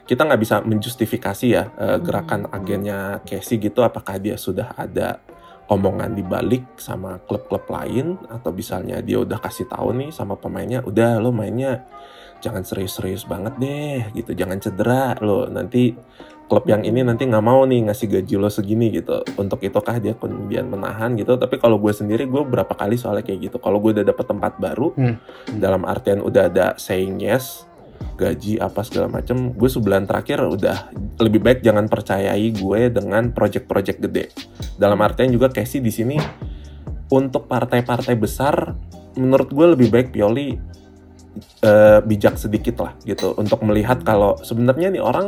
kita 0.08 0.22
nggak 0.24 0.42
bisa 0.42 0.56
menjustifikasi 0.64 1.46
ya 1.46 1.64
uh, 1.76 1.98
gerakan 2.00 2.48
agennya 2.50 3.22
Casey 3.28 3.60
gitu 3.60 3.84
apakah 3.84 4.18
dia 4.18 4.40
sudah 4.40 4.72
ada 4.74 5.20
omongan 5.66 6.14
di 6.14 6.22
balik 6.22 6.78
sama 6.78 7.18
klub-klub 7.26 7.66
lain 7.66 8.22
atau 8.30 8.54
misalnya 8.54 9.02
dia 9.02 9.18
udah 9.18 9.42
kasih 9.42 9.66
tahu 9.66 9.98
nih 9.98 10.10
sama 10.14 10.38
pemainnya 10.38 10.86
udah 10.86 11.18
lo 11.18 11.34
mainnya 11.34 11.90
jangan 12.44 12.64
serius-serius 12.64 13.28
banget 13.28 13.54
deh 13.60 14.02
gitu. 14.16 14.32
Jangan 14.36 14.58
cedera 14.60 15.16
lo. 15.22 15.48
Nanti 15.48 15.96
klub 16.46 16.66
yang 16.70 16.86
ini 16.86 17.02
nanti 17.02 17.26
nggak 17.26 17.46
mau 17.46 17.66
nih 17.66 17.90
ngasih 17.90 18.08
gaji 18.08 18.36
lo 18.38 18.50
segini 18.52 18.94
gitu. 18.94 19.22
Untuk 19.40 19.62
itu 19.66 19.80
kah 19.82 19.98
dia 19.98 20.14
kemudian 20.16 20.70
menahan 20.70 21.18
gitu. 21.18 21.36
Tapi 21.36 21.58
kalau 21.58 21.82
gue 21.82 21.92
sendiri 21.92 22.30
gue 22.30 22.42
berapa 22.46 22.72
kali 22.72 22.96
soalnya 23.00 23.26
kayak 23.26 23.52
gitu. 23.52 23.58
Kalau 23.58 23.82
gue 23.82 23.96
udah 23.98 24.06
dapet 24.06 24.26
tempat 24.26 24.58
baru 24.62 24.94
hmm. 24.94 25.16
dalam 25.58 25.84
artian 25.88 26.22
udah 26.22 26.52
ada 26.52 26.68
saying 26.78 27.22
yes 27.22 27.66
gaji 28.16 28.60
apa 28.60 28.84
segala 28.84 29.12
macem 29.20 29.52
gue 29.56 29.70
sebulan 29.72 30.08
terakhir 30.08 30.40
udah 30.44 30.92
lebih 31.20 31.44
baik 31.44 31.60
jangan 31.64 31.88
percayai 31.92 32.48
gue 32.56 32.82
dengan 32.92 33.32
project-project 33.36 34.00
gede. 34.08 34.26
Dalam 34.80 35.00
artian 35.04 35.32
juga 35.32 35.52
Casey 35.52 35.84
di 35.84 35.92
sini 35.92 36.16
untuk 37.12 37.46
partai-partai 37.46 38.16
besar 38.16 38.76
menurut 39.16 39.50
gue 39.52 39.68
lebih 39.76 39.88
baik 39.92 40.08
Pioli 40.12 40.75
uh, 41.64 42.00
bijak 42.04 42.40
sedikit 42.40 42.82
lah 42.84 42.94
gitu 43.04 43.36
untuk 43.36 43.62
melihat 43.64 44.02
kalau 44.02 44.40
sebenarnya 44.42 44.92
nih 44.92 45.04
orang 45.04 45.28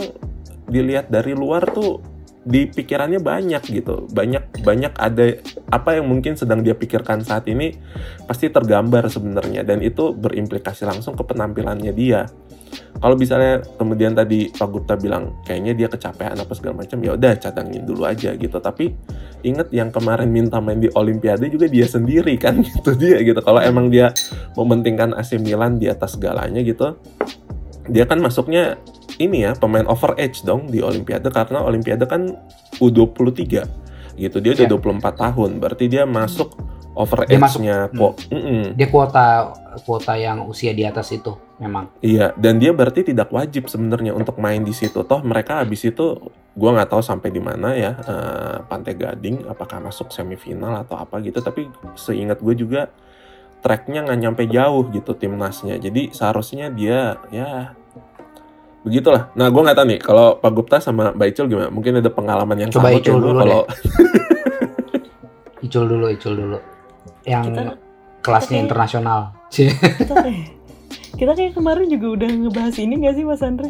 dilihat 0.67 1.07
dari 1.07 1.31
luar 1.31 1.63
tuh 1.71 2.03
di 2.47 2.63
pikirannya 2.63 3.19
banyak 3.19 3.63
gitu. 3.67 4.07
Banyak 4.07 4.63
banyak 4.63 4.93
ada 4.95 5.25
apa 5.67 5.99
yang 5.99 6.07
mungkin 6.07 6.39
sedang 6.39 6.63
dia 6.63 6.79
pikirkan 6.79 7.19
saat 7.27 7.43
ini 7.51 7.75
pasti 8.23 8.47
tergambar 8.47 9.11
sebenarnya 9.11 9.67
dan 9.67 9.83
itu 9.83 10.15
berimplikasi 10.15 10.87
langsung 10.87 11.19
ke 11.19 11.27
penampilannya 11.27 11.91
dia 11.91 12.23
kalau 12.97 13.13
misalnya 13.13 13.61
kemudian 13.77 14.17
tadi 14.17 14.49
Pak 14.49 14.67
Gupta 14.73 14.97
bilang 14.97 15.37
kayaknya 15.45 15.73
dia 15.77 15.87
kecapean 15.87 16.33
apa 16.33 16.53
segala 16.57 16.81
macam 16.81 16.97
ya 17.05 17.13
udah 17.13 17.33
cadangin 17.37 17.85
dulu 17.85 18.09
aja 18.09 18.33
gitu. 18.33 18.57
Tapi 18.57 18.89
inget 19.45 19.69
yang 19.69 19.93
kemarin 19.93 20.33
minta 20.33 20.57
main 20.57 20.81
di 20.81 20.89
Olimpiade 20.97 21.45
juga 21.53 21.69
dia 21.69 21.85
sendiri 21.85 22.33
kan 22.41 22.57
gitu 22.65 22.97
dia 22.97 23.21
gitu. 23.21 23.37
Kalau 23.39 23.61
emang 23.61 23.93
dia 23.93 24.09
mementingkan 24.57 25.13
AC 25.13 25.37
Milan 25.37 25.77
di 25.77 25.85
atas 25.87 26.17
segalanya 26.17 26.59
gitu 26.65 26.97
dia 27.87 28.03
kan 28.03 28.19
masuknya 28.19 28.75
ini 29.17 29.47
ya 29.47 29.55
pemain 29.57 29.87
over 29.89 30.13
age 30.19 30.43
dong 30.45 30.69
di 30.69 30.83
Olimpiade 30.83 31.31
karena 31.31 31.63
Olimpiade 31.63 32.05
kan 32.05 32.35
U23 32.77 33.41
gitu. 34.17 34.37
Dia 34.43 34.51
udah 34.53 34.67
yeah. 34.67 35.01
24 35.01 35.23
tahun 35.23 35.51
berarti 35.57 35.85
dia 35.89 36.03
masuk 36.05 36.53
over 36.97 37.29
age-nya 37.29 37.93
hmm. 37.93 38.01
mm 38.33 38.41
-mm. 38.41 38.61
dia 38.73 38.87
kuota 38.89 39.53
kuota 39.85 40.17
yang 40.17 40.49
usia 40.49 40.73
di 40.73 40.81
atas 40.81 41.13
itu 41.13 41.37
memang 41.61 41.93
iya 42.01 42.33
dan 42.33 42.57
dia 42.57 42.73
berarti 42.73 43.05
tidak 43.05 43.29
wajib 43.29 43.69
sebenarnya 43.69 44.17
untuk 44.17 44.41
main 44.41 44.65
di 44.65 44.73
situ 44.73 45.05
toh 45.05 45.21
mereka 45.21 45.61
habis 45.61 45.85
itu 45.85 46.17
gua 46.57 46.73
nggak 46.73 46.89
tahu 46.89 47.01
sampai 47.05 47.29
di 47.29 47.41
mana 47.41 47.77
ya 47.77 47.93
uh, 47.93 48.57
Pantai 48.65 48.97
Gading 48.97 49.45
apakah 49.45 49.77
masuk 49.77 50.09
semifinal 50.09 50.81
atau 50.81 50.97
apa 50.97 51.21
gitu 51.21 51.37
tapi 51.39 51.69
seingat 51.93 52.41
gue 52.41 52.57
juga 52.57 52.89
tracknya 53.61 54.05
nggak 54.05 54.19
nyampe 54.19 54.43
jauh 54.49 54.89
gitu 54.89 55.13
timnasnya 55.13 55.77
jadi 55.77 56.09
seharusnya 56.09 56.73
dia 56.73 57.21
ya 57.29 57.77
begitulah. 58.87 59.27
Nah, 59.35 59.51
gue 59.51 59.61
nggak 59.61 59.77
tahu 59.77 59.87
nih 59.91 59.99
kalau 59.99 60.39
Pak 60.39 60.51
Gupta 60.55 60.77
sama 60.79 61.11
Mbak 61.11 61.27
Icul 61.35 61.47
gimana? 61.51 61.67
Mungkin 61.67 61.99
ada 61.99 62.07
pengalaman 62.07 62.55
yang 62.55 62.71
Coba 62.71 62.87
sama 62.87 62.95
Icul 62.95 63.17
dulu 63.19 63.39
kalau 63.43 63.61
Icul 65.67 65.85
dulu, 65.91 66.05
Icul 66.07 66.33
dulu. 66.39 66.57
Yang 67.27 67.43
kita, 67.51 67.61
kelasnya 68.23 68.57
kita 68.57 68.65
internasional. 68.71 69.19
Kita 69.51 70.13
kayak, 70.15 70.47
kita 71.19 71.31
kayak 71.35 71.53
kemarin 71.53 71.87
juga 71.91 72.07
udah 72.15 72.29
ngebahas 72.31 72.75
ini 72.79 72.93
gak 73.03 73.15
sih 73.19 73.25
Mas 73.27 73.43
Andre? 73.43 73.69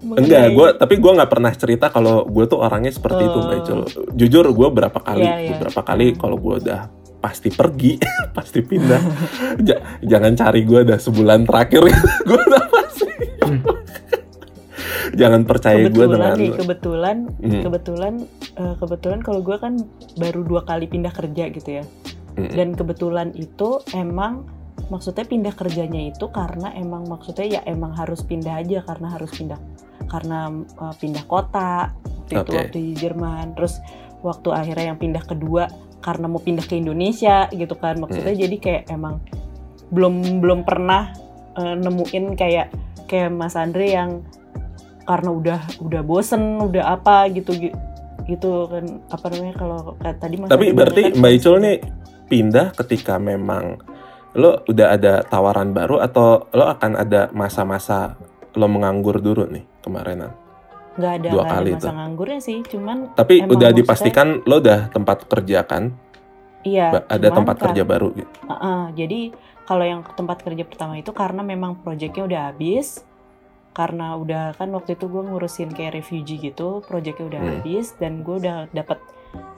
Mengenai... 0.00 0.24
Enggak, 0.24 0.44
gue 0.52 0.68
tapi 0.76 0.94
gue 1.00 1.12
nggak 1.16 1.30
pernah 1.32 1.52
cerita 1.56 1.86
kalau 1.88 2.28
gue 2.28 2.44
tuh 2.44 2.60
orangnya 2.60 2.92
seperti 2.92 3.22
oh. 3.24 3.28
itu 3.32 3.38
Mbak 3.40 3.56
Icul. 3.60 3.80
Jujur 4.16 4.44
gue 4.52 4.68
berapa 4.72 4.98
kali, 5.00 5.24
yeah, 5.24 5.36
yeah. 5.40 5.50
beberapa 5.56 5.80
kali 5.84 6.16
kalau 6.16 6.36
gue 6.36 6.54
udah 6.64 6.88
pasti 7.20 7.48
pergi, 7.48 7.96
pasti 8.36 8.60
pindah. 8.60 9.02
jangan 10.04 10.32
cari 10.36 10.60
gue 10.64 10.80
udah 10.84 10.98
sebulan 11.00 11.48
terakhir, 11.48 11.80
gue 12.28 12.40
udah 12.40 12.64
pasti. 12.72 13.08
Hmm 13.44 13.60
jangan 15.16 15.42
percaya 15.48 15.88
gue 15.88 16.06
dengan 16.06 16.36
nih, 16.36 16.52
kebetulan 16.52 17.16
hmm. 17.40 17.62
kebetulan 17.64 18.14
uh, 18.60 18.74
kebetulan 18.76 19.20
kalau 19.24 19.40
gue 19.40 19.56
kan 19.56 19.80
baru 20.20 20.44
dua 20.44 20.62
kali 20.68 20.86
pindah 20.86 21.10
kerja 21.10 21.48
gitu 21.50 21.70
ya 21.82 21.84
hmm. 22.36 22.52
dan 22.54 22.68
kebetulan 22.76 23.28
itu 23.34 23.80
emang 23.96 24.46
maksudnya 24.92 25.24
pindah 25.26 25.54
kerjanya 25.56 26.12
itu 26.12 26.28
karena 26.30 26.70
emang 26.76 27.08
maksudnya 27.08 27.58
ya 27.58 27.60
emang 27.66 27.96
harus 27.96 28.22
pindah 28.22 28.62
aja 28.62 28.84
karena 28.86 29.08
harus 29.10 29.32
pindah 29.34 29.58
karena 30.06 30.52
uh, 30.78 30.94
pindah 30.94 31.24
kota 31.26 31.90
waktu 32.30 32.32
okay. 32.36 32.42
itu 32.44 32.52
waktu 32.54 32.78
di 32.78 32.92
Jerman 32.94 33.56
terus 33.58 33.82
waktu 34.22 34.48
akhirnya 34.54 34.94
yang 34.94 35.00
pindah 35.00 35.24
kedua 35.26 35.66
karena 36.04 36.30
mau 36.30 36.38
pindah 36.38 36.62
ke 36.62 36.78
Indonesia 36.78 37.50
gitu 37.50 37.74
kan 37.74 37.98
maksudnya 37.98 38.34
hmm. 38.36 38.42
jadi 38.46 38.56
kayak 38.62 38.82
emang 38.94 39.18
belum 39.90 40.38
belum 40.38 40.60
pernah 40.62 41.10
uh, 41.58 41.74
nemuin 41.74 42.38
kayak 42.38 42.70
kayak 43.10 43.34
Mas 43.34 43.58
Andre 43.58 43.90
yang 43.90 44.22
karena 45.06 45.30
udah 45.30 45.60
udah 45.82 46.02
bosen 46.02 46.58
udah 46.62 46.98
apa 46.98 47.30
gitu 47.30 47.54
gitu 48.26 48.50
kan 48.66 48.84
apa 49.06 49.26
namanya 49.30 49.54
kalau 49.54 49.78
kayak 50.02 50.18
tadi 50.18 50.34
mas 50.34 50.50
tapi 50.50 50.74
berarti 50.74 51.14
kan 51.14 51.22
mbak 51.22 51.32
Icul 51.38 51.56
nih 51.62 51.76
pindah 52.26 52.74
ketika 52.74 53.16
memang 53.16 53.78
lo 54.36 54.60
udah 54.68 54.88
ada 54.92 55.24
tawaran 55.24 55.72
baru 55.72 56.02
atau 56.04 56.50
lo 56.52 56.68
akan 56.68 57.00
ada 57.00 57.32
masa-masa 57.32 58.20
lo 58.52 58.68
menganggur 58.68 59.22
dulu 59.22 59.48
nih 59.48 59.64
kemarinan 59.80 60.32
nggak 60.96 61.12
ada 61.22 61.28
dua 61.28 61.44
kali 61.44 61.70
ada 61.72 61.76
masa 61.76 61.88
itu. 61.88 61.96
nganggurnya 61.96 62.40
sih 62.40 62.58
cuman 62.64 62.98
tapi 63.16 63.44
udah 63.44 63.70
dipastikan 63.72 64.44
lo 64.44 64.60
udah 64.60 64.92
tempat 64.92 65.28
kerja 65.28 65.64
kan 65.64 65.92
iya 66.64 67.04
ada 67.08 67.28
tempat 67.32 67.56
kan, 67.56 67.64
kerja 67.70 67.82
baru 67.84 68.12
gitu 68.16 68.32
uh 68.48 68.52
-uh, 68.52 68.82
jadi 68.92 69.32
kalau 69.66 69.84
yang 69.84 70.00
tempat 70.04 70.40
kerja 70.44 70.64
pertama 70.64 70.96
itu 70.96 71.10
karena 71.12 71.42
memang 71.44 71.80
proyeknya 71.80 72.22
udah 72.24 72.40
habis 72.52 73.04
karena 73.76 74.16
udah 74.16 74.56
kan 74.56 74.72
waktu 74.72 74.96
itu 74.96 75.04
gue 75.04 75.20
ngurusin 75.20 75.68
kayak 75.76 76.00
refugee 76.00 76.40
gitu 76.40 76.80
proyeknya 76.80 77.28
udah 77.28 77.40
hmm. 77.44 77.50
habis 77.60 77.92
dan 78.00 78.24
gue 78.24 78.40
udah 78.40 78.72
dapet 78.72 78.96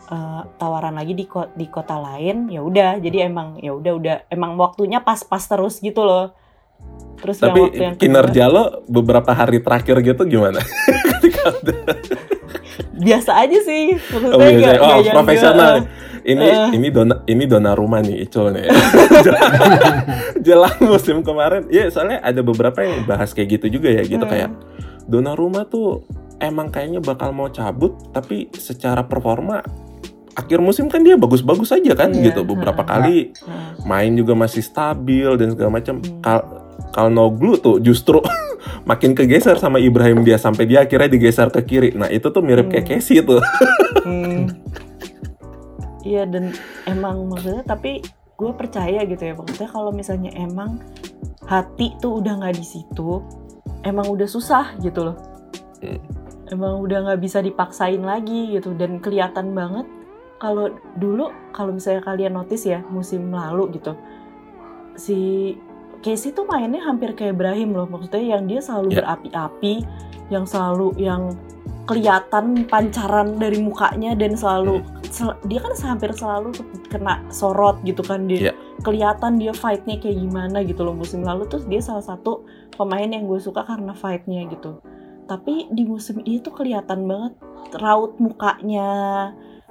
uh, 0.08 0.42
tawaran 0.56 0.96
lagi 0.96 1.14
di 1.14 1.24
ko 1.28 1.48
di 1.52 1.66
kota 1.68 1.96
lain 2.00 2.48
ya 2.50 2.60
udah. 2.64 2.98
Jadi 3.00 3.24
emang 3.24 3.60
ya 3.60 3.72
udah 3.76 3.92
udah. 3.96 4.16
Emang 4.32 4.56
waktunya 4.56 5.00
pas-pas 5.04 5.42
terus 5.44 5.80
gitu 5.80 6.02
loh. 6.04 6.32
Terus 7.18 7.42
tapi 7.42 7.58
yang 7.58 7.66
waktu 7.66 7.82
yang 7.82 7.96
kinerja 7.98 8.44
lo 8.46 8.86
beberapa 8.86 9.34
hari 9.34 9.58
terakhir 9.58 9.98
gitu 10.02 10.22
gimana? 10.26 10.62
Biasa 12.98 13.30
aja 13.46 13.58
sih. 13.62 13.94
Maksudnya 13.98 14.34
oh, 14.34 14.38
biasa. 14.38 14.70
Gak, 14.70 14.78
oh 14.82 15.02
profesional. 15.14 15.72
uh, 15.74 16.06
ini 16.28 16.46
uh. 16.46 16.70
ini 16.74 16.88
dona 16.90 17.14
ini 17.26 17.44
dona 17.46 17.72
rumah 17.74 18.02
nih 18.02 18.26
Icul 18.26 18.54
nih. 18.54 18.70
Jelang 20.46 20.78
musim 20.82 21.22
kemarin. 21.26 21.66
Ya 21.70 21.90
soalnya 21.90 22.22
ada 22.22 22.42
beberapa 22.42 22.78
yang 22.82 23.02
bahas 23.06 23.34
kayak 23.34 23.58
gitu 23.58 23.78
juga 23.78 23.90
ya 23.90 24.02
gitu. 24.06 24.22
Hmm. 24.22 24.30
kayak 24.30 24.50
dona 25.08 25.34
rumah 25.34 25.66
tuh 25.66 26.06
emang 26.38 26.68
kayaknya 26.68 26.98
bakal 26.98 27.30
mau 27.30 27.46
cabut 27.46 27.94
tapi 28.10 28.50
secara 28.52 29.02
performa 29.02 29.62
akhir 30.32 30.58
musim 30.58 30.86
kan 30.86 31.02
dia 31.02 31.14
bagus-bagus 31.14 31.70
aja 31.70 31.92
kan 31.94 32.10
Iya, 32.10 32.30
gitu 32.30 32.42
beberapa 32.44 32.80
ha-ha. 32.80 32.92
kali 33.00 33.34
Nah, 33.42 33.74
main 33.84 34.14
juga 34.14 34.32
masih 34.32 34.62
stabil 34.62 35.26
dan 35.34 35.50
segala 35.50 35.70
macam 35.72 35.98
Hmm. 35.98 36.20
Kal 36.20 36.40
Kalnoglu 36.88 37.58
tuh 37.58 37.76
justru 37.78 38.22
makin 38.90 39.12
kegeser 39.12 39.54
sama 39.56 39.76
Ibrahim 39.76 40.22
dia 40.22 40.34
sampai 40.34 40.64
dia 40.64 40.80
akhirnya 40.80 41.10
digeser 41.10 41.50
ke 41.50 41.60
kiri 41.60 41.90
nah 41.92 42.06
itu 42.06 42.26
tuh 42.26 42.40
mirip 42.40 42.66
kayak 42.66 42.86
Hmm. 42.86 42.92
Casey 42.96 43.18
tuh 43.20 43.42
Hmm. 44.06 44.46
Iya 46.00 46.24
dan 46.24 46.54
emang 46.86 47.26
maksudnya 47.26 47.60
tapi 47.62 48.00
gue 48.32 48.52
percaya 48.54 49.02
gitu 49.02 49.20
ya 49.20 49.34
maksudnya 49.34 49.66
kalau 49.66 49.90
misalnya 49.90 50.30
emang 50.32 50.78
hati 51.44 51.98
tuh 51.98 52.22
udah 52.22 52.38
nggak 52.38 52.54
di 52.54 52.64
situ 52.64 53.18
emang 53.82 54.06
udah 54.06 54.24
susah 54.24 54.78
gitu 54.78 55.02
loh 55.04 55.18
Hmm. 55.78 55.98
Emang 56.50 56.80
udah 56.80 56.98
nggak 57.08 57.20
bisa 57.20 57.38
dipaksain 57.38 58.00
lagi 58.00 58.54
gitu. 58.54 58.72
Dan 58.74 58.98
kelihatan 58.98 59.52
banget 59.52 59.86
kalau 60.38 60.70
dulu 60.96 61.30
kalau 61.50 61.74
misalnya 61.74 62.02
kalian 62.02 62.34
notice 62.34 62.64
ya 62.64 62.78
musim 62.88 63.26
lalu 63.28 63.74
gitu 63.74 63.98
si 64.94 65.54
Casey 65.98 66.30
tuh 66.30 66.46
mainnya 66.46 66.78
hampir 66.86 67.10
kayak 67.14 67.34
Ibrahim 67.34 67.74
loh. 67.74 67.86
Maksudnya 67.90 68.38
yang 68.38 68.46
dia 68.46 68.62
selalu 68.62 68.94
Ya. 68.94 69.02
berapi-api 69.02 69.74
yang 70.30 70.46
selalu 70.46 70.94
yang 70.94 71.34
kelihatan 71.88 72.68
pancaran 72.68 73.40
dari 73.40 73.58
mukanya 73.58 74.12
dan 74.14 74.36
selalu 74.36 74.84
sel- 75.08 75.40
dia 75.48 75.58
kan 75.58 75.72
hampir 75.88 76.12
selalu 76.14 76.52
kena 76.86 77.18
sorot 77.34 77.80
gitu 77.82 78.04
kan. 78.06 78.30
Dia 78.30 78.50
Ya. 78.50 78.52
kelihatan 78.84 79.42
dia 79.42 79.50
fightnya 79.50 79.98
kayak 79.98 80.22
gimana 80.22 80.62
gitu 80.62 80.86
loh. 80.86 80.94
Musim 80.94 81.26
lalu 81.26 81.50
tuh 81.50 81.66
dia 81.66 81.82
salah 81.82 82.04
satu 82.04 82.46
pemain 82.78 83.08
yang 83.08 83.26
gue 83.26 83.40
suka 83.42 83.66
karena 83.66 83.90
fightnya 83.90 84.46
gitu 84.54 84.78
tapi 85.28 85.68
di 85.68 85.84
musim 85.84 86.24
ini 86.24 86.40
tuh 86.40 86.56
kelihatan 86.56 87.04
banget 87.04 87.36
raut 87.76 88.16
mukanya 88.16 88.88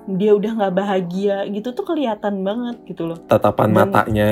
dia 0.07 0.31
udah 0.31 0.51
nggak 0.55 0.75
bahagia 0.77 1.43
gitu 1.51 1.75
tuh 1.75 1.83
kelihatan 1.83 2.45
banget 2.45 2.79
gitu 2.87 3.11
loh. 3.11 3.19
Tatapan 3.27 3.67
Dan- 3.67 3.77
matanya. 3.91 4.31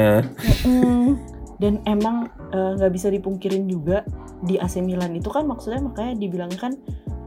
Mm, 0.63 1.19
dan 1.59 1.73
emang 1.83 2.31
eh, 2.55 2.71
nggak 2.79 2.93
bisa 2.95 3.11
dipungkirin 3.11 3.67
juga 3.67 4.07
di 4.39 4.55
AC 4.55 4.79
Milan 4.79 5.11
itu 5.17 5.27
kan 5.27 5.43
maksudnya 5.43 5.83
makanya 5.83 6.15
dibilang 6.15 6.53
kan 6.55 6.79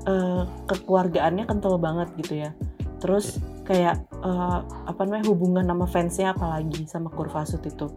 eh, 0.09 0.43
kekeluargaannya 0.65 1.45
kental 1.45 1.77
banget 1.77 2.09
gitu 2.17 2.41
ya. 2.49 2.57
Terus 3.05 3.37
kayak 3.69 4.01
eh, 4.25 4.59
apa 4.65 5.01
namanya 5.05 5.29
hubungan 5.29 5.69
sama 5.69 5.85
fansnya 5.85 6.33
apalagi 6.33 6.89
sama 6.89 7.13
Kurvasut 7.13 7.61
itu. 7.69 7.91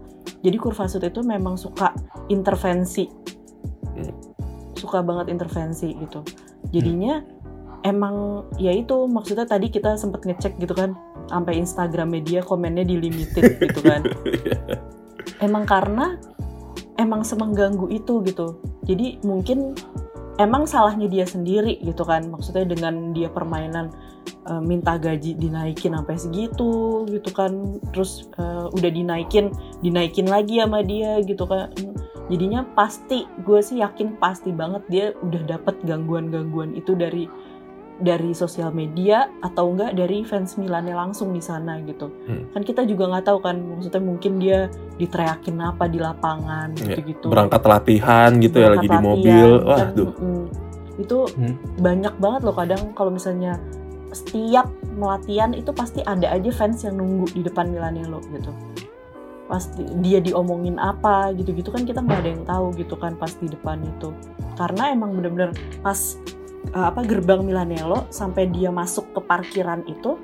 Jadi 0.44 0.58
Kurvasut 0.60 1.00
itu 1.00 1.24
memang 1.24 1.56
suka 1.56 1.96
intervensi. 2.28 3.08
Hmm. 3.96 4.31
Suka 4.76 5.04
banget 5.04 5.34
intervensi 5.34 5.94
gitu. 5.96 6.24
Jadinya 6.72 7.22
emang 7.82 8.46
ya 8.62 8.72
itu 8.74 9.10
maksudnya 9.10 9.46
tadi 9.50 9.74
kita 9.74 9.98
sempet 9.98 10.26
ngecek 10.26 10.62
gitu 10.62 10.74
kan 10.74 10.94
sampai 11.30 11.58
Instagram 11.58 12.14
media 12.14 12.46
komennya 12.46 12.86
di 12.86 12.96
limited 12.98 13.58
gitu 13.64 13.82
kan. 13.82 14.02
Emang 15.42 15.66
karena 15.66 16.18
emang 17.02 17.26
semengganggu 17.26 17.90
itu 17.90 18.22
gitu. 18.26 18.62
Jadi 18.86 19.22
mungkin 19.26 19.74
emang 20.38 20.66
salahnya 20.66 21.10
dia 21.10 21.26
sendiri 21.26 21.78
gitu 21.82 22.02
kan 22.06 22.26
maksudnya 22.30 22.66
dengan 22.66 23.14
dia 23.14 23.30
permainan 23.30 23.94
eh, 24.50 24.62
minta 24.62 24.98
gaji 24.98 25.38
dinaikin 25.38 25.98
sampai 25.98 26.16
segitu 26.18 27.06
gitu 27.10 27.30
kan. 27.34 27.82
Terus 27.94 28.30
eh, 28.38 28.66
udah 28.70 28.92
dinaikin 28.94 29.50
dinaikin 29.82 30.30
lagi 30.30 30.62
sama 30.62 30.86
dia 30.86 31.18
gitu 31.26 31.46
kan 31.50 31.74
jadinya 32.32 32.64
pasti 32.74 33.28
gue 33.44 33.60
sih 33.60 33.84
yakin 33.84 34.16
pasti 34.16 34.50
banget 34.50 34.84
dia 34.88 35.06
udah 35.20 35.44
dapet 35.46 35.76
gangguan-gangguan 35.84 36.72
itu 36.74 36.96
dari 36.96 37.28
dari 38.02 38.34
sosial 38.34 38.74
media 38.74 39.30
atau 39.46 39.70
enggak 39.70 39.94
dari 39.94 40.26
fans 40.26 40.58
Milannya 40.58 40.98
langsung 40.98 41.30
di 41.30 41.44
sana 41.44 41.78
gitu. 41.86 42.10
Hmm. 42.26 42.50
kan 42.50 42.66
kita 42.66 42.82
juga 42.82 43.06
nggak 43.06 43.26
tahu 43.30 43.40
kan 43.44 43.62
maksudnya 43.62 44.02
mungkin 44.02 44.42
dia 44.42 44.60
diteriakin 44.98 45.62
apa 45.62 45.86
di 45.86 46.02
lapangan 46.02 46.74
Iya, 46.74 46.98
gitu-gitu. 46.98 47.30
berangkat 47.30 47.62
latihan 47.62 48.32
gitu 48.40 48.58
ya 48.58 48.74
lagi 48.74 48.88
di 48.88 48.90
Berangkat 48.90 49.06
mobil. 49.06 49.48
latihan, 49.54 49.68
wah 49.70 49.78
kan, 49.78 49.90
tuh 49.94 50.12
mm, 50.18 50.46
itu 50.98 51.18
Hmm. 51.36 51.56
banyak 51.78 52.14
banget 52.18 52.42
loh 52.42 52.56
kadang 52.56 52.82
kalau 52.94 53.12
misalnya 53.14 53.54
setiap 54.12 54.66
melatihan 54.92 55.54
itu 55.54 55.70
pasti 55.70 56.02
ada 56.02 56.26
aja 56.28 56.50
fans 56.50 56.82
yang 56.82 56.98
nunggu 56.98 57.30
di 57.32 57.46
depan 57.46 57.70
Milanello 57.70 58.18
gitu 58.28 58.50
pasti 59.52 59.84
dia 60.00 60.18
diomongin 60.18 60.80
apa 60.80 61.36
gitu-gitu 61.36 61.68
kan 61.70 61.84
kita 61.84 62.00
nggak 62.00 62.20
ada 62.20 62.30
yang 62.32 62.44
tahu 62.48 62.72
gitu 62.74 62.96
kan 62.96 63.14
pas 63.14 63.36
di 63.36 63.46
depan 63.46 63.84
itu 63.84 64.16
karena 64.56 64.90
emang 64.90 65.12
bener-bener 65.12 65.52
pas 65.84 66.16
uh, 66.72 66.88
apa 66.88 67.04
gerbang 67.04 67.44
Milanello 67.44 68.08
sampai 68.08 68.48
dia 68.48 68.72
masuk 68.72 69.12
ke 69.12 69.20
parkiran 69.20 69.84
itu 69.86 70.16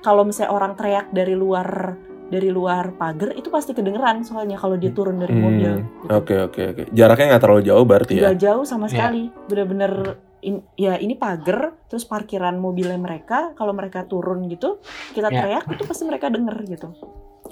kalau 0.00 0.24
misalnya 0.24 0.50
orang 0.50 0.72
teriak 0.72 1.12
dari 1.12 1.36
luar 1.36 2.00
dari 2.26 2.48
luar 2.48 2.96
pagar 2.96 3.36
itu 3.36 3.52
pasti 3.52 3.70
kedengeran 3.70 4.24
soalnya 4.24 4.56
kalau 4.56 4.74
dia 4.74 4.88
turun 4.88 5.20
dari 5.20 5.30
Hmm, 5.30 5.42
mobil 5.42 5.72
gitu. 5.76 6.04
oke 6.08 6.34
oke 6.48 6.62
oke 6.66 6.82
jaraknya 6.90 7.26
nggak 7.30 7.42
terlalu 7.44 7.62
jauh 7.62 7.84
berarti 7.84 8.12
ya 8.16 8.22
Nggak 8.24 8.40
jauh 8.40 8.64
sama 8.64 8.86
Ya. 8.86 8.90
sekali 8.90 9.22
bener-bener 9.46 9.92
in- 10.40 10.64
ya 10.74 10.96
ini 10.96 11.12
pagar 11.12 11.76
terus 11.86 12.02
parkiran 12.02 12.56
mobilnya 12.56 12.96
mereka 12.96 13.52
kalau 13.52 13.76
mereka 13.76 14.08
turun 14.08 14.48
gitu 14.48 14.80
kita 15.12 15.28
Ya. 15.28 15.44
teriak 15.44 15.64
itu 15.68 15.84
pasti 15.84 16.02
mereka 16.02 16.32
denger 16.32 16.56
gitu 16.64 16.88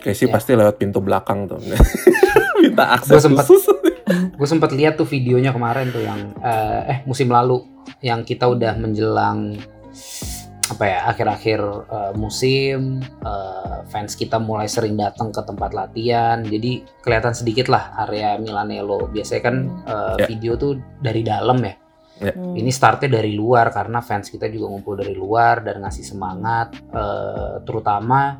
Casey 0.01 0.27
Ya. 0.27 0.33
pasti 0.33 0.53
lewat 0.53 0.77
pintu 0.77 0.99
belakang 0.99 1.47
tuh. 1.47 1.61
Minta 2.63 2.93
akses 2.93 3.13
Gua 3.13 3.21
sempet- 3.23 3.47
khusus. 3.47 3.65
gue 4.11 4.49
sempat 4.49 4.75
lihat 4.75 4.99
tuh 4.99 5.07
videonya 5.07 5.55
kemarin 5.55 5.89
tuh 5.89 6.03
yang 6.03 6.35
eh, 6.41 6.81
eh 6.89 6.99
musim 7.05 7.29
lalu. 7.29 7.63
Yang 8.01 8.35
kita 8.35 8.49
udah 8.49 8.75
menjelang 8.75 9.55
apa 10.71 10.85
ya 10.87 10.99
akhir-akhir 11.09 11.61
eh, 11.87 12.13
musim 12.15 12.99
eh, 13.03 13.79
fans 13.87 14.15
kita 14.15 14.39
mulai 14.39 14.67
sering 14.67 14.95
datang 14.95 15.31
ke 15.31 15.41
tempat 15.41 15.71
latihan. 15.73 16.43
Jadi 16.43 16.83
kelihatan 17.01 17.33
sedikit 17.33 17.69
lah 17.69 17.95
area 18.01 18.35
Milanello. 18.37 19.09
Biasanya 19.09 19.43
kan 19.43 19.57
eh, 19.87 20.17
Ya. 20.19 20.27
video 20.27 20.55
tuh 20.57 20.73
dari 20.99 21.23
dalam 21.23 21.61
ya. 21.61 21.75
Hmm. 22.21 22.53
ini 22.53 22.69
startnya 22.69 23.17
dari 23.17 23.33
luar 23.33 23.73
karena 23.73 24.05
fans 24.05 24.29
kita 24.29 24.45
juga 24.45 24.69
ngumpul 24.69 24.93
dari 24.93 25.17
luar 25.17 25.65
dan 25.65 25.81
ngasih 25.81 26.05
semangat 26.05 26.77
eh, 26.93 27.65
terutama 27.65 28.37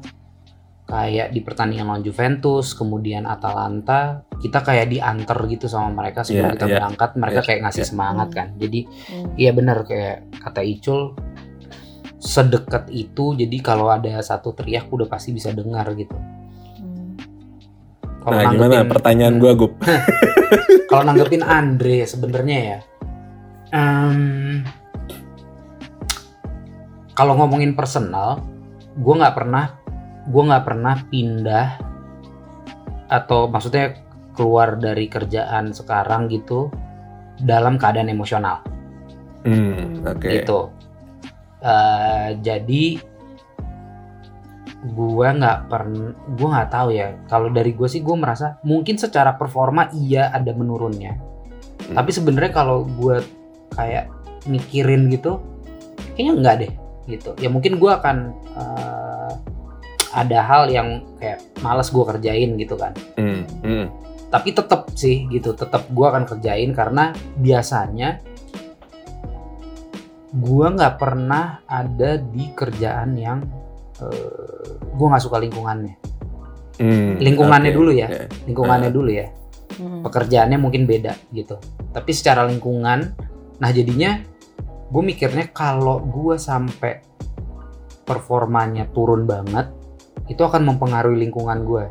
kayak 0.91 1.31
di 1.31 1.41
pertandingan 1.41 1.87
lawan 1.87 2.03
Juventus 2.03 2.75
kemudian 2.75 3.23
Atalanta 3.23 4.27
kita 4.43 4.59
kayak 4.61 4.91
diantar 4.91 5.39
gitu 5.47 5.71
sama 5.71 5.95
mereka 5.95 6.27
sebelum 6.27 6.51
Iya, 6.51 6.55
kita 6.59 6.67
iya. 6.67 6.75
berangkat 6.83 7.11
mereka 7.15 7.41
Iya, 7.41 7.47
kayak 7.47 7.61
ngasih 7.63 7.85
iya. 7.87 7.91
semangat 7.95 8.29
kan 8.35 8.49
jadi 8.59 8.81
Hmm. 8.83 9.27
iya 9.39 9.51
bener 9.55 9.79
kayak 9.87 10.17
kata 10.43 10.61
Icul 10.61 11.01
sedekat 12.19 12.91
itu 12.91 13.33
jadi 13.33 13.57
kalau 13.63 13.89
ada 13.89 14.19
satu 14.21 14.51
teriak 14.51 14.91
udah 14.91 15.07
pasti 15.07 15.31
bisa 15.31 15.55
dengar 15.55 15.87
gitu 15.95 16.13
Hmm. 16.13 17.15
kalau 18.27 18.35
nah 18.35 18.51
gimana 18.51 18.83
pertanyaan 18.85 19.39
Hmm. 19.39 19.43
gua 19.47 19.53
Gup 19.55 19.73
kalau 20.91 21.03
nanggepin 21.07 21.47
Andre 21.47 22.03
sebenarnya 22.03 22.59
ya 22.59 22.79
em, 23.71 24.67
kalau 27.15 27.39
ngomongin 27.39 27.79
personal 27.79 28.43
gue 28.91 29.15
nggak 29.15 29.37
pernah 29.39 29.80
gue 30.31 30.43
nggak 30.47 30.65
pernah 30.65 30.95
pindah 31.11 31.69
atau 33.11 33.51
maksudnya 33.51 33.99
keluar 34.39 34.79
dari 34.79 35.11
kerjaan 35.11 35.75
sekarang 35.75 36.31
gitu 36.31 36.71
dalam 37.43 37.77
keadaan 37.77 38.07
emosional. 38.07 38.63
Hmm, 39.43 40.07
oke. 40.07 40.23
Gitu. 40.23 40.61
Eh, 41.61 42.29
jadi 42.41 42.85
gue 44.81 45.29
nggak 45.29 45.69
pernah 45.69 46.15
gue 46.15 46.49
nggak 46.49 46.71
tahu 46.71 46.89
ya. 46.95 47.19
Kalau 47.27 47.51
dari 47.51 47.75
gue 47.75 47.89
sih 47.91 48.01
gue 48.01 48.17
merasa 48.17 48.57
mungkin 48.63 48.97
secara 48.97 49.35
performa 49.35 49.91
iya 49.93 50.31
ada 50.31 50.55
menurunnya. 50.55 51.31
Hmm. 51.81 51.97
tapi 51.97 52.13
sebenarnya 52.13 52.53
kalau 52.53 52.85
gue 52.85 53.25
kayak 53.73 54.13
mikirin 54.47 55.09
gitu 55.09 55.41
kayaknya 56.15 56.33
enggak 56.39 56.57
deh 56.63 56.73
gitu. 57.09 57.31
Ya 57.41 57.49
mungkin 57.49 57.81
gue 57.81 57.91
akan 57.91 58.17
eh, 58.55 59.33
ada 60.13 60.39
hal 60.41 60.67
yang 60.67 60.89
kayak 61.17 61.39
males 61.59 61.89
gue 61.89 62.05
kerjain 62.05 62.51
gitu 62.55 62.75
kan 62.75 62.93
Hmm, 63.15 63.47
hmm. 63.61 63.85
tapi 64.29 64.51
tetap 64.51 64.91
sih 64.93 65.27
gitu 65.29 65.53
tetap 65.53 65.87
gue 65.87 66.03
akan 66.03 66.25
kerjain 66.25 66.71
karena 66.71 67.11
biasanya 67.37 68.19
gue 70.31 70.67
nggak 70.69 70.95
pernah 70.97 71.59
ada 71.65 72.15
di 72.17 72.51
kerjaan 72.51 73.15
yang 73.15 73.43
eh, 73.99 74.67
gue 74.89 75.07
nggak 75.07 75.23
suka 75.23 75.39
lingkungannya 75.39 75.97
Hmm, 76.81 77.21
Lingkungannya 77.21 77.71
oke, 77.71 77.77
dulu 77.77 77.91
ya. 77.93 78.09
oke. 78.09 78.25
lingkungannya 78.47 78.89
dulu 78.91 79.11
ya 79.11 79.29
Hmm. 79.71 80.03
pekerjaannya 80.03 80.59
mungkin 80.59 80.83
beda 80.83 81.15
gitu 81.31 81.55
tapi 81.89 82.11
secara 82.11 82.43
lingkungan 82.43 83.15
nah 83.57 83.71
jadinya 83.71 84.19
gue 84.91 85.03
mikirnya 85.05 85.47
kalau 85.51 86.01
gue 86.01 86.35
sampai 86.35 86.99
performanya 88.03 88.91
turun 88.91 89.25
banget 89.25 89.71
itu 90.31 90.41
akan 90.41 90.63
mempengaruhi 90.65 91.19
lingkungan 91.21 91.59
gue 91.63 91.85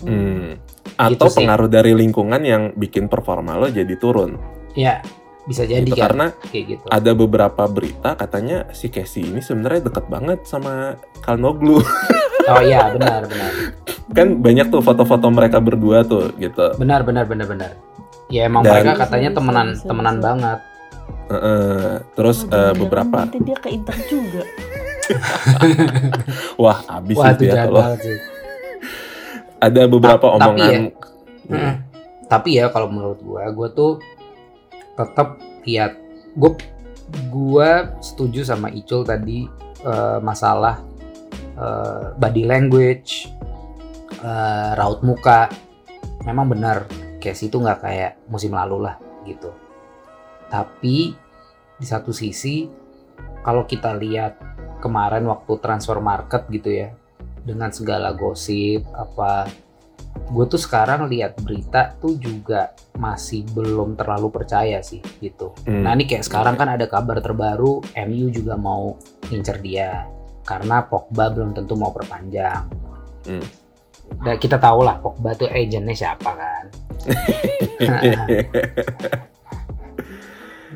Hmm. 0.00 0.56
Atau 0.96 1.28
Gitu 1.28 1.28
sih. 1.30 1.38
pengaruh 1.38 1.68
dari 1.68 1.92
lingkungan 1.92 2.40
yang 2.40 2.72
bikin 2.72 3.04
performa 3.04 3.52
lo 3.54 3.68
jadi 3.68 3.92
turun. 3.94 4.40
ya 4.72 5.02
bisa 5.42 5.66
jadi 5.66 5.82
Gitu, 5.82 5.92
kan 5.92 6.04
karena 6.06 6.26
kayak 6.42 6.64
gitu 6.70 6.84
ada 6.86 7.10
beberapa 7.10 7.66
berita 7.66 8.14
katanya 8.14 8.70
si 8.70 8.86
Casey 8.86 9.26
ini 9.26 9.40
sebenarnya 9.40 9.90
deket 9.90 10.06
banget 10.06 10.40
sama 10.44 10.94
Kalnoglu. 11.18 11.82
oh 12.50 12.62
iya 12.62 12.88
benar 12.90 13.26
benar 13.26 13.52
kan 14.10 14.28
banyak 14.36 14.66
tuh 14.68 14.78
foto-foto 14.78 15.26
mereka 15.26 15.58
berdua 15.58 16.00
tuh 16.02 16.32
gitu. 16.34 16.72
benar 16.76 17.02
benar 17.02 17.26
benar 17.26 17.44
benar 17.46 17.72
ya 18.28 18.46
emang 18.46 18.62
Dan- 18.62 18.72
mereka 18.78 19.04
katanya 19.04 19.30
temenan 19.32 19.68
temenan 19.76 20.16
banget 20.18 20.58
Heeh. 21.28 21.92
terus 22.14 22.38
Oh, 22.40 22.46
eh, 22.46 22.50
jangan-jangan 22.50 22.80
beberapa 22.80 23.18
nanti 23.20 23.38
dia 23.40 23.56
ke 23.56 23.68
Inter 23.68 23.96
juga. 24.06 24.42
wah 26.62 26.78
abis 26.86 27.16
wah 27.18 27.32
itu 27.34 27.44
itu 27.46 27.52
ya 27.52 27.66
kalau 27.66 27.96
sih 27.98 28.18
ada 29.60 29.82
beberapa 29.84 30.26
Ta- 30.26 30.38
tapi 30.40 30.60
omongan 30.60 30.72
ya, 30.72 30.80
Mm. 31.50 31.74
Tapi 32.30 32.62
ya 32.62 32.70
kalau 32.70 32.86
menurut 32.86 33.18
gua, 33.26 33.50
gua 33.50 33.68
tuh 33.74 33.98
tetap 34.94 35.34
lihat 35.66 35.98
gua 36.38 36.54
gua 37.26 37.70
setuju 37.98 38.46
sama 38.46 38.70
Icul 38.70 39.02
tadi 39.02 39.50
eh, 39.82 40.18
masalah 40.22 40.78
eh, 41.58 42.14
body 42.14 42.46
language, 42.46 43.26
eh, 44.22 44.70
raut 44.78 45.02
muka. 45.02 45.50
Memang 46.22 46.54
benar, 46.54 46.86
Casey 47.18 47.50
itu 47.50 47.58
nggak 47.58 47.82
kayak 47.82 48.12
musim 48.30 48.54
lalu 48.54 48.86
lah 48.86 48.94
gitu. 49.26 49.50
Tapi 50.46 51.10
di 51.82 51.86
satu 51.88 52.14
sisi 52.14 52.70
kalau 53.42 53.66
kita 53.66 53.98
lihat 53.98 54.49
kemarin 54.80 55.28
waktu 55.28 55.60
transfer 55.60 56.00
market 56.00 56.48
gitu 56.48 56.72
ya, 56.72 56.88
dengan 57.44 57.70
segala 57.70 58.16
gosip 58.16 58.88
apa 58.96 59.46
gue 60.30 60.46
tuh 60.46 60.58
sekarang 60.58 61.10
lihat 61.10 61.38
berita 61.42 61.94
tuh 61.98 62.14
juga 62.18 62.74
masih 62.98 63.46
belum 63.50 63.98
terlalu 63.98 64.30
percaya 64.30 64.82
sih 64.82 65.02
gitu. 65.18 65.54
Hmm. 65.66 65.86
Nah 65.86 65.94
ini 65.94 66.06
kayak 66.06 66.26
sekarang 66.26 66.54
kan 66.54 66.70
ada 66.70 66.86
kabar 66.86 67.18
terbaru 67.18 67.82
MU 68.06 68.30
juga 68.30 68.54
mau 68.54 68.94
ngincer 69.30 69.58
dia 69.62 70.06
karena 70.46 70.82
Pogba 70.86 71.30
belum 71.30 71.54
tentu 71.54 71.74
mau 71.74 71.94
perpanjang. 71.94 72.66
Hmm. 73.26 73.46
Dan 74.22 74.36
kita 74.38 74.58
tahu 74.58 74.82
lah 74.82 74.98
Pogba 74.98 75.34
tuh 75.34 75.50
agentnya 75.50 75.94
siapa 75.94 76.30
kan. 76.34 76.64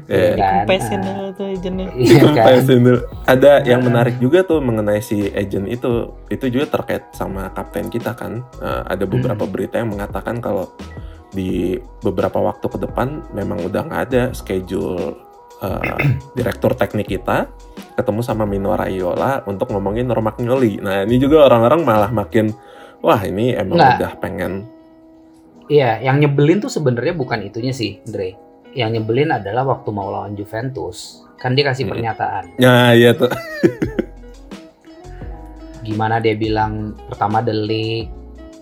Ya, 0.05 0.37
kan? 0.37 0.53
Kompesin 0.63 1.01
Nah, 1.01 1.33
tuh 1.33 1.47
agentnya. 1.49 1.89
Iya 1.95 2.21
kan. 2.31 2.61
Dulu. 2.61 3.01
Ada 3.25 3.53
yang 3.65 3.81
Nah. 3.81 3.89
menarik 3.89 4.17
juga 4.19 4.43
tuh 4.43 4.61
mengenai 4.61 5.01
si 5.01 5.29
agent 5.29 5.65
itu. 5.65 6.13
Itu 6.29 6.47
juga 6.49 6.69
terkait 6.71 7.09
sama 7.11 7.49
kapten 7.51 7.89
kita 7.89 8.13
kan. 8.13 8.45
Eh, 8.59 8.83
ada 8.87 9.05
beberapa 9.05 9.45
berita 9.45 9.77
yang 9.77 9.91
mengatakan 9.91 10.39
kalau 10.39 10.69
di 11.31 11.75
beberapa 11.99 12.39
waktu 12.39 12.63
ke 12.65 12.79
depan 12.81 13.27
memang 13.33 13.59
udah 13.61 13.81
nggak 13.83 14.03
ada 14.07 14.23
schedule 14.31 15.19
eh, 15.59 15.97
direktur 16.37 16.73
teknik 16.73 17.09
kita 17.11 17.49
ketemu 17.95 18.21
sama 18.21 18.45
Mino 18.45 18.71
Raiola 18.71 19.41
untuk 19.45 19.71
ngomongin 19.71 20.07
Romagnoli. 20.07 20.79
Nah 20.79 21.03
ini 21.03 21.17
juga 21.17 21.49
orang-orang 21.49 21.81
malah 21.81 22.11
makin 22.11 22.53
wah 23.01 23.19
ini 23.21 23.51
emang 23.53 23.77
Nggak. 23.77 23.95
udah 23.99 24.13
pengen 24.19 24.53
Iya, 25.65 25.97
yang 26.03 26.21
nyebelin 26.21 26.61
tuh 26.61 26.69
sebenarnya 26.69 27.17
bukan 27.17 27.41
itunya 27.41 27.73
sih, 27.73 27.97
Dre. 28.05 28.37
Yang 28.75 28.91
nyebelin 28.99 29.31
adalah 29.33 29.63
waktu 29.65 29.89
mau 29.89 30.11
lawan 30.11 30.35
Juventus. 30.35 31.23
Kan 31.39 31.55
dia 31.55 31.65
kasih 31.65 31.87
Hmm. 31.87 31.93
pernyataan. 31.95 32.45
Nah 32.59 32.91
iya 32.93 33.15
tuh 33.15 33.31
gimana 35.85 36.17
dia 36.17 36.33
bilang 36.33 36.97
pertama 37.07 37.45
League 37.45 38.09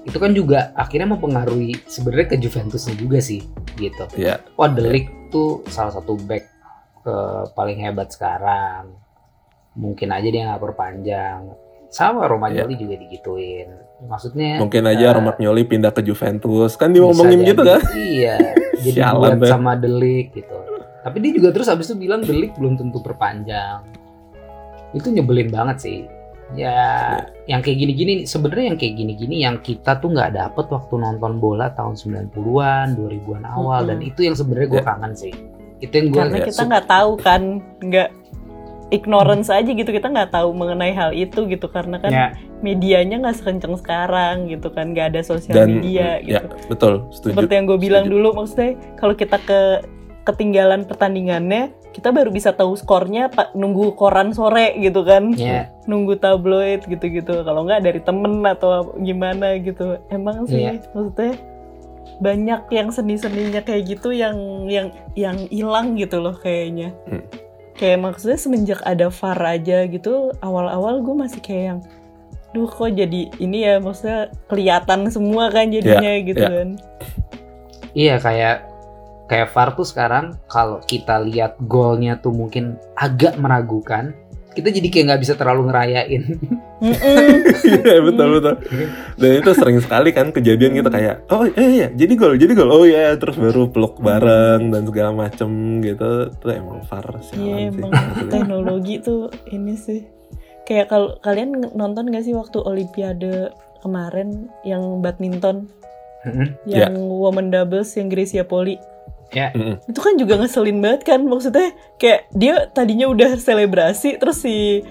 itu 0.02 0.18
kan 0.18 0.34
juga 0.34 0.74
akhirnya 0.74 1.14
mempengaruhi 1.14 1.78
sebenarnya 1.86 2.26
ke 2.28 2.36
Juventusnya 2.36 2.98
juga 2.98 3.22
sih 3.22 3.46
gitu. 3.78 4.02
ya 4.18 4.42
Wah 4.58 4.66
The 4.66 4.82
League 4.82 5.30
tuh 5.30 5.62
salah 5.70 5.94
satu 5.94 6.18
back 6.18 6.42
eh, 7.02 7.44
paling 7.54 7.78
hebat 7.78 8.10
sekarang. 8.10 8.90
Mungkin 9.72 10.10
aja 10.10 10.26
dia 10.26 10.42
nggak 10.44 10.60
perpanjang. 10.60 11.54
Sama 11.88 12.26
Romagnoli 12.26 12.74
juga 12.74 12.98
digituin. 12.98 13.70
Maksudnya 14.02 14.58
mungkin 14.58 14.82
aja 14.84 15.06
Eh, 15.06 15.14
Romagnoli 15.14 15.62
pindah 15.62 15.94
ke 15.94 16.02
Juventus 16.02 16.74
kan 16.74 16.90
diomongin 16.90 17.46
gitu 17.46 17.62
kan. 17.62 17.78
Iya. 17.94 18.36
Jadi 18.80 18.98
Sialan 18.98 19.36
buat 19.36 19.50
sama 19.50 19.72
League 19.76 20.32
gitu. 20.32 20.56
Tapi 21.02 21.16
dia 21.18 21.32
juga 21.34 21.48
terus 21.50 21.68
habis 21.68 21.90
itu 21.90 21.98
bilang 21.98 22.22
League 22.24 22.54
belum 22.56 22.78
tentu 22.78 23.02
perpanjang. 23.02 23.82
Itu 24.96 25.10
nyebelin 25.10 25.50
banget 25.50 25.76
sih. 25.82 25.98
Ya, 26.52 27.16
yang 27.48 27.64
kayak 27.64 27.80
gini-gini 27.80 28.28
sebenarnya 28.28 28.76
yang 28.76 28.78
kayak 28.78 28.94
gini-gini 29.00 29.40
yang 29.40 29.56
kita 29.64 29.96
tuh 30.04 30.12
nggak 30.12 30.36
dapet 30.36 30.68
waktu 30.68 30.94
nonton 31.00 31.40
bola 31.40 31.72
tahun 31.72 31.96
90-an, 31.96 32.92
2000-an 32.92 33.44
awal 33.48 33.88
dan 33.88 34.04
Mm-mm. 34.04 34.10
itu 34.12 34.20
yang 34.28 34.36
sebenarnya 34.36 34.68
gue 34.68 34.82
Ya. 34.84 34.84
kangen 34.84 35.12
sih. 35.16 35.32
Itu 35.80 35.92
yang 35.96 36.06
gue 36.12 36.20
Karena 36.20 36.38
kita 36.44 36.62
nggak 36.68 36.86
tahu 36.92 37.10
kan, 37.24 37.42
nggak 37.80 38.08
ignorance 38.92 39.48
aja 39.48 39.66
gitu 39.66 39.88
kita 39.88 40.06
nggak 40.06 40.30
tahu 40.30 40.52
mengenai 40.52 40.92
hal 40.92 41.10
itu 41.10 41.48
gitu 41.48 41.66
karena 41.66 41.96
kan 41.96 42.12
ya, 42.12 42.26
medianya 42.60 43.18
nggak 43.18 43.40
sekencang 43.40 43.74
sekarang 43.74 44.46
gitu 44.46 44.68
kan 44.68 44.92
nggak 44.92 45.16
ada 45.16 45.20
sosial 45.24 45.56
Dan 45.56 45.80
media 45.80 46.20
mm, 46.20 46.22
gitu. 46.22 46.36
ya 46.36 46.40
betul 46.68 46.92
setuju. 47.08 47.32
Seperti 47.32 47.52
yang 47.56 47.66
gue 47.66 47.78
bilang 47.80 48.04
Setuju. 48.04 48.14
dulu 48.14 48.28
maksudnya 48.36 48.70
kalau 48.94 49.14
kita 49.16 49.36
ke 49.40 49.60
ketinggalan 50.22 50.84
pertandingannya 50.84 51.62
kita 51.90 52.08
baru 52.08 52.28
bisa 52.28 52.52
tahu 52.52 52.72
skornya 52.72 53.28
pak 53.28 53.52
nunggu 53.52 53.92
koran 53.92 54.30
sore 54.30 54.76
gitu 54.78 55.02
kan 55.02 55.34
ya, 55.34 55.68
nunggu 55.84 56.16
tabloid 56.16 56.86
gitu-gitu 56.86 57.42
kalau 57.42 57.64
nggak 57.64 57.82
dari 57.82 58.00
temen 58.00 58.40
atau 58.42 58.92
gimana 58.98 59.58
gitu 59.58 59.98
emang 60.08 60.46
sih 60.46 60.62
Iya. 60.62 60.80
maksudnya 60.92 61.32
banyak 62.18 62.60
yang 62.70 62.88
seni-seninya 62.88 63.60
kayak 63.60 63.82
gitu 63.88 64.14
yang 64.14 64.36
yang 64.68 64.88
yang 65.12 65.36
hilang 65.48 65.96
gitu 65.96 66.16
loh 66.16 66.32
kayaknya 66.34 66.94
Hmm. 67.04 67.24
Kayak 67.76 67.98
maksudnya 68.00 68.38
semenjak 68.38 68.80
ada 68.84 69.08
VAR 69.08 69.40
aja 69.58 69.84
gitu 69.88 70.32
awal-awal 70.44 71.00
gue 71.00 71.14
masih 71.16 71.40
kayak 71.40 71.64
yang 71.64 71.80
duh 72.52 72.68
kok 72.68 72.92
jadi 72.92 73.32
ini 73.40 73.64
ya 73.64 73.80
maksudnya 73.80 74.28
kelihatan 74.48 75.08
semua 75.08 75.48
kan 75.48 75.72
jadinya 75.72 76.12
gitu 76.20 76.44
iya. 76.44 76.52
kan 76.52 76.68
iya 77.96 78.14
kayak 78.20 78.56
kayak 79.32 79.48
VAR 79.48 79.72
tuh 79.72 79.88
sekarang 79.88 80.36
kalau 80.44 80.84
kita 80.84 81.24
lihat 81.24 81.56
golnya 81.64 82.20
tuh 82.20 82.36
mungkin 82.36 82.76
agak 83.00 83.40
meragukan. 83.40 84.12
Kita 84.52 84.68
jadi 84.68 84.88
kayak 84.88 85.04
nggak 85.08 85.22
bisa 85.22 85.34
terlalu 85.34 85.68
ngerayain. 85.68 86.22
Iya 86.82 88.02
betul 88.02 88.42
betul. 88.42 88.54
Dan 89.14 89.30
itu 89.38 89.50
sering 89.54 89.78
sekali 89.78 90.10
kan 90.10 90.34
kejadian 90.34 90.74
gitu 90.74 90.90
kayak 90.90 91.22
oh 91.30 91.46
iya 91.46 91.68
iya 91.70 91.88
jadi 91.94 92.12
gol 92.18 92.34
jadi 92.34 92.58
gol 92.58 92.74
oh 92.74 92.82
iya 92.82 93.14
terus 93.14 93.38
baru 93.38 93.70
peluk 93.70 94.02
bareng 94.02 94.74
dan 94.74 94.82
segala 94.82 95.14
macem 95.14 95.78
gitu 95.78 96.34
itu 96.34 96.46
emang 96.50 96.82
far 96.90 97.06
Iya 97.06 97.22
sialan 97.22 97.54
sih. 97.54 97.66
emang 97.70 97.90
maksudnya. 97.94 98.32
teknologi 98.34 98.94
tuh 98.98 99.30
ini 99.54 99.78
sih 99.78 100.02
kayak 100.66 100.90
kalau 100.90 101.14
kalian 101.22 101.70
nonton 101.70 102.10
gak 102.10 102.26
sih 102.26 102.34
waktu 102.34 102.58
Olimpiade 102.58 103.54
kemarin 103.78 104.50
yang 104.62 104.98
badminton. 104.98 105.70
Ya. 106.66 106.86
yang 106.86 106.98
woman 106.98 107.50
doubles 107.50 107.94
yang 107.94 108.06
Gracia 108.06 108.46
Poli 108.46 108.78
Mm-mm. 109.32 109.80
itu 109.82 109.98
kan 109.98 110.14
juga 110.14 110.36
ngeselin 110.36 110.78
banget 110.78 111.02
kan 111.04 111.20
maksudnya 111.22 111.68
kayak 111.96 112.28
dia 112.30 112.68
tadinya 112.68 113.08
udah 113.08 113.34
selebrasi 113.36 114.16
terus 114.16 114.40
si 114.40 114.84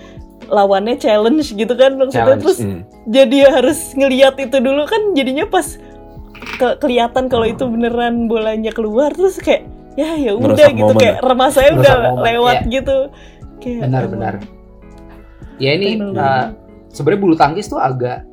lawannya 0.48 0.98
challenge 0.98 1.54
gitu 1.54 1.70
kan 1.72 1.94
maksudnya 1.94 2.26
Challenge. 2.34 2.42
terus 2.42 2.60
Mm. 2.60 2.82
jadi 3.08 3.38
harus 3.52 3.80
ngeliat 3.94 4.36
itu 4.36 4.58
dulu 4.58 4.84
kan 4.84 5.14
jadinya 5.14 5.46
pas 5.46 5.78
ke- 6.58 6.78
kelihatan 6.78 7.28
kalau 7.28 7.46
itu 7.46 7.64
beneran 7.64 8.26
bolanya 8.26 8.70
keluar 8.70 9.12
terus 9.12 9.38
kayak 9.38 9.64
ya 9.94 10.16
ya 10.16 10.34
udah 10.34 10.58
Merusak 10.58 10.74
gitu 10.74 10.94
kayak 10.98 11.16
ya? 11.16 11.24
remah 11.24 11.50
saya 11.50 11.70
Merusak 11.70 11.86
udah 11.94 11.98
momen, 12.10 12.24
lewat 12.26 12.58
iya. 12.58 12.72
gitu 12.72 12.98
kayak 13.58 13.80
Benar-benar. 13.86 14.34
Ya 15.58 15.72
ini 15.72 15.90
uh, 16.02 16.46
sebenarnya 16.90 17.22
bulu 17.22 17.36
tangkis 17.36 17.68
tuh 17.68 17.78
agak 17.78 18.26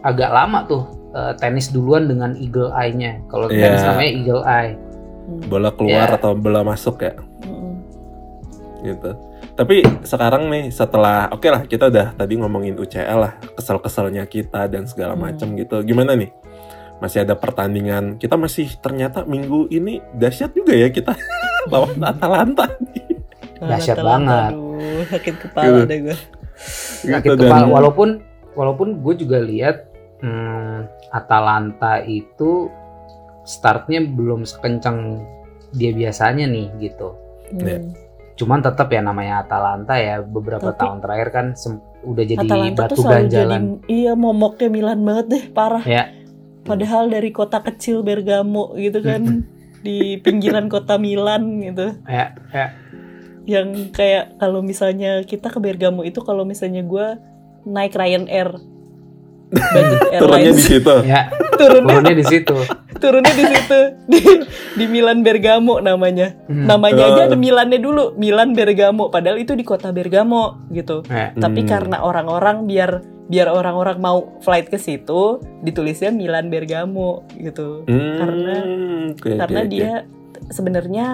agak 0.00 0.30
lama 0.30 0.62
tuh 0.64 0.82
uh, 1.10 1.34
tenis 1.34 1.68
duluan 1.68 2.06
dengan 2.06 2.36
eagle 2.36 2.70
eye-nya. 2.70 3.18
Kalau 3.26 3.50
Iya. 3.50 3.66
tenis 3.68 3.82
namanya 3.82 4.10
eagle 4.12 4.42
eye. 4.44 4.72
Hmm. 5.22 5.40
bola 5.46 5.70
keluar 5.70 6.08
Ya. 6.08 6.16
atau 6.16 6.32
bola 6.32 6.60
masuk 6.62 6.98
ya 7.00 7.14
Mm-mm. 7.42 7.72
gitu. 8.82 9.10
Tapi 9.52 9.84
sekarang 10.02 10.48
nih 10.48 10.68
setelah 10.68 11.28
oke 11.28 11.44
lah 11.44 11.62
kita 11.62 11.86
udah 11.86 12.12
tadi 12.12 12.34
ngomongin 12.34 12.74
UCL 12.74 13.18
lah 13.20 13.32
kesel-keselnya 13.52 14.24
kita 14.24 14.64
dan 14.66 14.84
segala 14.84 15.12
Hmm. 15.12 15.22
macem 15.24 15.54
gitu. 15.54 15.78
Gimana 15.82 16.14
nih? 16.14 16.32
Masih 16.98 17.20
ada 17.20 17.34
pertandingan. 17.34 18.16
Kita 18.16 18.34
masih 18.34 18.78
ternyata 18.78 19.22
minggu 19.24 19.66
ini 19.68 19.98
dahsyat 20.12 20.50
juga 20.52 20.72
ya 20.72 20.88
kita 20.88 21.12
lawan 21.68 22.00
Atalanta. 22.00 22.66
Dahsyat 23.58 23.98
banget. 23.98 24.50
Aduh, 24.50 25.02
sakit 25.06 25.34
kepala 25.40 25.66
Gitu. 25.68 25.80
deh 25.84 25.98
gue. 26.02 26.16
Sakit 27.04 27.22
Gitu, 27.28 27.42
kepala. 27.42 27.62
dan- 27.62 27.70
Walaupun 27.70 28.08
walaupun 28.52 28.88
gue 28.98 29.14
juga 29.16 29.38
lihat 29.38 29.76
hmm, 30.18 30.78
Atalanta 31.10 32.00
itu 32.00 32.70
startnya 33.42 34.02
belum 34.02 34.46
sekencang 34.46 35.22
dia 35.72 35.90
biasanya 35.94 36.46
nih 36.46 36.66
gitu. 36.78 37.16
Iya. 37.56 37.82
Hmm. 37.82 37.92
Cuman 38.32 38.64
tetap 38.64 38.88
ya 38.88 39.04
namanya 39.04 39.44
Atalanta 39.44 39.98
ya 40.00 40.24
beberapa 40.24 40.72
Tapi- 40.72 40.80
tahun 40.80 40.98
terakhir 41.04 41.28
kan 41.30 41.46
udah 42.02 42.24
jadi 42.26 42.46
Atalanta 42.48 42.82
batu 42.88 42.94
tuh 42.98 43.02
selalu 43.06 43.14
ganjalan. 43.14 43.62
jadi 43.62 43.92
iya 43.92 44.12
momoknya 44.18 44.68
Milan 44.72 45.00
banget 45.04 45.26
deh 45.28 45.44
parah. 45.52 45.84
Ya. 45.84 46.10
Padahal 46.62 47.10
dari 47.10 47.34
kota 47.34 47.58
kecil 47.58 48.06
Bergamo 48.06 48.74
gitu 48.78 49.02
kan. 49.02 49.46
di 49.82 50.16
pinggiran 50.22 50.70
kota 50.70 50.94
Milan 50.96 51.58
gitu 51.58 51.98
ya 52.06 52.30
ya 52.54 52.66
yang 53.42 53.90
kayak 53.90 54.38
kalau 54.38 54.62
misalnya 54.62 55.26
kita 55.26 55.50
ke 55.50 55.58
Bergamo 55.58 56.06
itu 56.06 56.22
kalau 56.22 56.46
misalnya 56.46 56.86
gue 56.86 57.18
naik 57.66 57.98
Ryanair 57.98 58.54
turunnya 60.20 60.52
di 60.52 60.62
situ. 60.62 60.94
Ya 61.04 61.28
turunnya. 61.56 61.92
turunnya 61.92 62.14
di 62.16 62.24
situ. 62.26 62.56
Turunnya 63.02 63.34
di 63.34 63.44
situ. 63.50 63.78
Di, 64.06 64.20
di 64.78 64.84
Milan 64.86 65.26
Bergamo 65.26 65.82
namanya. 65.82 66.38
Hmm. 66.46 66.70
namanya 66.70 67.02
aja 67.02 67.20
ada 67.26 67.34
Milannya 67.34 67.82
dulu 67.82 68.14
Milan 68.14 68.54
Bergamo. 68.54 69.10
Padahal 69.10 69.42
itu 69.42 69.58
di 69.58 69.66
kota 69.66 69.90
Bergamo 69.90 70.62
gitu. 70.70 71.02
Ya. 71.10 71.34
tapi 71.34 71.66
Hmm. 71.66 71.68
karena 71.68 71.96
orang-orang 71.98 72.70
biar 72.70 73.02
biar 73.26 73.48
orang-orang 73.50 73.98
mau 73.98 74.38
flight 74.44 74.68
ke 74.68 74.78
situ 74.78 75.42
ditulisnya 75.66 76.14
Milan 76.14 76.46
Bergamo 76.46 77.26
gitu. 77.34 77.82
Hmm, 77.90 78.18
Karena- 78.22 78.66
oke, 79.14 79.30
karena 79.34 79.60
oke. 79.62 79.70
dia 79.72 79.92
sebenarnya 80.52 81.06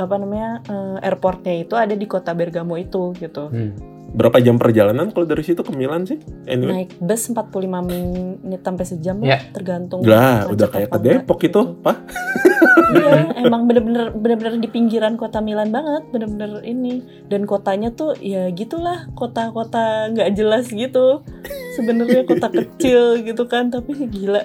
apa 0.00 0.14
namanya 0.16 0.64
eh, 0.64 1.06
airportnya 1.06 1.54
itu 1.60 1.76
ada 1.76 1.92
di 1.92 2.06
kota 2.08 2.32
Bergamo 2.34 2.74
itu 2.74 3.12
gitu. 3.20 3.52
Hmm. 3.52 3.76
Berapa 4.10 4.36
jam 4.38 4.58
perjalanan 4.58 5.08
kalau 5.10 5.22
dari 5.22 5.40
situ 5.40 5.62
ke 5.62 5.70
Milan 5.70 6.02
sih 6.02 6.18
anyway 6.44 6.84
naik 6.84 6.98
bus 6.98 7.30
45 7.30 7.46
menit 7.86 8.60
sampai 8.60 8.84
sejam 8.84 9.16
Ya. 9.20 9.38
lah 9.38 9.42
tergantung 9.52 10.00
lah 10.02 10.46
udah 10.46 10.66
kayak 10.66 10.88
ke 10.88 10.98
Depok 10.98 11.38
itu 11.40 11.46
gitu. 11.46 11.62
pak 11.78 11.96
Iya, 12.90 13.46
emang 13.46 13.70
bener-bener 13.70 14.10
bener-bener 14.10 14.58
di 14.58 14.66
pinggiran 14.66 15.14
kota 15.14 15.38
Milan 15.38 15.70
banget, 15.70 16.10
bener-bener 16.10 16.58
ini. 16.60 16.98
Dan 17.30 17.46
kotanya 17.46 17.94
tuh 17.94 18.18
ya 18.18 18.50
gitulah, 18.50 19.06
kota-kota 19.14 20.10
nggak 20.10 20.34
jelas 20.34 20.66
gitu. 20.66 21.22
Sebenarnya 21.72 22.26
kota 22.26 22.50
kecil 22.58 23.22
gitu 23.22 23.46
kan, 23.46 23.70
tapi 23.70 23.94
gila 24.10 24.42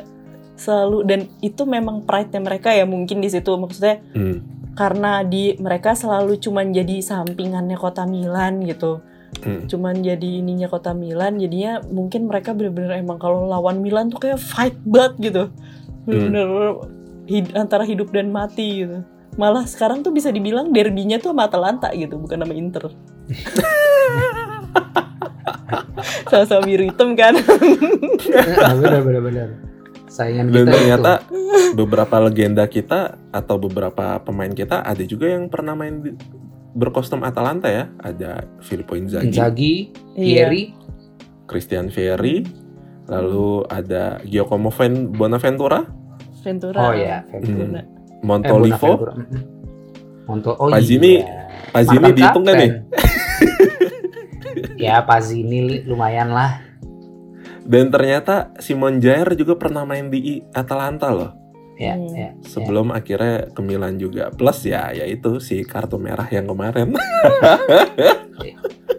selalu 0.53 0.97
dan 1.03 1.19
itu 1.41 1.65
memang 1.65 2.05
pride-nya 2.05 2.37
mereka 2.39 2.69
ya 2.69 2.85
mungkin 2.85 3.17
di 3.17 3.27
situ 3.27 3.49
maksudnya 3.57 3.99
Hmm. 4.13 4.45
karena 4.71 5.19
di 5.19 5.57
mereka 5.57 5.91
selalu 5.91 6.37
cuman 6.37 6.69
jadi 6.69 7.01
sampingannya 7.01 7.75
kota 7.75 8.05
Milan 8.05 8.61
gitu. 8.61 9.01
Hmm. 9.43 9.67
Cuman 9.67 9.99
jadi 9.99 10.39
ininya 10.39 10.67
kota 10.67 10.93
Milan, 10.93 11.37
jadinya 11.37 11.81
mungkin 11.85 12.25
mereka 12.25 12.53
bener-bener 12.53 12.95
emang 12.95 13.17
kalau 13.17 13.45
lawan 13.45 13.81
Milan 13.81 14.09
tuh 14.09 14.19
kayak 14.19 14.39
fight 14.39 14.77
banget 14.83 15.13
gitu. 15.19 15.43
Bener-bener 16.05 16.47
hid- 17.25 17.53
antara 17.53 17.83
hidup 17.83 18.09
dan 18.09 18.29
mati 18.29 18.85
gitu. 18.85 19.01
Malah 19.35 19.67
sekarang 19.67 19.99
tuh 19.99 20.15
bisa 20.15 20.31
dibilang 20.31 20.71
derbynya 20.71 21.19
tuh 21.19 21.35
sama 21.35 21.45
Atalanta 21.45 21.91
gitu, 21.91 22.15
bukan 22.15 22.39
sama 22.39 22.53
Inter. 22.55 22.83
Sama-sama 26.29 26.61
biru 26.65 26.83
hitam 26.87 27.15
kan. 27.17 27.33
Benar. 28.25 29.49
Saingan 30.05 30.47
Dan 30.47 30.63
kita 30.63 30.71
ternyata 30.71 31.11
itu. 31.27 31.75
beberapa 31.75 32.15
legenda 32.23 32.63
kita 32.71 33.19
atau 33.35 33.55
beberapa 33.59 34.15
pemain 34.23 34.47
kita 34.47 34.79
ada 34.79 35.03
juga 35.03 35.27
yang 35.27 35.51
pernah 35.51 35.75
main 35.75 35.99
di, 35.99 36.15
berkostum 36.75 37.23
Atalanta 37.23 37.65
ya. 37.65 37.87
Ada 37.97 38.43
Filippo 38.59 38.93
Inzaghi, 38.93 39.31
Inzaghi, 39.31 39.75
Iya. 40.13 40.45
Thierry, 40.45 40.63
Christian 41.45 41.87
Vieri, 41.87 42.43
lalu 43.05 43.63
ada 43.65 44.19
Giacomo 44.21 44.69
Ven- 44.69 45.09
Bonaventura, 45.09 45.87
Ventura. 46.43 46.79
oh 46.81 46.93
ya, 46.93 47.23
Ventura. 47.25 47.79
Eh, 47.79 47.85
Montolivo. 48.21 48.91
Mm-mm. 49.13 49.41
Monto, 50.25 50.57
oh 50.57 50.69
Pazini- 50.69 51.21
iya. 51.21 51.45
Pazini 51.69 52.01
Mantan 52.01 52.17
dihitung 52.17 52.43
nggak 52.43 52.57
nih? 52.57 52.71
kapten. 52.73 52.85
ya 54.89 54.95
Pazini 55.01 55.85
lumayan 55.85 56.33
lah. 56.33 56.65
Dan 57.61 57.89
ternyata 57.89 58.53
Simon 58.57 58.97
Jair 58.97 59.33
juga 59.33 59.53
pernah 59.55 59.85
main 59.85 60.09
di 60.09 60.41
Atalanta 60.51 61.09
loh. 61.09 61.33
Ya, 61.75 61.93
Hmm. 61.93 62.07
ya. 62.09 62.29
Sebelum 62.41 62.89
akhirnya 62.89 63.51
ke 63.51 63.59
Milan 63.59 63.95
juga. 63.95 64.29
Plus 64.29 64.63
ya, 64.63 64.89
yaitu 64.89 65.37
si 65.37 65.59
kartu 65.61 65.95
merah 65.95 66.27
yang 66.27 66.45
kemarin. 66.45 66.95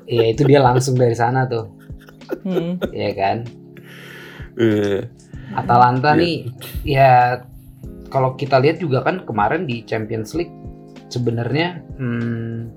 Iya 0.06 0.24
itu 0.30 0.46
dia 0.46 0.62
langsung 0.62 0.94
dari 0.94 1.12
sana 1.12 1.44
tuh, 1.44 1.66
Hmm. 2.40 2.78
ya 2.88 3.10
kan. 3.10 3.42
Eh, 4.54 5.02
Atalanta 5.52 6.14
Iya. 6.14 6.20
nih, 6.20 6.36
ya 6.84 7.10
kalau 8.06 8.34
kita 8.34 8.56
lihat 8.56 8.78
juga 8.78 9.02
kan 9.02 9.22
kemarin 9.22 9.66
di 9.66 9.82
Champions 9.82 10.30
League 10.32 10.54
sebenarnya 11.06 11.82
hmm, 11.98 12.70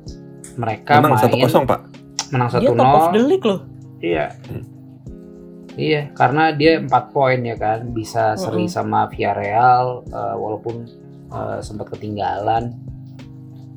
mereka 0.58 1.00
menang 1.00 1.16
main 1.16 1.45
1-0 1.45 1.66
pak. 1.66 1.82
menang 2.30 2.50
Dia 2.52 2.70
top 2.72 2.89
of 2.89 3.06
the 3.12 3.22
1-0. 3.22 3.30
league 3.30 3.45
loh. 3.45 3.62
Iya. 4.00 4.26
Iya, 5.80 6.01
karena 6.11 6.51
dia 6.51 6.75
4 6.77 6.91
poin 7.09 7.39
ya 7.39 7.55
kan, 7.55 7.88
bisa 7.89 8.36
seri 8.36 8.67
Mm-mm. 8.67 8.71
sama 8.71 9.07
Villarreal 9.07 10.03
eh, 10.05 10.36
walaupun 10.36 10.75
eh, 11.30 11.59
sempat 11.59 11.88
ketinggalan. 11.89 12.75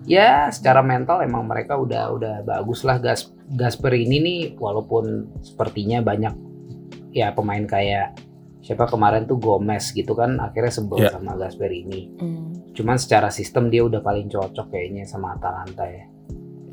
Ya, 0.03 0.51
secara 0.51 0.83
mental 0.83 1.23
emang 1.23 1.47
mereka 1.47 1.79
udah 1.79 2.11
udah 2.11 2.35
bagus 2.43 2.83
lah 2.83 2.99
Gas 2.99 3.31
Gasper 3.49 3.95
ini 3.95 4.19
nih 4.19 4.41
walaupun 4.57 5.05
sepertinya 5.39 6.03
banyak 6.03 6.35
ya 7.13 7.31
pemain 7.31 7.63
kayak 7.63 8.19
siapa 8.59 8.87
kemarin 8.87 9.25
tuh 9.25 9.37
Gomez 9.37 9.91
gitu 9.91 10.15
kan 10.15 10.39
akhirnya 10.39 10.73
sebel 10.73 10.99
Ya. 10.99 11.11
sama 11.13 11.37
Gasper 11.37 11.71
ini. 11.71 12.11
Hmm. 12.17 12.51
Cuman 12.73 12.99
secara 12.99 13.29
sistem 13.29 13.69
dia 13.69 13.83
udah 13.83 14.01
paling 14.01 14.27
cocok 14.27 14.67
kayaknya 14.69 15.05
sama 15.05 15.37
Atalanta 15.37 15.87
ya. 15.87 16.07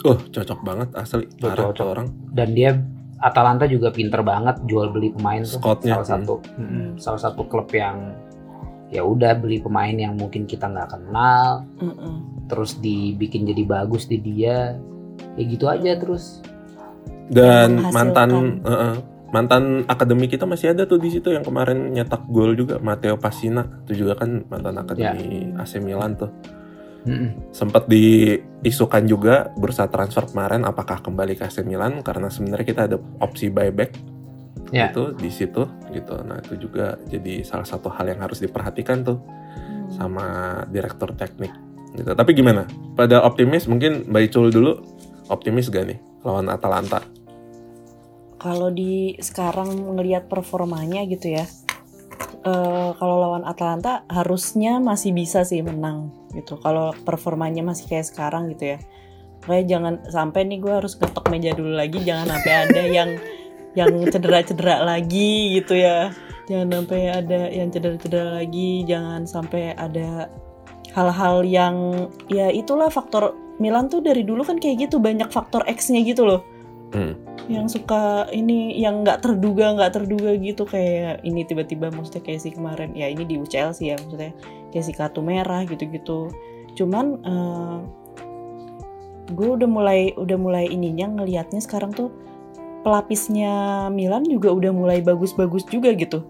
Oh 0.02 0.16
cocok 0.16 0.60
banget 0.64 0.90
asli. 0.96 1.30
Parah 1.38 1.70
Cocok. 1.70 1.76
tuh 1.76 1.88
orang. 1.88 2.08
dan 2.32 2.50
dia 2.50 2.72
Atalanta 3.20 3.68
juga 3.68 3.92
pinter 3.92 4.24
banget 4.24 4.64
jual 4.64 4.92
beli 4.96 5.12
pemain 5.12 5.44
tuh 5.44 5.60
salah 5.60 6.08
satu. 6.08 6.40
Mm, 6.56 6.96
salah 6.96 7.20
satu 7.20 7.44
klub 7.48 7.68
yang 7.76 8.16
ya 8.90 9.06
udah 9.06 9.38
beli 9.38 9.62
pemain 9.62 9.94
yang 9.94 10.18
mungkin 10.18 10.50
kita 10.50 10.66
nggak 10.66 10.98
kenal 10.98 11.62
Mm-mm. 11.78 12.50
terus 12.50 12.82
dibikin 12.82 13.46
jadi 13.46 13.62
bagus 13.62 14.10
di 14.10 14.18
dia 14.18 14.74
ya 15.36 15.44
gitu 15.46 15.70
aja 15.70 16.00
terus. 16.00 16.42
Dan 17.30 17.86
mantan 17.94 18.64
eh, 18.66 18.98
mantan 19.30 19.86
akademi 19.86 20.26
kita 20.26 20.50
masih 20.50 20.74
ada 20.74 20.90
tuh 20.90 20.98
di 20.98 21.14
situ 21.14 21.30
yang 21.30 21.46
kemarin 21.46 21.94
nyetak 21.94 22.26
gol 22.34 22.58
juga 22.58 22.82
Matteo 22.82 23.16
Passina 23.22 23.62
itu 23.86 24.06
juga 24.06 24.18
kan 24.18 24.42
mantan 24.50 24.82
akademi 24.82 25.54
AC 25.54 25.78
Milan 25.78 26.18
tuh 26.18 26.34
Mm-mm. 27.08 27.56
sempat 27.56 27.88
diisukan 27.88 29.04
juga 29.08 29.52
bursa 29.56 29.88
transfer 29.88 30.28
kemarin 30.28 30.68
apakah 30.68 31.00
kembali 31.00 31.36
ke 31.36 31.48
AC 31.48 31.64
Milan 31.64 32.04
karena 32.04 32.28
sebenarnya 32.28 32.66
kita 32.68 32.82
ada 32.92 32.98
opsi 33.20 33.48
buyback 33.48 33.96
Ya. 34.70 34.94
itu 34.94 35.18
di 35.18 35.34
situ 35.34 35.66
gitu 35.90 36.14
nah 36.22 36.38
itu 36.38 36.54
juga 36.62 36.94
jadi 37.10 37.42
salah 37.42 37.66
satu 37.66 37.90
hal 37.90 38.06
yang 38.06 38.22
harus 38.22 38.38
diperhatikan 38.38 39.02
tuh 39.02 39.18
Hmm. 39.50 39.90
sama 39.90 40.26
direktur 40.70 41.10
teknik 41.18 41.50
gitu 41.98 42.14
tapi 42.14 42.38
gimana 42.38 42.70
pada 42.94 43.26
optimis 43.26 43.66
mungkin 43.66 44.06
Mbak 44.06 44.30
Icul 44.30 44.54
dulu 44.54 44.78
optimis 45.26 45.74
gak 45.74 45.90
nih 45.90 45.98
lawan 46.22 46.54
Atalanta 46.54 47.02
kalau 48.38 48.70
di 48.70 49.18
sekarang 49.18 49.98
ngelihat 49.98 50.30
performanya 50.30 51.02
gitu 51.10 51.34
ya 51.34 51.50
eh, 52.46 52.90
kalau 52.94 53.16
lawan 53.18 53.42
Atalanta 53.42 54.06
harusnya 54.06 54.78
masih 54.78 55.10
bisa 55.10 55.42
sih 55.42 55.66
menang 55.66 56.14
gitu. 56.34 56.58
Kalau 56.62 56.94
performanya 57.04 57.66
masih 57.66 57.90
kayak 57.90 58.08
sekarang 58.08 58.52
gitu 58.54 58.76
ya. 58.76 58.80
Kayak 59.44 59.66
jangan 59.72 59.94
sampai 60.08 60.42
nih 60.46 60.60
gue 60.60 60.74
harus 60.74 60.94
ngetok 61.00 61.26
meja 61.32 61.56
dulu 61.56 61.72
lagi 61.74 62.00
jangan 62.04 62.28
sampai 62.38 62.54
ada 62.68 62.84
yang 62.84 63.10
yang 63.78 63.92
cedera-cedera 64.10 64.84
lagi 64.84 65.62
gitu 65.62 65.80
ya. 65.80 66.12
Jangan 66.50 66.68
sampai 66.82 67.02
ada 67.14 67.42
yang 67.54 67.70
cedera-cedera 67.70 68.42
lagi 68.42 68.84
jangan 68.84 69.22
sampai 69.24 69.78
ada 69.78 70.28
hal-hal 70.94 71.46
yang 71.46 71.76
ya 72.28 72.50
itulah 72.50 72.90
faktor 72.90 73.38
Milan 73.60 73.92
tuh 73.92 74.02
dari 74.02 74.24
dulu 74.24 74.42
kan 74.42 74.58
kayak 74.58 74.90
gitu 74.90 74.98
banyak 74.98 75.30
faktor 75.30 75.62
X-nya 75.68 76.02
gitu 76.06 76.26
loh. 76.26 76.42
Hmm. 76.90 77.14
yang 77.50 77.70
suka 77.70 78.30
ini 78.34 78.78
yang 78.78 79.06
nggak 79.06 79.22
terduga 79.22 79.78
nggak 79.78 79.94
terduga 79.94 80.34
gitu. 80.38 80.66
Kayak 80.66 81.22
ini 81.22 81.46
tiba-tiba 81.46 81.94
maksudnya 81.94 82.22
kayak 82.26 82.42
si 82.42 82.50
kemarin 82.54 82.94
ya 82.98 83.10
ini 83.10 83.26
di 83.26 83.38
UCL 83.42 83.74
sih 83.74 83.94
ya 83.94 83.96
maksudnya 83.98 84.34
kayak 84.70 84.86
si 84.86 84.94
kartu 84.94 85.22
merah 85.22 85.66
gitu-gitu. 85.66 86.30
Cuman 86.78 87.22
gue 89.30 89.50
udah 89.50 89.70
mulai 89.70 90.14
udah 90.18 90.38
mulai 90.42 90.66
ininya 90.66 91.06
ngelihatnya 91.22 91.62
sekarang 91.62 91.94
tuh 91.94 92.10
pelapisnya 92.82 93.86
Milan 93.94 94.26
juga 94.26 94.50
udah 94.50 94.72
mulai 94.74 95.04
bagus-bagus 95.04 95.68
juga 95.68 95.94
gitu. 95.94 96.26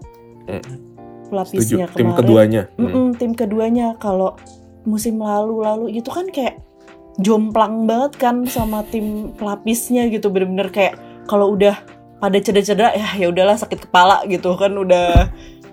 Hmm. 0.50 0.90
pelapisnya 1.30 1.86
setuju. 1.86 1.94
Tim 1.94 2.10
kemarin. 2.10 2.18
keduanya. 2.18 2.62
Hmm. 2.74 2.82
Mm-mm, 2.90 3.06
tim 3.14 3.32
keduanya. 3.38 3.94
Kalau 4.02 4.34
musim 4.82 5.22
lalu-lalu 5.22 6.02
itu 6.02 6.10
kan 6.10 6.26
kayak 6.26 6.58
jomplang 7.22 7.86
banget 7.86 8.18
kan 8.18 8.42
sama 8.50 8.82
tim 8.90 9.30
pelapisnya 9.38 10.10
gitu. 10.10 10.26
Bener-bener 10.26 10.74
kayak 10.74 10.98
kalau 11.30 11.54
udah 11.54 11.78
pada 12.18 12.36
cedera-cedera 12.42 12.92
ya 12.98 13.08
ya 13.16 13.26
udahlah 13.30 13.56
sakit 13.56 13.88
kepala 13.88 14.26
gitu 14.28 14.52
kan 14.58 14.74
udah 14.76 15.30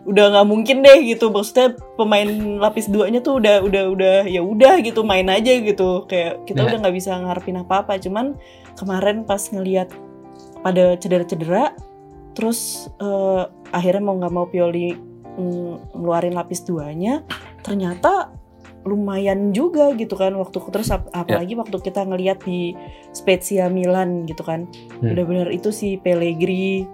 udah 0.07 0.25
nggak 0.31 0.47
mungkin 0.47 0.81
deh 0.81 1.03
gitu. 1.03 1.27
Maksudnya 1.27 1.75
pemain 1.95 2.25
lapis 2.57 2.87
duanya 2.87 3.19
tuh 3.19 3.37
udah 3.37 3.59
udah 3.61 3.83
udah 3.91 4.15
ya 4.23 4.39
udah 4.39 4.79
gitu 4.79 5.03
main 5.03 5.27
aja 5.27 5.51
gitu. 5.59 6.07
Kayak 6.07 6.47
kita 6.47 6.63
Nah. 6.63 6.67
udah 6.71 6.77
nggak 6.81 6.95
bisa 6.95 7.11
ngarepin 7.13 7.59
apa-apa. 7.61 7.99
Cuman 7.99 8.39
kemarin 8.73 9.27
pas 9.27 9.43
ngelihat 9.51 9.91
pada 10.63 10.95
cedera-cedera 10.95 11.75
terus 12.33 12.87
eh, 12.97 13.43
akhirnya 13.69 14.01
mau 14.01 14.15
nggak 14.15 14.31
mau 14.31 14.45
Pioli 14.45 14.93
mm, 15.37 15.97
ngeluarin 15.97 16.33
lapis 16.33 16.63
duanya 16.63 17.25
ternyata 17.61 18.29
lumayan 18.87 19.51
juga 19.51 19.91
gitu 19.93 20.15
kan 20.15 20.31
waktu 20.31 20.63
terus 20.71 20.87
ap- 20.87 21.11
apalagi 21.11 21.59
waktu 21.59 21.75
kita 21.75 22.07
ngelihat 22.07 22.39
di 22.41 22.71
Spezia 23.11 23.67
Milan 23.67 24.23
gitu 24.23 24.45
kan. 24.45 24.69
Hmm. 24.97 25.11
bener-bener 25.11 25.51
itu 25.51 25.73
si 25.73 25.99
Pellegrini 25.99 26.87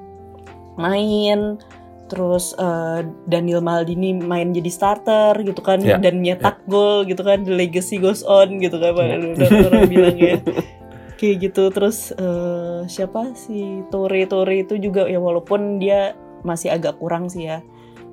main 0.74 1.60
terus 2.06 2.52
eh, 2.56 3.00
Daniel 3.26 3.60
Maldini 3.60 4.14
main 4.14 4.52
jadi 4.52 4.70
starter 4.70 5.34
gitu 5.42 5.64
kan 5.64 5.80
Ya, 5.80 5.98
dan 5.98 6.20
nyetak 6.20 6.62
gol 6.68 7.08
gitu 7.08 7.24
kan 7.24 7.42
the 7.44 7.52
legacy 7.52 7.98
goes 7.98 8.22
on 8.22 8.60
gitu 8.60 8.78
kan 8.78 8.94
Ya. 8.94 9.18
udah 9.18 9.48
orang 9.72 9.84
bilang 9.94 10.18
ya 10.18 10.38
kayak 11.16 11.36
gitu 11.42 11.72
terus 11.72 12.12
eh, 12.12 12.80
siapa 12.86 13.32
si 13.34 13.82
Tore 13.88 14.28
Tore 14.28 14.62
itu 14.62 14.76
juga 14.76 15.08
ya 15.08 15.18
walaupun 15.18 15.80
dia 15.80 16.14
masih 16.44 16.70
agak 16.70 17.00
kurang 17.00 17.32
sih 17.32 17.48
ya 17.48 17.64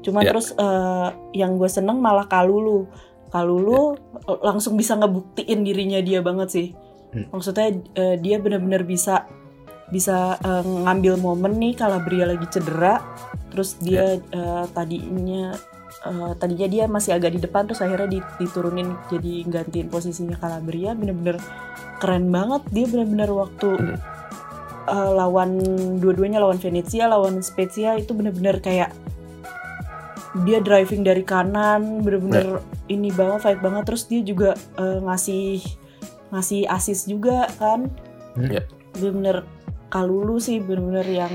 cuman 0.01 0.22
Ya. 0.22 0.30
terus 0.32 0.55
eh, 0.55 1.09
yang 1.34 1.59
gue 1.59 1.66
seneng 1.66 1.99
malah 1.99 2.24
Kalulu 2.24 2.86
Kalulu 3.28 3.99
eh, 4.24 4.38
langsung 4.41 4.78
bisa 4.78 4.95
ngebuktiin 4.95 5.61
dirinya 5.61 5.99
dia 5.99 6.22
banget 6.22 6.49
sih 6.51 6.68
Hmm. 7.11 7.26
maksudnya 7.34 7.74
eh, 7.99 8.22
dia 8.22 8.38
benar-benar 8.38 8.86
bisa 8.86 9.26
bisa 9.91 10.38
eh, 10.38 10.64
ngambil 10.64 11.18
momen 11.18 11.59
nih 11.59 11.74
Calabria 11.74 12.24
lagi 12.26 12.47
cedera 12.49 13.03
terus 13.51 13.74
dia 13.82 14.22
eh, 14.22 14.64
tadinya 14.70 15.51
eh, 16.07 16.32
tadinya 16.38 16.66
dia 16.70 16.84
masih 16.86 17.18
agak 17.18 17.34
di 17.34 17.41
depan 17.43 17.66
terus 17.66 17.82
akhirnya 17.82 18.07
di- 18.07 18.30
diturunin 18.38 18.95
jadi 19.11 19.45
gantiin 19.51 19.91
posisinya 19.91 20.38
Calabria 20.38 20.95
bener-bener 20.95 21.43
keren 22.01 22.32
banget. 22.32 22.62
Dia 22.72 22.86
bener-bener 22.88 23.28
waktu 23.28 23.68
eh, 24.88 25.11
lawan 25.12 25.61
dua-duanya 26.01 26.41
lawan 26.41 26.57
Venezia 26.57 27.11
lawan 27.11 27.43
Spezia 27.45 27.99
itu 27.99 28.16
bener-bener 28.16 28.62
kayak 28.62 28.95
dia 30.47 30.62
driving 30.62 31.03
dari 31.03 31.26
kanan 31.26 32.07
bener-bener 32.07 32.62
ini 32.86 33.11
banget 33.11 33.43
fight 33.43 33.61
banget. 33.61 33.82
Terus 33.91 34.07
dia 34.07 34.22
juga 34.22 34.51
eh, 34.78 34.99
ngasih 35.03 35.61
ngasih 36.30 36.70
assist 36.70 37.11
juga 37.11 37.51
kan. 37.59 37.91
Ya. 38.38 38.62
bener-bener 38.91 39.43
Kalulu 39.91 40.38
sih 40.38 40.62
bener-bener 40.62 41.03
yang 41.05 41.34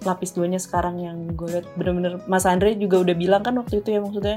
lapis 0.00 0.36
duanya 0.36 0.60
sekarang 0.60 1.00
yang 1.00 1.32
gue 1.32 1.48
liat 1.50 1.66
bener-bener 1.72 2.20
Mas 2.28 2.44
Andre 2.44 2.76
juga 2.76 3.00
udah 3.00 3.16
bilang 3.16 3.40
kan 3.40 3.56
waktu 3.56 3.80
itu 3.80 3.96
ya 3.96 4.04
maksudnya 4.04 4.36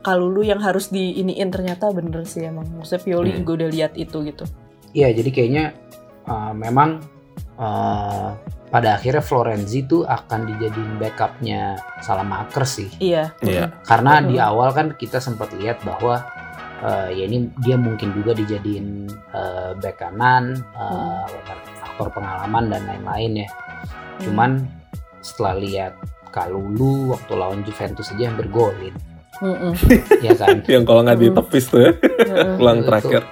Kalulu 0.00 0.40
yang 0.40 0.62
harus 0.62 0.88
diiniin 0.88 1.50
ternyata 1.50 1.92
bener 1.92 2.24
sih 2.24 2.42
emang 2.42 2.64
maksudnya 2.72 3.02
Pioli 3.02 3.30
Hmm. 3.30 3.38
juga 3.42 3.50
udah 3.60 3.68
lihat 3.68 3.92
itu 3.94 4.24
gitu 4.24 4.44
Iya, 4.90 5.12
jadi 5.12 5.28
kayaknya 5.28 5.64
uh, 6.24 6.56
memang 6.56 7.04
uh, 7.60 8.32
pada 8.66 8.96
akhirnya 8.96 9.20
Florenzi 9.20 9.84
tuh 9.84 10.02
akan 10.02 10.48
dijadiin 10.48 10.96
backupnya 10.96 11.76
Salamaker 12.00 12.64
sih. 12.64 12.88
iya 12.98 13.30
Iya. 13.38 13.76
Karena 13.84 14.18
Mhm. 14.18 14.26
di 14.26 14.36
awal 14.40 14.72
kan 14.72 14.86
kita 14.94 15.20
sempat 15.20 15.52
lihat 15.52 15.84
bahwa 15.84 16.24
uh, 16.80 17.08
ya 17.08 17.24
ini 17.24 17.52
dia 17.60 17.76
mungkin 17.76 18.10
juga 18.12 18.32
dijadiin 18.32 19.04
uh, 19.30 19.76
back 19.76 20.00
kanan, 20.00 20.64
uh, 20.72 21.28
faktor 21.96 22.12
pengalaman 22.12 22.68
dan 22.68 22.84
lain-lain 22.84 23.32
ya. 23.40 23.48
Cuman 24.20 24.68
setelah 25.24 25.56
lihat 25.56 25.92
Kalulu 26.28 27.16
waktu 27.16 27.32
lawan 27.32 27.64
Juventus 27.64 28.12
aja 28.12 28.28
hampir 28.28 28.52
golin, 28.52 28.92
Mm-mm. 29.40 29.72
ya 30.28 30.36
kan? 30.36 30.60
Yang 30.68 30.84
kalau 30.84 31.00
nggak 31.00 31.16
Hmm. 31.16 31.26
ditepis 31.32 31.64
tuh 31.72 31.80
ya, 31.80 31.90
peluang 32.60 32.84
terakhir. 32.84 33.24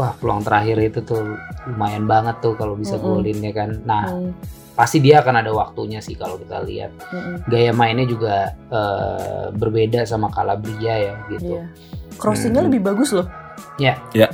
Wah, 0.00 0.16
peluang 0.16 0.40
terakhir 0.40 0.80
itu 0.80 1.04
tuh 1.04 1.20
lumayan 1.68 2.08
banget 2.08 2.40
tuh 2.40 2.56
kalau 2.56 2.72
bisa 2.72 2.96
Mm-mm. 2.96 3.20
golin 3.20 3.36
ya 3.36 3.52
kan. 3.52 3.70
Nah, 3.84 4.08
Mm, 4.08 4.32
pasti 4.72 5.04
dia 5.04 5.20
akan 5.20 5.44
ada 5.44 5.52
waktunya 5.52 6.00
sih 6.00 6.16
kalau 6.16 6.40
kita 6.40 6.64
lihat. 6.64 6.96
mm-mm. 7.12 7.44
Gaya 7.44 7.76
mainnya 7.76 8.08
juga 8.08 8.56
eh, 8.72 9.46
berbeda 9.52 10.08
sama 10.08 10.32
Calabria 10.32 10.96
ya 10.96 11.14
gitu. 11.28 11.60
Iya. 11.60 11.68
Crossingnya 12.16 12.64
Hmm. 12.64 12.72
lebih 12.72 12.80
bagus 12.82 13.12
loh. 13.12 13.28
Ya. 13.76 14.00
Ya. 14.16 14.32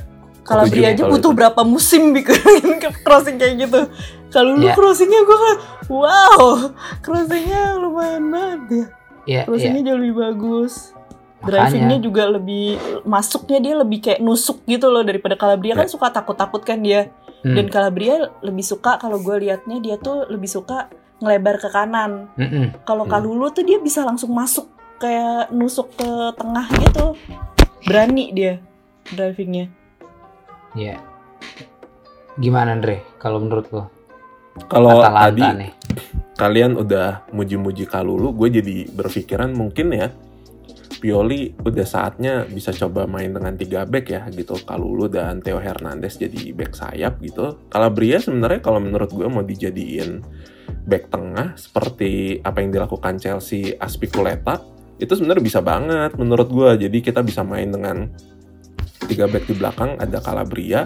Calabria 0.48 0.72
Setuju 0.88 0.88
aja 0.88 1.02
kalau 1.02 1.12
butuh 1.12 1.30
itu. 1.30 1.36
berapa 1.36 1.60
musim 1.62 2.02
bikin 2.10 2.40
crossing 3.04 3.36
kayak 3.36 3.54
gitu. 3.60 3.80
Kalau 4.28 4.52
lu 4.54 4.64
Ya. 4.64 4.72
crossingnya 4.72 5.20
gue 5.20 5.38
kan, 5.38 5.56
wow, 5.88 6.40
crossingnya 7.00 7.76
lumayan 7.76 8.24
banget 8.26 8.60
ya. 8.60 8.74
Iya, 8.74 8.84
iya. 9.26 9.40
Crossingnya 9.44 9.82
jauh 9.84 9.98
lebih 9.98 10.16
bagus. 10.18 10.92
Makanya. 11.38 11.70
Drivingnya 11.70 11.98
juga 12.02 12.22
lebih 12.26 12.66
masuknya 13.04 13.58
dia 13.58 13.74
lebih 13.76 13.98
kayak 14.00 14.18
nusuk 14.18 14.58
gitu 14.64 14.88
loh 14.88 15.00
daripada 15.00 15.32
Calabria 15.32 15.72
kan 15.74 15.86
Ya. 15.86 15.92
suka 15.92 16.10
takut-takut 16.10 16.60
kan 16.60 16.80
dia. 16.80 17.12
Hmm. 17.40 17.54
Dan 17.54 17.68
Calabria 17.68 18.14
lebih 18.40 18.64
suka 18.64 18.96
kalau 18.96 19.16
gue 19.16 19.36
liatnya 19.38 19.78
dia 19.78 19.94
tuh 19.96 20.26
lebih 20.26 20.50
suka 20.50 20.90
ngelebar 21.18 21.56
ke 21.56 21.68
kanan. 21.68 22.26
Mm-mm. 22.34 22.82
Kalau 22.82 23.04
Hmm. 23.04 23.12
Kalulu 23.12 23.48
tuh 23.48 23.62
dia 23.62 23.78
bisa 23.78 24.02
langsung 24.02 24.30
masuk 24.30 24.66
kayak 24.98 25.48
nusuk 25.48 25.94
ke 25.94 26.08
tengah 26.34 26.66
gitu. 26.74 27.14
Berani 27.82 28.30
dia 28.30 28.58
drivingnya. 29.08 29.70
Iya. 30.78 30.96
Gimana 32.38 32.78
Andre 32.78 33.02
kalau 33.18 33.42
menurut 33.42 33.66
lo? 33.74 33.84
Kalau 34.70 35.02
tadi 35.02 35.42
nih. 35.42 35.72
kalian 36.38 36.78
udah 36.78 37.26
muji-muji 37.34 37.90
Kalulu, 37.90 38.30
gue 38.30 38.62
jadi 38.62 38.86
berpikiran 38.94 39.50
mungkin 39.50 39.90
ya 39.90 40.14
Pioli 40.98 41.54
udah 41.62 41.86
saatnya 41.86 42.42
bisa 42.46 42.74
coba 42.74 43.06
main 43.06 43.30
dengan 43.30 43.54
tiga 43.54 43.86
back 43.86 44.06
ya 44.10 44.22
gitu 44.34 44.58
Kalulu 44.66 45.06
dan 45.06 45.38
Theo 45.38 45.62
Hernandez 45.62 46.18
jadi 46.18 46.50
back 46.54 46.74
sayap 46.74 47.22
gitu. 47.22 47.58
Calabria 47.70 48.18
sebenarnya 48.18 48.58
kalau 48.62 48.82
menurut 48.82 49.10
gue 49.10 49.26
mau 49.30 49.46
dijadiin 49.46 50.22
back 50.86 51.10
tengah 51.10 51.54
seperti 51.54 52.42
apa 52.42 52.58
yang 52.62 52.74
dilakukan 52.74 53.18
Chelsea 53.22 53.78
Aspiculeta 53.78 54.58
itu 54.98 55.14
sebenarnya 55.14 55.42
bisa 55.42 55.62
banget 55.62 56.18
menurut 56.18 56.50
gue. 56.50 56.90
Jadi 56.90 56.98
kita 56.98 57.22
bisa 57.22 57.46
main 57.46 57.70
dengan 57.70 58.10
tiga 59.08 59.24
back 59.24 59.48
di 59.48 59.56
belakang 59.56 59.96
ada 59.96 60.20
Calabria, 60.20 60.84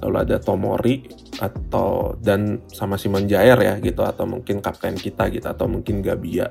lalu 0.00 0.16
ada 0.24 0.40
Tomori 0.40 1.04
atau 1.38 2.16
dan 2.18 2.64
sama 2.72 2.98
Simon 2.98 3.28
Jair 3.28 3.60
ya 3.60 3.78
gitu 3.78 4.02
atau 4.02 4.26
mungkin 4.26 4.58
kapten 4.58 4.96
kita 4.98 5.28
gitu 5.28 5.46
atau 5.46 5.68
mungkin 5.68 6.00
Gabia. 6.00 6.50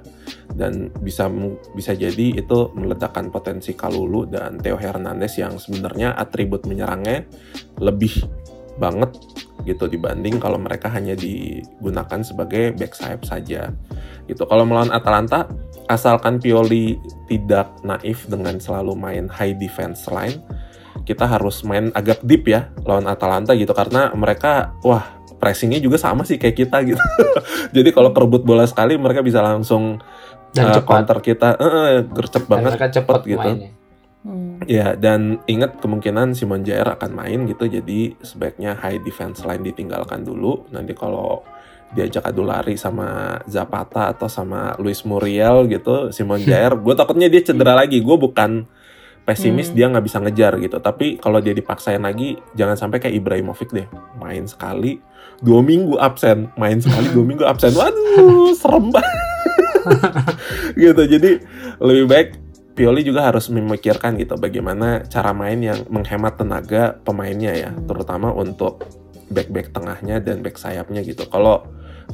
Dan 0.54 0.94
bisa 1.02 1.28
bisa 1.74 1.98
jadi 1.98 2.38
itu 2.38 2.72
meledakkan 2.78 3.34
potensi 3.34 3.74
Kalulu 3.74 4.30
dan 4.30 4.62
Theo 4.62 4.78
Hernandez 4.78 5.36
yang 5.42 5.58
sebenarnya 5.58 6.16
atribut 6.16 6.70
menyerangnya 6.70 7.26
lebih 7.82 8.24
banget 8.78 9.12
gitu 9.66 9.90
dibanding 9.90 10.40
kalau 10.40 10.56
mereka 10.56 10.88
hanya 10.88 11.18
digunakan 11.18 12.24
sebagai 12.24 12.72
back 12.78 12.96
sayap 12.96 13.28
saja. 13.28 13.74
Gitu. 14.30 14.40
Kalau 14.48 14.64
melawan 14.64 14.94
Atalanta 14.96 15.50
asalkan 15.92 16.40
Pioli 16.40 16.96
tidak 17.28 17.68
naif 17.84 18.28
dengan 18.32 18.56
selalu 18.60 18.96
main 18.96 19.26
high 19.28 19.56
defense 19.56 20.08
line 20.08 20.40
kita 21.04 21.26
harus 21.28 21.62
main 21.68 21.92
agak 21.94 22.24
deep 22.24 22.48
ya 22.50 22.72
lawan 22.86 23.06
Atalanta 23.10 23.54
gitu 23.54 23.74
karena 23.76 24.10
mereka 24.16 24.74
wah 24.82 25.18
pressingnya 25.38 25.78
juga 25.78 26.02
sama 26.02 26.26
sih 26.26 26.42
kayak 26.42 26.56
kita 26.58 26.78
gitu 26.86 27.02
jadi 27.76 27.90
kalau 27.94 28.10
kerebut 28.16 28.42
bola 28.42 28.66
sekali 28.66 28.98
mereka 28.98 29.22
bisa 29.22 29.44
langsung 29.44 30.02
Dan 30.56 30.72
uh, 30.72 30.76
cepat. 30.80 30.90
counter 30.90 31.20
kita 31.22 31.50
eh 31.60 31.68
eh, 31.68 32.02
gercep 32.08 32.48
Dan 32.48 32.50
banget 32.50 32.72
mereka 32.74 32.90
cepat 32.90 33.22
gitu. 33.28 33.38
mainnya. 33.38 33.70
Hmm. 34.28 34.60
Ya, 34.68 35.00
dan 35.00 35.40
ingat 35.48 35.80
kemungkinan 35.80 36.36
Simon 36.36 36.68
Jair 36.68 36.84
akan 36.84 37.16
main 37.16 37.48
gitu, 37.48 37.64
jadi 37.64 38.12
sebaiknya 38.20 38.76
high 38.76 39.00
defense 39.00 39.40
line 39.48 39.64
ditinggalkan 39.64 40.28
dulu. 40.28 40.68
Nanti 40.68 40.92
kalau 40.92 41.48
diajak 41.96 42.28
adu 42.28 42.44
lari 42.44 42.76
sama 42.76 43.40
Zapata 43.48 44.12
atau 44.12 44.28
sama 44.28 44.76
Luis 44.84 45.08
Muriel 45.08 45.72
gitu, 45.72 46.12
Simon 46.12 46.44
Jair, 46.50 46.76
gue 46.76 46.92
takutnya 46.92 47.32
dia 47.32 47.40
cedera 47.40 47.72
lagi. 47.72 48.04
Gue 48.04 48.20
bukan 48.20 48.68
pesimis 49.28 49.70
Hmm. 49.70 49.76
dia 49.76 49.86
nggak 49.92 50.06
bisa 50.08 50.18
ngejar 50.24 50.56
gitu, 50.64 50.80
tapi 50.80 51.20
kalau 51.20 51.44
dia 51.44 51.52
dipaksain 51.52 52.00
lagi, 52.00 52.40
jangan 52.56 52.80
sampai 52.80 53.04
kayak 53.04 53.20
Ibrahimovic 53.20 53.76
deh, 53.76 53.88
main 54.16 54.48
sekali 54.48 55.04
dua 55.44 55.60
minggu 55.60 56.00
absen, 56.00 56.48
main 56.56 56.80
sekali 56.80 57.12
dua 57.12 57.26
minggu 57.28 57.44
absen, 57.44 57.76
waduh 57.80 58.56
serem 58.56 58.88
banget. 58.88 59.28
gitu, 60.88 61.04
jadi 61.04 61.32
lebih 61.84 62.06
baik 62.08 62.30
Pioli 62.78 63.02
juga 63.02 63.26
harus 63.26 63.50
memikirkan 63.50 64.22
gitu 64.22 64.38
bagaimana 64.38 65.02
cara 65.10 65.34
main 65.34 65.58
yang 65.58 65.82
menghemat 65.90 66.38
tenaga 66.38 66.94
pemainnya 67.02 67.50
ya, 67.50 67.70
terutama 67.74 68.30
untuk 68.30 68.86
back-back 69.34 69.74
tengahnya 69.74 70.22
dan 70.22 70.46
back 70.46 70.62
sayapnya 70.62 71.02
gitu. 71.02 71.26
Kalau 71.26 71.66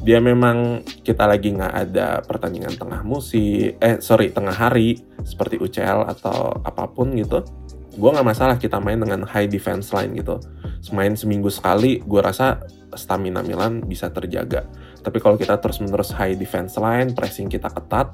dia 0.02 0.18
memang 0.18 0.82
kita 1.06 1.24
lagi 1.28 1.54
nggak 1.54 1.74
ada 1.74 2.18
pertandingan 2.26 2.74
tengah 2.74 3.06
musim, 3.06 3.78
eh 3.78 4.02
sorry 4.02 4.34
tengah 4.34 4.52
hari 4.52 4.98
seperti 5.22 5.60
UCL 5.62 6.10
atau 6.10 6.58
apa 6.66 6.90
pun 6.90 7.14
gitu, 7.14 7.46
gue 7.94 8.10
nggak 8.10 8.26
masalah 8.26 8.58
kita 8.58 8.82
main 8.82 8.98
dengan 8.98 9.22
high 9.22 9.46
defense 9.46 9.94
line 9.94 10.18
gitu. 10.18 10.42
Main 10.90 11.14
seminggu 11.14 11.48
sekali, 11.48 12.02
gue 12.02 12.20
rasa 12.20 12.60
stamina 12.92 13.40
Milan 13.40 13.80
bisa 13.86 14.10
terjaga. 14.10 14.66
Tapi 15.00 15.18
kalau 15.22 15.38
kita 15.38 15.56
terus-menerus 15.62 16.12
high 16.12 16.36
defense 16.36 16.76
line, 16.76 17.14
pressing 17.14 17.48
kita 17.48 17.70
ketat, 17.70 18.12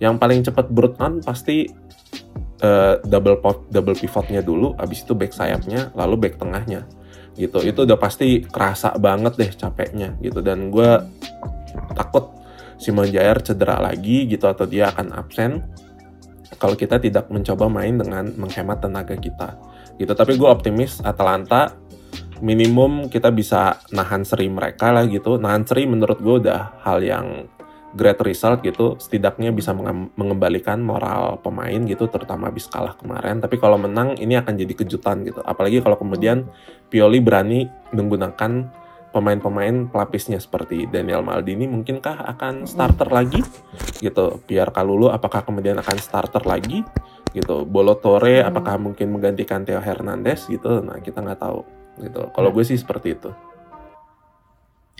yang 0.00 0.16
paling 0.16 0.40
cepat 0.42 0.72
brute 0.72 0.96
on 0.98 1.20
pasti 1.20 1.68
eh, 2.64 2.94
double 3.06 3.38
pot, 3.38 3.68
double 3.70 3.94
pivotnya 3.94 4.40
dulu, 4.42 4.74
abis 4.80 5.04
itu 5.06 5.12
back 5.14 5.30
sayapnya, 5.36 5.92
lalu 5.94 6.26
back 6.26 6.40
tengahnya 6.40 6.88
gitu. 7.40 7.64
Itu 7.64 7.88
udah 7.88 7.96
pasti 7.96 8.44
kerasa 8.44 8.92
banget 9.00 9.40
deh 9.40 9.50
capeknya 9.56 10.20
gitu. 10.20 10.44
Dan 10.44 10.68
gue 10.68 11.00
takut 11.96 12.36
Simon 12.76 13.08
Jair 13.08 13.40
cedera 13.40 13.80
lagi 13.80 14.28
gitu 14.28 14.44
atau 14.44 14.68
dia 14.68 14.92
akan 14.92 15.16
absen. 15.16 15.64
kalau 16.60 16.76
kita 16.76 17.00
tidak 17.00 17.32
mencoba 17.32 17.72
main 17.72 17.96
dengan 17.96 18.36
menghemat 18.36 18.84
tenaga 18.84 19.16
kita 19.16 19.56
gitu 20.00 20.16
tapi 20.16 20.40
gue 20.40 20.48
optimis 20.48 21.04
Atalanta 21.04 21.76
minimum 22.40 23.12
kita 23.12 23.28
bisa 23.28 23.76
nahan 23.92 24.24
seri 24.24 24.48
mereka 24.48 24.88
lah 24.88 25.04
gitu 25.04 25.36
nahan 25.36 25.68
seri 25.68 25.84
menurut 25.84 26.16
gue 26.24 26.48
udah 26.48 26.80
hal 26.80 27.04
yang 27.04 27.44
great 27.90 28.18
result 28.22 28.62
gitu 28.62 28.94
setidaknya 29.02 29.50
bisa 29.50 29.74
mengembalikan 30.14 30.78
moral 30.78 31.42
pemain 31.42 31.82
gitu 31.86 32.06
terutama 32.06 32.50
habis 32.50 32.70
kalah 32.70 32.94
kemarin. 32.94 33.42
Tapi 33.42 33.58
kalau 33.58 33.76
menang 33.78 34.14
ini 34.18 34.38
akan 34.38 34.54
jadi 34.54 34.72
kejutan 34.74 35.26
gitu. 35.26 35.42
Apalagi 35.42 35.82
kalau 35.82 35.98
kemudian 35.98 36.46
Pioli 36.90 37.18
berani 37.18 37.66
menggunakan 37.90 38.70
pemain-pemain 39.10 39.90
pelapisnya 39.90 40.38
seperti 40.38 40.86
Daniel 40.86 41.26
Maldini 41.26 41.66
mungkinkah 41.66 42.30
akan 42.36 42.66
starter 42.66 43.10
lagi 43.10 43.42
gitu? 43.98 44.38
Biar 44.46 44.70
Kalulu 44.70 45.10
apakah 45.10 45.42
kemudian 45.42 45.78
akan 45.82 45.98
starter 45.98 46.46
lagi 46.46 46.86
gitu? 47.34 47.66
Bolo 47.66 47.98
Torre 47.98 48.42
hmm. 48.42 48.48
apakah 48.54 48.78
mungkin 48.78 49.10
menggantikan 49.10 49.66
Theo 49.66 49.82
Hernandez 49.82 50.46
gitu? 50.46 50.78
Nah 50.78 51.02
kita 51.02 51.26
nggak 51.26 51.42
tahu 51.42 51.60
gitu. 52.06 52.22
Kalau 52.30 52.50
gue 52.54 52.62
sih 52.62 52.78
seperti 52.78 53.18
itu. 53.18 53.30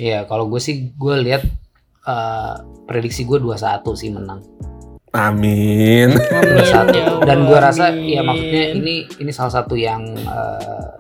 Iya 0.01 0.27
kalau 0.27 0.51
gue 0.51 0.59
sih 0.59 0.91
gue 0.91 1.15
lihat 1.23 1.47
uh, 2.11 2.55
prediksi 2.91 3.23
gue 3.23 3.39
2-1 3.39 3.87
sih 3.95 4.11
menang 4.11 4.43
Amin. 5.11 6.15
Amin. 6.15 6.63
Ya 6.63 6.87
Dan 7.27 7.51
gue 7.51 7.59
rasa 7.59 7.91
ya 7.91 8.23
maksudnya 8.23 8.65
ini 8.79 9.11
ini 9.19 9.31
salah 9.35 9.51
satu 9.59 9.75
yang 9.75 10.07
uh, 10.23 10.95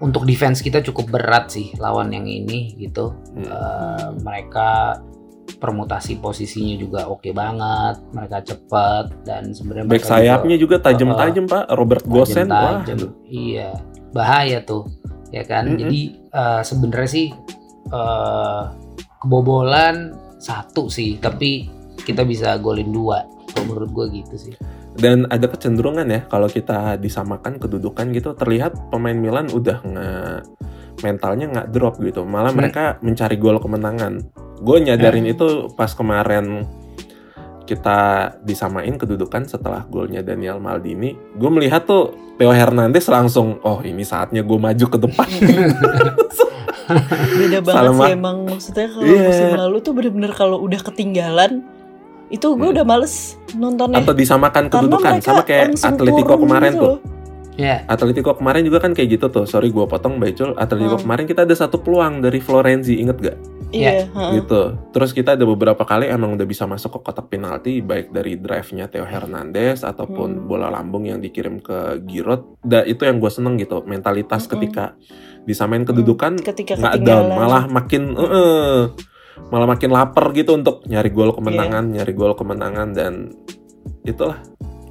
untuk 0.00 0.24
defense 0.24 0.64
kita 0.64 0.80
cukup 0.80 1.12
berat 1.12 1.52
sih 1.52 1.76
lawan 1.76 2.08
yang 2.08 2.24
ini 2.24 2.72
gitu. 2.80 3.12
Hmm. 3.36 3.44
Uh, 3.44 4.08
mereka 4.24 4.96
permutasi 5.58 6.22
posisinya 6.22 6.76
juga 6.80 7.00
oke 7.10 7.28
okay 7.28 7.32
banget, 7.36 8.00
mereka 8.16 8.38
cepat 8.46 9.10
dan 9.28 9.52
sebenarnya 9.52 9.90
back 9.90 10.06
sayapnya 10.06 10.56
juga, 10.56 10.78
juga 10.80 10.86
tajam-tajam 10.88 11.44
uh, 11.44 11.50
Pak, 11.50 11.64
Robert 11.74 12.04
Gosen 12.06 12.48
wah. 12.48 12.80
Iya, 13.26 13.76
bahaya 14.14 14.62
tuh, 14.62 14.88
ya 15.34 15.44
kan. 15.44 15.66
Mm 15.66 15.70
-hmm. 15.72 15.80
Jadi 15.84 16.00
uh, 16.32 16.62
sebenarnya 16.62 17.10
sih 17.10 17.26
uh, 17.90 18.87
kebobolan 19.18 20.14
satu 20.38 20.86
sih, 20.90 21.18
tapi 21.18 21.66
kita 22.02 22.22
bisa 22.22 22.56
golin 22.58 22.90
dua. 22.90 23.26
Kalau 23.52 23.74
menurut 23.74 23.90
gue 23.90 24.06
gitu 24.22 24.34
sih 24.38 24.54
dan 24.98 25.30
ada 25.30 25.46
kecenderungan 25.46 26.04
ya 26.10 26.20
kalau 26.26 26.50
kita 26.50 26.98
disamakan 26.98 27.62
kedudukan 27.62 28.10
gitu 28.10 28.34
terlihat 28.34 28.90
pemain 28.90 29.14
Milan 29.14 29.46
udah 29.46 29.78
nggak 29.86 30.38
mentalnya 31.06 31.46
nggak 31.46 31.68
drop 31.70 32.02
gitu 32.02 32.26
malah 32.26 32.50
hmm. 32.50 32.58
mereka 32.58 32.84
mencari 32.98 33.38
gol 33.38 33.62
kemenangan 33.62 34.26
gue 34.58 34.76
nyadarin 34.82 35.30
hmm. 35.30 35.34
itu 35.38 35.46
pas 35.78 35.94
kemarin 35.94 36.66
kita 37.62 38.32
disamain 38.42 38.96
kedudukan 38.98 39.46
setelah 39.46 39.86
golnya 39.86 40.24
Daniel 40.24 40.58
Maldini 40.58 41.14
gue 41.14 41.50
melihat 41.52 41.86
tuh 41.86 42.34
Theo 42.34 42.50
Hernandez 42.50 43.06
langsung 43.06 43.62
oh 43.62 43.78
ini 43.86 44.02
saatnya 44.02 44.42
gue 44.42 44.58
maju 44.58 44.86
ke 44.90 44.98
depan 44.98 45.28
beda 47.40 47.58
banget 47.62 47.84
Salma. 47.84 48.04
sih 48.04 48.12
emang 48.16 48.36
maksudnya 48.48 48.86
kalau 48.90 49.06
yeah. 49.06 49.26
musim 49.28 49.48
lalu 49.56 49.76
tuh 49.84 49.92
bener-bener 49.92 50.32
kalau 50.32 50.56
udah 50.64 50.80
ketinggalan 50.80 51.52
itu 52.28 52.44
gue 52.44 52.68
hmm. 52.68 52.74
udah 52.76 52.84
males 52.84 53.40
nontonnya 53.56 54.04
atau 54.04 54.12
disamakan 54.12 54.68
kedudukan 54.68 55.24
sama 55.24 55.42
kayak 55.48 55.76
Atletico 55.80 56.34
kemarin 56.36 56.72
gitu 56.76 56.84
tuh 56.84 56.96
Yeah. 57.58 57.82
Atletico 57.90 58.38
kemarin 58.38 58.62
juga 58.62 58.78
kan 58.78 58.94
kayak 58.94 59.18
gitu 59.18 59.26
tuh. 59.34 59.42
Sorry 59.42 59.74
gue 59.74 59.82
potong 59.82 60.22
Baicul. 60.22 60.54
Atletico 60.54 60.94
hmm. 60.94 61.02
kemarin 61.02 61.24
kita 61.26 61.42
ada 61.42 61.54
satu 61.58 61.82
peluang 61.82 62.22
dari 62.22 62.38
Florenzi, 62.38 63.02
inget 63.02 63.18
gak? 63.18 63.36
Iya. 63.74 64.06
Yeah. 64.06 64.30
Gitu. 64.38 64.78
Terus 64.94 65.10
kita 65.10 65.34
ada 65.34 65.42
beberapa 65.42 65.82
kali 65.82 66.06
emang 66.06 66.38
udah 66.38 66.46
bisa 66.46 66.70
masuk 66.70 67.02
ke 67.02 67.10
kotak 67.10 67.26
penalti, 67.26 67.82
baik 67.82 68.14
dari 68.14 68.38
drive-nya 68.38 68.86
Theo 68.86 69.02
Hernandez 69.02 69.82
ataupun 69.82 70.38
hmm. 70.38 70.46
bola 70.46 70.70
lambung 70.70 71.10
yang 71.10 71.18
dikirim 71.18 71.58
ke 71.58 71.98
Giroud. 72.06 72.62
Da, 72.62 72.86
itu 72.86 73.02
yang 73.02 73.18
gue 73.18 73.28
seneng 73.28 73.58
gitu. 73.58 73.82
Mentalitas 73.82 74.46
hmm. 74.46 74.50
ketika 74.54 74.94
disamain 75.48 75.88
kedudukan 75.88 76.36
hmm. 76.44 76.76
nggak 76.76 76.96
down, 77.00 77.32
malah 77.32 77.64
makin 77.64 78.12
uh, 78.12 78.22
uh, 78.28 78.76
malah 79.48 79.64
makin 79.64 79.88
lapar 79.88 80.36
gitu 80.36 80.60
untuk 80.60 80.84
nyari 80.84 81.08
gol 81.08 81.32
kemenangan, 81.32 81.88
yeah. 81.88 82.04
nyari 82.04 82.12
gol 82.12 82.36
kemenangan 82.36 82.92
dan 82.92 83.32
itulah 84.04 84.36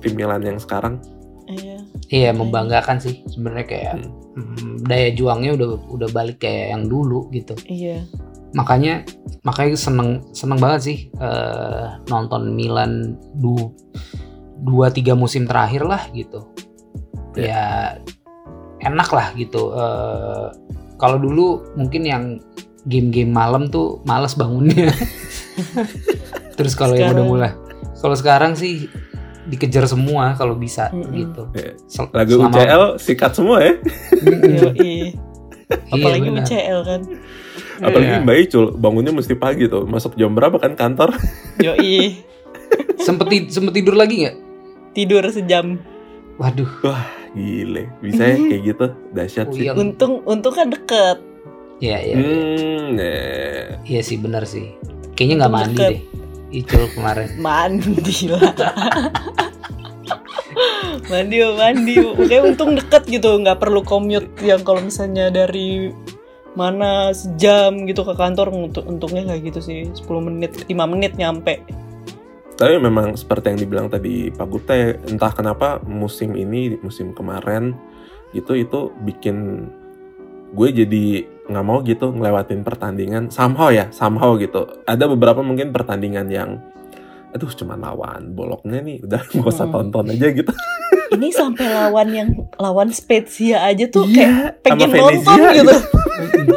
tim 0.01 0.17
Milan 0.17 0.41
yang 0.41 0.57
sekarang. 0.57 0.97
Iya. 1.47 1.77
Iya 2.07 2.31
membanggakan 2.33 2.97
sih 2.99 3.21
sebenarnya 3.29 3.65
kayak 3.69 3.93
hmm. 4.01 4.09
hmm. 4.35 4.73
daya 4.89 5.09
juangnya 5.13 5.53
udah 5.55 5.69
udah 5.93 6.09
balik 6.09 6.41
kayak 6.41 6.73
yang 6.73 6.83
dulu 6.89 7.29
gitu. 7.29 7.53
Iya. 7.69 8.03
Makanya 8.55 9.05
makanya 9.45 9.77
seneng 9.77 10.25
seneng 10.33 10.57
banget 10.57 10.81
sih 10.81 10.97
uh, 11.21 12.01
nonton 12.09 12.55
Milan 12.55 13.15
du 13.37 13.75
dua 14.63 14.89
tiga 14.89 15.13
musim 15.13 15.45
terakhir 15.45 15.85
lah 15.85 16.01
gitu. 16.15 16.49
Yeah. 17.37 17.45
Ya 17.45 17.63
enak 18.88 19.09
lah 19.11 19.27
gitu. 19.35 19.75
Uh, 19.75 20.51
kalau 20.97 21.21
dulu 21.21 21.63
mungkin 21.77 22.03
yang 22.07 22.23
game-game 22.88 23.29
malam 23.29 23.67
tuh 23.67 24.01
males 24.07 24.33
bangunnya. 24.33 24.89
Terus 26.57 26.73
kalau 26.73 26.97
yang 26.97 27.13
udah 27.13 27.25
mulai, 27.27 27.51
kalau 27.99 28.15
sekarang 28.17 28.57
sih 28.57 28.89
dikejar 29.47 29.88
semua 29.88 30.35
kalau 30.35 30.59
bisa 30.59 30.91
mm 30.91 30.97
-hmm. 30.99 31.13
gitu. 31.15 31.43
Yeah. 31.55 31.73
Lagu 32.11 32.33
Selama... 32.35 32.51
UCL 32.51 32.83
sikat 32.99 33.31
semua 33.35 33.57
ya. 33.63 33.73
iya. 34.83 35.11
Apalagi 35.67 36.27
iya, 36.31 36.41
UCL 36.43 36.79
kan. 36.83 37.01
Apalagi 37.83 38.13
iya. 38.15 38.23
Mbak 38.23 38.38
Icul 38.47 38.65
bangunnya 38.75 39.13
mesti 39.15 39.35
pagi 39.35 39.67
tuh. 39.71 39.88
Masuk 39.88 40.15
jam 40.19 40.35
berapa 40.35 40.55
kan 40.59 40.75
kantor? 40.75 41.15
Yoi. 41.65 42.23
sempet 42.99 43.47
sempet 43.47 43.79
tidur 43.79 43.95
lagi 43.95 44.27
nggak? 44.27 44.38
Tidur 44.91 45.23
sejam. 45.31 45.79
Waduh. 46.38 46.69
Wah, 46.83 47.03
gile. 47.38 47.83
Bisa 48.01 48.23
ya 48.25 48.35
kayak 48.35 48.61
gitu. 48.65 48.85
Dahsyat 49.13 49.47
sih. 49.53 49.69
Untung 49.69 50.25
untung 50.25 50.53
kan 50.57 50.73
deket. 50.73 51.21
Iya 51.77 51.97
iya. 52.01 52.15
Iya, 52.17 52.25
hmm, 52.25 52.88
yeah. 52.97 53.65
iya 53.85 54.01
sih 54.01 54.17
benar 54.17 54.49
sih. 54.49 54.73
Kayaknya 55.13 55.45
nggak 55.45 55.53
mandi 55.53 55.77
deh. 55.77 56.01
Icul 56.49 56.83
kemarin. 56.97 57.27
mandi 57.45 58.17
lah. 58.33 58.53
mandi 61.05 61.35
mandi. 61.53 61.93
Kayak 62.25 62.43
untung 62.49 62.73
deket 62.73 63.03
gitu, 63.05 63.29
nggak 63.38 63.61
perlu 63.61 63.85
commute 63.85 64.25
yang 64.41 64.65
kalau 64.65 64.81
misalnya 64.81 65.29
dari 65.29 65.93
mana 66.57 67.13
sejam 67.13 67.85
gitu 67.85 68.01
ke 68.01 68.17
kantor 68.17 68.49
untuk 68.49 68.89
untungnya 68.89 69.29
kayak 69.29 69.53
gitu 69.53 69.59
sih 69.61 69.79
10 69.93 70.09
menit 70.25 70.65
5 70.65 70.73
menit 70.89 71.13
nyampe 71.13 71.61
tapi 72.57 72.81
memang 72.81 73.13
seperti 73.13 73.53
yang 73.53 73.59
dibilang 73.61 73.87
tadi 73.87 74.33
Pak 74.33 74.47
Gupta 74.49 74.73
entah 75.05 75.29
kenapa 75.29 75.77
musim 75.85 76.33
ini 76.33 76.73
musim 76.81 77.13
kemarin 77.13 77.77
gitu 78.33 78.57
itu 78.57 78.89
bikin 79.05 79.69
gue 80.57 80.69
jadi 80.73 81.05
nggak 81.47 81.65
mau 81.65 81.79
gitu 81.85 82.11
ngelewatin 82.11 82.65
pertandingan. 82.65 83.29
Somehow 83.29 83.69
ya 83.69 83.93
somehow 83.93 84.33
gitu. 84.41 84.67
Ada 84.89 85.05
beberapa 85.05 85.45
mungkin 85.45 85.69
pertandingan 85.69 86.27
yang 86.33 86.59
aduh 87.29 87.51
cuma 87.53 87.77
lawan 87.77 88.33
boloknya 88.33 88.81
nih 88.81 89.05
udah 89.05 89.21
nggak 89.37 89.47
usah 89.53 89.69
hmm. 89.69 89.75
tonton 89.77 90.05
aja 90.17 90.27
gitu. 90.33 90.53
Ini 91.07 91.27
sampai 91.31 91.65
lawan 91.71 92.09
yang 92.11 92.29
lawan 92.57 92.89
Spezia 92.89 93.63
aja 93.63 93.85
tuh 93.87 94.09
yeah, 94.09 94.51
kayak 94.57 94.65
pengen 94.65 94.89
nonton 94.97 95.39
gitu. 95.55 95.77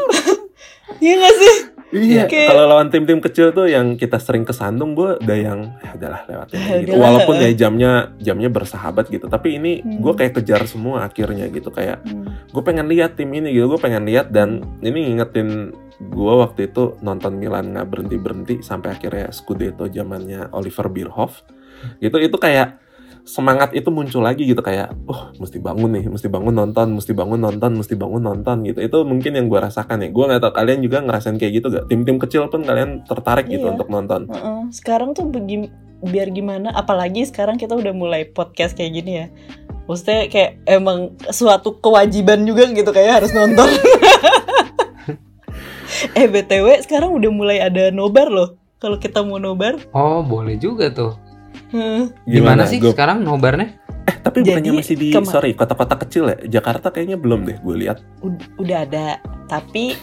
iya 1.04 1.14
gak 1.16 1.34
sih 1.38 1.54
Iya, 1.90 2.30
okay. 2.30 2.46
kalau 2.46 2.70
lawan 2.70 2.86
tim-tim 2.86 3.18
kecil 3.18 3.50
tuh 3.50 3.66
yang 3.66 3.98
kita 3.98 4.22
sering 4.22 4.46
kesandung, 4.46 4.94
gue 4.94 5.18
udah 5.18 5.38
yang 5.38 5.74
ya 5.82 5.90
udahlah 5.98 6.22
lewatin 6.30 6.58
gitu. 6.86 6.94
Walaupun 6.94 7.34
ya 7.42 7.50
jamnya 7.50 8.14
jamnya 8.22 8.46
bersahabat 8.46 9.10
gitu, 9.10 9.26
tapi 9.26 9.58
ini 9.58 9.82
hmm. 9.82 9.98
gue 9.98 10.12
kayak 10.14 10.38
kejar 10.38 10.62
semua 10.70 11.10
akhirnya 11.10 11.50
gitu 11.50 11.74
kayak 11.74 11.98
hmm. 12.06 12.54
gue 12.54 12.62
pengen 12.62 12.86
lihat 12.86 13.18
tim 13.18 13.30
ini 13.34 13.50
gitu, 13.50 13.66
gue 13.74 13.80
pengen 13.82 14.06
lihat 14.06 14.30
dan 14.30 14.62
ini 14.86 15.10
ngingetin 15.10 15.74
gue 16.00 16.34
waktu 16.40 16.72
itu 16.72 16.96
nonton 17.04 17.36
Milan 17.36 17.76
nggak 17.76 17.88
berhenti 17.90 18.16
berhenti 18.16 18.54
sampai 18.64 18.96
akhirnya 18.96 19.28
Scudetto 19.34 19.84
zamannya 19.84 20.48
Oliver 20.56 20.88
Bierhoff 20.88 21.44
gitu 22.00 22.16
itu 22.16 22.36
kayak 22.40 22.80
semangat 23.24 23.70
itu 23.76 23.88
muncul 23.92 24.24
lagi 24.24 24.48
gitu 24.48 24.60
kayak 24.60 24.92
oh 25.06 25.30
mesti 25.38 25.60
bangun 25.60 25.90
nih 25.94 26.04
mesti 26.10 26.26
bangun 26.26 26.54
nonton 26.54 26.96
mesti 26.96 27.12
bangun 27.14 27.40
nonton 27.40 27.70
mesti 27.76 27.94
bangun 27.94 28.22
nonton 28.22 28.56
gitu. 28.66 28.78
Itu 28.80 28.98
mungkin 29.06 29.36
yang 29.36 29.46
gue 29.46 29.60
rasakan 29.60 30.04
ya. 30.04 30.08
Gue 30.10 30.24
nggak 30.26 30.42
tahu 30.42 30.52
kalian 30.56 30.80
juga 30.84 30.98
ngerasain 31.04 31.36
kayak 31.36 31.52
gitu 31.62 31.66
gak 31.70 31.86
tim-tim 31.86 32.16
kecil 32.18 32.48
pun 32.48 32.66
kalian 32.66 33.06
tertarik 33.06 33.46
gitu 33.46 33.64
iya. 33.66 33.72
gitu 33.72 33.74
untuk 33.78 33.88
nonton. 33.88 34.20
Uh 34.28 34.34
-uh. 34.34 34.60
sekarang 34.74 35.14
tuh 35.14 35.28
begi 35.28 35.70
biar 36.00 36.32
gimana? 36.32 36.72
Apalagi 36.72 37.28
sekarang 37.28 37.60
kita 37.60 37.76
udah 37.76 37.92
mulai 37.92 38.28
podcast 38.28 38.74
kayak 38.74 38.92
gini 38.96 39.12
ya. 39.24 39.26
Maksudnya 39.86 40.30
kayak 40.30 40.62
emang 40.70 41.18
suatu 41.34 41.78
kewajiban 41.82 42.46
juga 42.46 42.68
gitu 42.70 42.90
kayak 42.90 43.24
harus 43.24 43.32
nonton. 43.32 43.68
Eh 46.16 46.30
btw 46.30 46.80
sekarang 46.80 47.12
udah 47.12 47.30
mulai 47.34 47.58
ada 47.60 47.92
nobar 47.92 48.32
loh. 48.32 48.56
Kalau 48.80 48.96
kita 48.96 49.20
mau 49.20 49.36
nobar. 49.36 49.76
Oh 49.92 50.24
boleh 50.24 50.56
juga 50.56 50.88
tuh 50.88 51.12
Hmm. 51.70 52.10
Gimana, 52.26 52.66
sih 52.66 52.82
gua... 52.82 52.92
sekarang 52.92 53.22
nobarnya? 53.22 53.78
Eh 54.08 54.16
tapi 54.18 54.42
Jadi, 54.42 54.46
bukannya 54.50 54.72
masih 54.82 54.96
di 54.98 55.08
sorry 55.22 55.54
kota-kota 55.54 55.94
kecil 56.02 56.24
ya? 56.34 56.38
Jakarta 56.60 56.90
kayaknya 56.90 57.14
belum 57.14 57.46
deh 57.46 57.58
gue 57.62 57.76
lihat. 57.86 58.02
Udah 58.58 58.82
ada, 58.86 59.22
tapi 59.46 59.94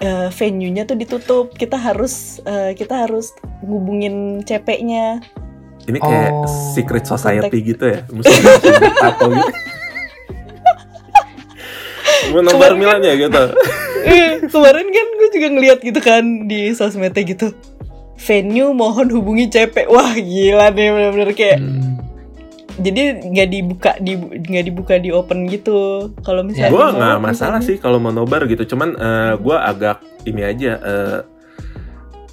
uh, 0.00 0.28
venue-nya 0.32 0.88
tuh 0.88 0.96
ditutup. 0.96 1.52
Kita 1.52 1.76
harus 1.76 2.40
uh, 2.48 2.72
kita 2.72 3.04
harus 3.06 3.36
ngubungin 3.60 4.40
CP-nya. 4.44 5.20
Ini 5.86 5.98
kayak 6.02 6.32
Oh. 6.34 6.48
secret 6.74 7.06
society 7.06 7.62
gitu 7.62 7.84
ya, 7.86 8.02
tato 8.98 9.30
gitu. 9.30 9.52
Mau 12.34 12.42
nobar 12.42 12.74
Kemarin 12.74 12.78
Milan 12.82 13.00
ya 13.06 13.14
gitu. 13.14 13.44
Eh, 14.02 14.42
kemarin 14.52 14.86
kan 14.90 15.06
gue 15.14 15.28
juga 15.30 15.48
ngeliat 15.54 15.78
gitu 15.78 16.00
kan 16.02 16.24
di 16.50 16.74
sosmednya 16.74 17.22
gitu 17.22 17.54
venue 18.18 18.72
mohon 18.72 19.08
hubungi 19.08 19.46
CP 19.46 19.86
wah 19.86 20.12
gila 20.12 20.68
nih 20.68 20.88
bener-bener 20.88 21.30
kayak 21.32 21.58
Hmm. 21.58 21.96
jadi 22.76 23.02
nggak 23.22 23.48
dibuka 23.48 23.90
di 23.96 24.12
nggak 24.18 24.64
dibuka 24.64 24.94
di 24.96 25.08
open 25.08 25.46
gitu 25.46 25.76
kalau 26.20 26.40
misalnya 26.40 26.70
gue 26.70 26.86
nggak 26.92 27.16
masalah 27.18 27.56
misalnya- 27.56 27.64
sih 27.64 27.76
kalau 27.76 27.96
mau 27.96 28.10
nobar 28.10 28.44
gitu 28.44 28.66
cuman 28.66 28.92
gue 29.34 29.56
agak 29.56 29.96
ini 30.24 30.42
aja 30.42 30.72
eh, 30.76 31.18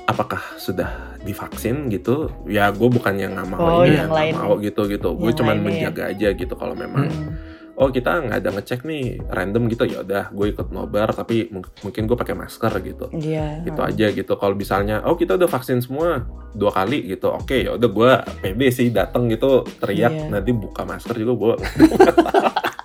apakah 0.03 0.43
sudah 0.57 0.89
divaksin 1.21 1.87
gitu 1.87 2.27
ya 2.45 2.67
gue 2.69 2.89
bukannya 2.89 3.27
nggak 3.29 3.47
mau 3.47 3.59
Oh, 3.59 3.81
ini 3.81 3.95
yang 3.95 3.95
ya 3.95 4.03
nggak 4.03 4.19
lain. 4.19 4.33
mau 4.35 4.53
gitu 4.57 4.81
gitu 4.85 5.09
gue 5.13 5.23
Yang 5.25 5.37
cuman 5.39 5.55
ya. 5.55 5.63
menjaga 5.63 6.03
aja 6.09 6.27
gitu 6.33 6.53
kalau 6.53 6.75
memang 6.75 7.07
Hmm. 7.07 7.31
Oh 7.75 7.89
kita 7.89 8.21
nggak 8.21 8.37
ada 8.37 8.49
ngecek 8.51 8.81
nih 8.83 9.03
random 9.27 9.65
gitu 9.65 9.83
ya 9.83 10.01
udah 10.01 10.29
gue 10.29 10.47
ikut 10.47 10.69
nobar 10.69 11.09
tapi 11.09 11.49
mung- 11.49 11.65
mungkin 11.81 12.05
gue 12.05 12.13
pakai 12.13 12.33
masker 12.33 12.69
gitu 12.79 13.05
Iya. 13.11 13.63
gitu 13.63 13.81
aja 13.81 14.07
gitu 14.09 14.33
kalau 14.35 14.53
misalnya 14.53 15.01
oh 15.01 15.13
kita 15.13 15.33
udah 15.33 15.47
vaksin 15.47 15.79
semua 15.79 16.21
dua 16.51 16.69
kali 16.69 17.01
gitu 17.07 17.29
oke 17.29 17.55
ya 17.59 17.73
udah 17.73 17.89
gue 17.89 18.11
pede 18.39 18.67
sih 18.69 18.87
datang 18.87 19.25
gitu 19.27 19.65
teriak 19.77 20.11
Iya. 20.11 20.25
nanti 20.29 20.51
buka 20.51 20.81
masker 20.83 21.15
juga 21.15 21.33
gue 21.33 21.53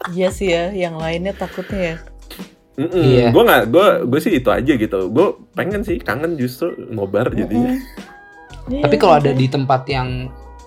Iya 0.08 0.32
sih 0.32 0.48
ya, 0.48 0.72
yang 0.72 0.96
lainnya 0.96 1.36
takutnya 1.36 1.80
ya. 1.84 1.96
Mm-mm. 2.78 2.96
Iya. 2.96 3.26
Gue 3.28 3.42
nggak, 3.44 3.64
gue 3.68 3.86
gue 4.08 4.20
sih 4.22 4.32
itu 4.32 4.48
aja 4.48 4.72
gitu. 4.72 5.12
Gue 5.12 5.26
pengen 5.52 5.84
sih 5.84 6.00
kangen 6.00 6.32
justru 6.34 6.72
nobar 6.88 7.28
jadinya. 7.30 7.76
Iya, 8.66 8.88
Tapi 8.88 8.96
kalau 8.96 9.14
ada 9.14 9.28
makanya. 9.28 9.36
di 9.36 9.46
tempat 9.50 9.82
yang 9.84 10.08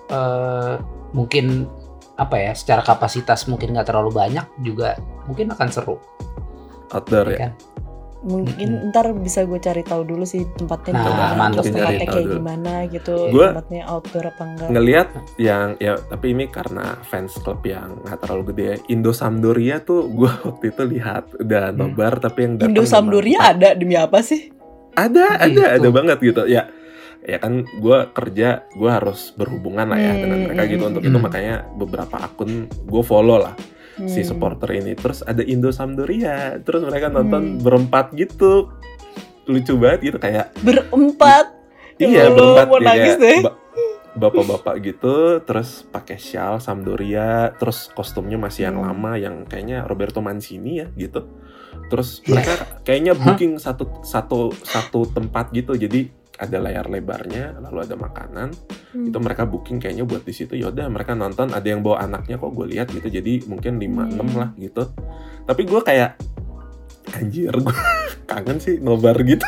eh, 0.08 0.74
mungkin 1.10 1.66
apa 2.14 2.36
ya, 2.36 2.52
secara 2.52 2.82
kapasitas 2.82 3.46
mungkin 3.46 3.72
nggak 3.72 3.88
terlalu 3.88 4.12
banyak 4.12 4.46
juga 4.60 4.96
mungkin 5.24 5.50
akan 5.50 5.68
seru, 5.68 5.96
Outdoor 6.90 7.28
ya 7.28 7.32
ya. 7.32 7.40
kan? 7.42 7.54
mungkin 8.22 8.94
ntar 8.94 9.18
bisa 9.18 9.42
gue 9.42 9.58
cari 9.58 9.82
tahu 9.82 10.06
dulu 10.06 10.22
sih 10.24 10.46
tempatnya 10.54 10.94
Nah, 10.94 11.02
di 11.02 11.10
mana, 11.12 11.34
mantep 11.34 11.66
terus 11.66 11.74
tempatnya 11.74 12.06
kayak 12.06 12.22
dulu. 12.22 12.34
gimana 12.38 12.74
gitu, 12.86 13.16
Gua- 13.28 13.50
tempatnya 13.50 13.82
outdoor 13.88 14.26
apa 14.28 14.42
enggak. 14.46 14.68
Ngelihat 14.70 15.08
yang 15.40 15.68
ya 15.76 15.94
tapi 15.98 16.26
ini 16.30 16.46
karena 16.48 16.86
fans 17.02 17.34
klub 17.36 17.66
yang 17.66 17.98
nggak 18.00 18.22
terlalu 18.22 18.54
gede 18.54 18.64
ya. 18.64 18.76
Indo 18.88 19.10
Sampdoria 19.12 19.82
tuh 19.82 20.06
gue 20.08 20.30
waktu 20.46 20.66
itu 20.70 20.84
lihat 20.88 21.34
udah 21.36 21.64
Hmm. 21.68 21.78
nobar 21.82 22.14
tapi 22.20 22.40
yang 22.40 22.54
datang 22.56 22.70
Indo 22.70 22.84
Sampdoria 22.86 23.40
ada 23.42 23.70
demi 23.74 23.98
apa 23.98 24.22
sih? 24.22 24.54
ada 24.92 25.40
ada 25.40 25.50
Gitu. 25.50 25.66
ada 25.82 25.90
banget 25.90 26.18
gitu 26.22 26.42
ya. 26.46 26.70
Ya 27.22 27.38
kan 27.38 27.64
gue 27.64 27.98
kerja 28.12 28.66
gue 28.72 28.90
harus 28.90 29.30
berhubungan 29.32 29.86
lah 29.86 29.96
ya 29.96 30.12
Hmm, 30.12 30.22
dengan 30.22 30.40
mereka 30.44 30.62
gitu 30.66 30.82
hmm, 30.82 30.90
untuk 30.90 31.02
hmm. 31.02 31.10
itu 31.12 31.18
makanya 31.20 31.56
beberapa 31.72 32.16
akun 32.18 32.52
gue 32.66 33.04
follow 33.04 33.38
lah 33.38 33.54
si 34.02 34.20
Hmm. 34.20 34.28
supporter 34.28 34.70
ini 34.74 34.98
terus 34.98 35.22
ada 35.22 35.40
Indo 35.40 35.70
Sampdoria 35.70 36.58
terus 36.60 36.82
mereka 36.82 37.08
nonton 37.08 37.58
Hmm. 37.58 37.62
berempat 37.62 38.14
gitu 38.14 38.74
lucu 39.44 39.74
banget 39.76 40.00
gitu 40.04 40.18
kayak 40.18 40.54
berempat. 40.62 41.46
Ya 41.98 42.08
iya 42.08 42.22
Allah, 42.24 42.34
berempat 42.34 42.66
mau 42.66 42.80
ya, 42.80 42.86
nangis 42.88 43.14
kayak 43.14 43.22
deh. 43.22 43.40
ba- 43.44 43.60
bapak-bapak 44.12 44.76
gitu 44.82 45.16
terus 45.42 45.70
pakai 45.86 46.18
shawl 46.18 46.58
Sampdoria 46.58 47.54
terus 47.56 47.88
kostumnya 47.90 48.36
masih 48.36 48.66
yang 48.66 48.76
Hmm. 48.76 48.88
lama 48.88 49.12
yang 49.16 49.46
kayaknya 49.46 49.86
Roberto 49.86 50.20
Mancini 50.20 50.82
ya 50.82 50.88
gitu 50.92 51.30
terus 51.88 52.20
Iya. 52.22 52.32
mereka 52.34 52.54
kayaknya 52.82 53.14
booking 53.14 53.56
satu 53.56 54.02
satu 54.02 54.52
satu 54.58 55.06
tempat 55.08 55.52
gitu 55.52 55.76
jadi 55.76 56.10
ada 56.42 56.58
layar 56.58 56.86
lebarnya 56.88 57.62
lalu 57.62 57.86
ada 57.86 57.96
makanan 57.96 58.50
Hmm. 58.92 59.08
itu 59.08 59.18
mereka 59.18 59.46
booking 59.46 59.78
kayaknya 59.78 60.04
buat 60.04 60.22
di 60.22 60.34
situ 60.34 60.52
yaudah 60.54 60.84
mereka 60.86 61.14
nonton 61.14 61.48
ada 61.50 61.64
yang 61.64 61.80
bawa 61.80 62.02
anaknya 62.02 62.36
kok 62.36 62.52
gue 62.52 62.68
lihat 62.68 62.90
gitu 62.90 63.08
jadi 63.08 63.46
mungkin 63.46 63.78
5 63.78 63.88
Hmm. 63.88 64.20
6 64.20 64.36
lah 64.36 64.50
gitu 64.58 64.84
tapi 65.44 65.62
gue 65.64 65.80
kayak 65.80 66.20
anjir 67.14 67.54
gue 67.54 67.76
kangen 68.28 68.58
sih 68.58 68.76
nobar 68.78 69.16
gitu 69.24 69.46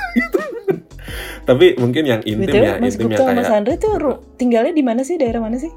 tapi 1.44 1.76
mungkin 1.76 2.08
yang 2.08 2.22
intim 2.24 2.56
BTW, 2.56 2.64
ya 2.64 2.74
Mas 2.80 2.96
intim 2.96 3.06
Gupta 3.06 3.14
yang 3.14 3.20
sama 3.20 3.36
Mas 3.36 3.44
kayak 3.44 3.58
Andre 3.58 3.74
tuh 3.76 3.94
ru- 3.98 4.22
tinggalnya 4.34 4.72
di 4.72 4.80
mana 4.80 5.02
sih? 5.02 5.20
Daerah 5.20 5.42
mana 5.42 5.58
sih? 5.58 5.72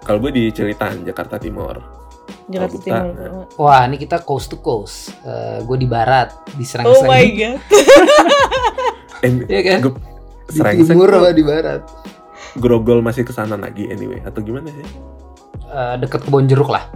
kalau 0.00 0.18
gue 0.18 0.30
di 0.30 0.48
Cilitan 0.48 1.02
Jakarta 1.02 1.36
Timur 1.36 1.76
Jakarta 2.46 2.78
Timur. 2.78 3.12
nah. 3.12 3.44
Wah, 3.56 3.84
ini 3.84 3.98
kita 3.98 4.22
coast 4.22 4.48
to 4.48 4.56
coast. 4.56 5.10
gue 5.60 5.76
di 5.76 5.84
barat, 5.84 6.30
di 6.48 6.62
Oh 6.62 6.70
Serengseng. 6.96 7.10
my 7.10 7.26
god. 7.34 7.58
eh, 9.26 9.30
Iya 9.44 9.60
kan? 9.64 9.78
gue 9.82 9.92
Di 10.50 10.84
timur 10.86 11.10
apa 11.10 11.34
di 11.34 11.44
barat? 11.44 11.82
grogol 12.56 13.04
masih 13.04 13.20
ke 13.26 13.36
sana 13.36 13.52
lagi 13.60 13.84
anyway 13.92 14.16
atau 14.24 14.40
gimana 14.40 14.72
sih 14.72 14.86
Eh, 15.66 15.94
deket 15.98 16.22
kebon 16.22 16.46
jeruk 16.46 16.70
lah. 16.70 16.86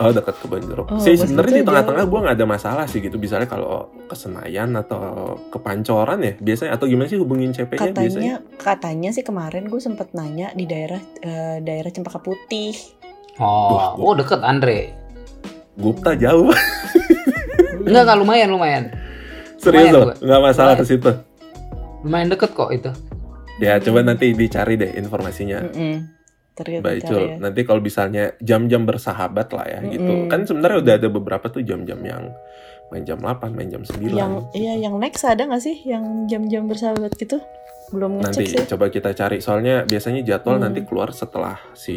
Oh 0.00 0.08
dekat 0.08 0.34
ke 0.40 0.46
Banjeruk. 0.48 0.88
Oh, 0.88 0.98
sih 0.98 1.14
sebenarnya 1.14 1.62
di 1.62 1.66
tengah-tengah 1.68 2.04
gue 2.08 2.18
nggak 2.26 2.36
ada 2.40 2.46
masalah 2.48 2.84
sih 2.88 2.98
gitu. 3.04 3.20
Misalnya 3.20 3.44
kalau 3.46 3.92
ke 4.08 4.16
Senayan 4.16 4.72
atau 4.74 5.36
ke 5.52 5.60
Pancoran 5.60 6.18
ya 6.20 6.32
biasanya 6.40 6.74
atau 6.74 6.88
gimana 6.88 7.06
sih 7.12 7.20
hubungin 7.20 7.52
CP-nya 7.52 7.92
biasanya? 7.92 7.96
Katanya 7.96 8.34
katanya 8.56 9.10
sih 9.12 9.22
kemarin 9.22 9.68
gue 9.68 9.80
sempet 9.80 10.10
nanya 10.16 10.50
di 10.56 10.64
daerah 10.64 11.00
eh, 11.22 11.56
daerah 11.60 11.90
Cempaka 11.92 12.18
Putih. 12.24 12.72
Oh, 13.36 13.68
Wah, 13.76 13.88
oh 13.96 14.12
deket 14.16 14.40
Andre. 14.42 14.92
Gupta 15.76 16.12
jauh. 16.16 16.52
Enggak, 17.82 18.02
enggak 18.04 18.18
lumayan, 18.20 18.48
lumayan. 18.52 18.84
Serius 19.56 19.92
loh, 19.94 20.12
nggak 20.18 20.40
masalah 20.42 20.74
ke 20.76 20.84
situ. 20.84 21.10
Lumayan 22.02 22.28
deket 22.28 22.50
kok 22.52 22.70
itu. 22.70 22.90
Ya 23.58 23.78
coba 23.78 24.02
nanti 24.02 24.34
dicari 24.34 24.74
deh 24.74 24.90
informasinya. 24.94 25.62
Ternyata 26.52 26.82
Mbak 26.84 26.94
Icul, 27.00 27.22
ya. 27.24 27.36
nanti 27.40 27.60
kalau 27.64 27.80
misalnya 27.80 28.36
jam-jam 28.36 28.84
bersahabat 28.84 29.48
lah 29.56 29.64
ya 29.64 29.80
gitu. 29.88 30.04
Mm-mm. 30.04 30.28
Kan 30.28 30.44
sebenarnya 30.44 30.78
udah 30.84 30.94
ada 31.00 31.08
beberapa 31.08 31.46
tuh 31.48 31.64
jam-jam 31.64 31.96
yang 32.04 32.28
main 32.92 33.08
jam 33.08 33.16
8, 33.16 33.56
main 33.56 33.72
jam 33.72 33.80
9. 33.80 34.12
Yang 34.12 34.32
iya 34.52 34.76
yang 34.76 35.00
next 35.00 35.24
ada 35.24 35.48
nggak 35.48 35.64
sih 35.64 35.80
yang 35.82 36.28
jam-jam 36.28 36.68
bersahabat 36.68 37.16
gitu? 37.16 37.40
Belum 37.88 38.20
nanti 38.20 38.44
ngecek 38.44 38.56
sih. 38.58 38.68
coba 38.68 38.88
kita 38.88 39.12
cari 39.12 39.40
soalnya 39.40 39.84
biasanya 39.84 40.20
jadwal 40.20 40.60
Hmm. 40.60 40.64
nanti 40.64 40.84
keluar 40.84 41.12
setelah 41.12 41.56
si 41.72 41.96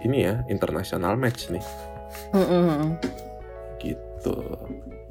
ini 0.00 0.18
ya 0.20 0.40
international 0.48 1.16
match 1.16 1.48
nih 1.48 1.60
Mm-mm. 2.32 2.96
gitu 3.76 4.36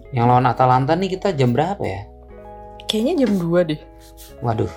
Yang 0.09 0.25
lawan 0.25 0.45
Atalanta 0.45 0.93
nih 0.93 1.09
kita 1.11 1.33
jam 1.33 1.53
berapa 1.53 1.81
ya? 1.81 2.05
Kayaknya 2.93 3.25
jam 3.25 3.31
2 3.41 3.65
deh. 3.65 3.79
Waduh. 4.39 4.69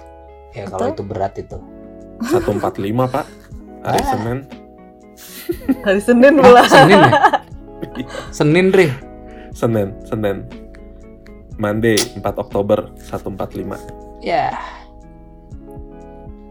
Ya 0.50 0.64
kalau 0.66 0.88
Atau- 0.88 0.94
itu 0.96 1.02
berat 1.04 1.36
itu. 1.36 1.58
145 2.16 3.04
pak 3.04 3.28
hari 3.84 4.00
Ah. 4.00 4.08
Senin 4.08 4.38
Hari 5.84 6.00
Senin 6.00 6.32
Ah, 6.34 6.42
pula. 6.42 6.62
Senin 6.72 6.96
ya? 6.96 7.12
Senin, 8.40 8.66
Re. 8.72 8.88
Senin 9.52 9.88
Senin 10.02 10.48
Monday 11.56 11.96
4 12.16 12.24
Oktober 12.36 12.88
145 12.98 13.76
Ya. 14.20 14.56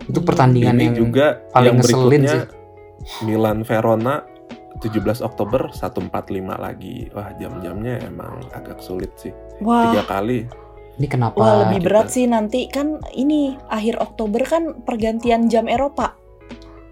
Itu 0.05 0.21
pertandingan 0.21 0.77
ini 0.77 0.83
yang 0.85 0.95
juga 0.95 1.41
paling 1.49 1.65
yang 1.65 1.77
ngeselin 1.81 1.97
berikutnya 2.21 2.33
sih. 2.45 3.25
Milan 3.25 3.65
Verona 3.65 4.21
17 4.77 5.01
Oktober 5.21 5.69
145 5.71 6.13
lagi 6.55 7.09
wah 7.09 7.33
jam-jamnya 7.35 8.05
emang 8.05 8.37
agak 8.51 8.77
sulit 8.79 9.09
sih 9.17 9.33
Wah, 9.61 9.89
tiga 9.89 10.05
kali 10.05 10.45
Ini 10.95 11.07
kenapa? 11.07 11.35
wah 11.35 11.53
lebih 11.61 11.77
kita- 11.77 11.85
berat 11.85 12.07
sih 12.07 12.25
nanti 12.25 12.65
kan 12.65 12.87
ini 13.11 13.59
akhir 13.67 13.99
Oktober 13.99 14.41
kan 14.41 14.63
pergantian 14.81 15.45
jam 15.45 15.67
Eropa. 15.67 16.15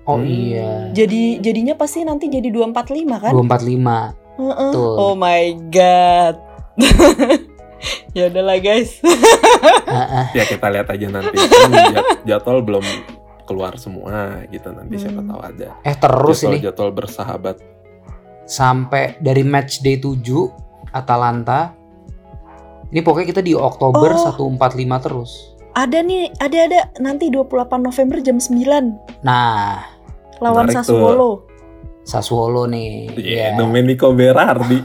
Oh 0.04 0.20
Hmm. 0.20 0.28
iya. 0.28 0.91
Jadi 0.91 1.39
jadinya 1.39 1.74
pasti 1.74 2.04
nanti 2.04 2.28
jadi 2.28 2.43
245 2.45 3.18
kan? 3.18 3.32
245. 3.32 4.12
Heeh. 4.36 4.70
Betul. 4.70 4.93
Oh 4.97 5.14
my 5.14 5.43
god. 5.70 6.36
ya 8.14 8.28
udahlah 8.28 8.60
guys. 8.60 8.99
Heeh. 9.95 10.26
ya 10.34 10.43
kita 10.45 10.68
lihat 10.70 10.88
aja 10.88 11.08
nanti 11.08 11.38
jad- 11.93 12.20
jadwal 12.26 12.60
belum 12.60 12.84
keluar 13.43 13.76
semua 13.76 14.43
gitu 14.47 14.68
nanti 14.70 14.95
siapa 14.97 15.20
Hmm. 15.20 15.30
tahu 15.30 15.41
ada 15.41 15.70
eh 15.82 15.91
terus 15.93 16.38
jadwal 16.38 16.49
ini 16.49 16.60
jadwal 16.62 16.91
bersahabat 16.93 17.56
sampai 18.43 19.16
dari 19.18 19.43
match 19.43 19.80
day 19.80 19.95
7 19.95 20.20
Atalanta. 20.89 21.74
Ini 22.90 23.00
pokoknya 23.00 23.28
kita 23.30 23.42
di 23.42 23.54
Oktober 23.54 24.10
Oh. 24.12 24.34
145 24.58 24.60
terus. 25.00 25.32
Ada 25.72 26.00
nih, 26.00 26.30
ada 26.38 26.58
ada 26.62 26.80
nanti 26.98 27.28
28 27.28 27.50
November 27.80 28.18
jam 28.20 28.38
9 28.38 28.94
Nah, 29.22 29.82
lawan 30.38 30.68
Menarik 30.68 30.76
tuh. 30.76 30.94
Sassuolo. 30.94 31.32
Sassuolo 32.04 32.64
nih. 32.66 33.10
Iya, 33.14 33.38
Ya. 33.48 33.48
Domenico 33.56 34.12
Berardi 34.12 34.84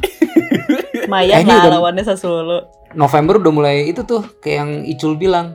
Mayan 1.13 1.41
Eh, 1.41 1.45
lah 1.45 1.61
udah- 1.61 1.73
lawannya 1.75 2.03
Sassuolo. 2.03 2.59
November 2.91 3.37
udah 3.37 3.53
mulai 3.53 3.77
itu 3.87 4.01
tuh 4.03 4.25
kayak 4.39 4.57
yang 4.59 4.71
Icul 4.83 5.15
bilang 5.15 5.53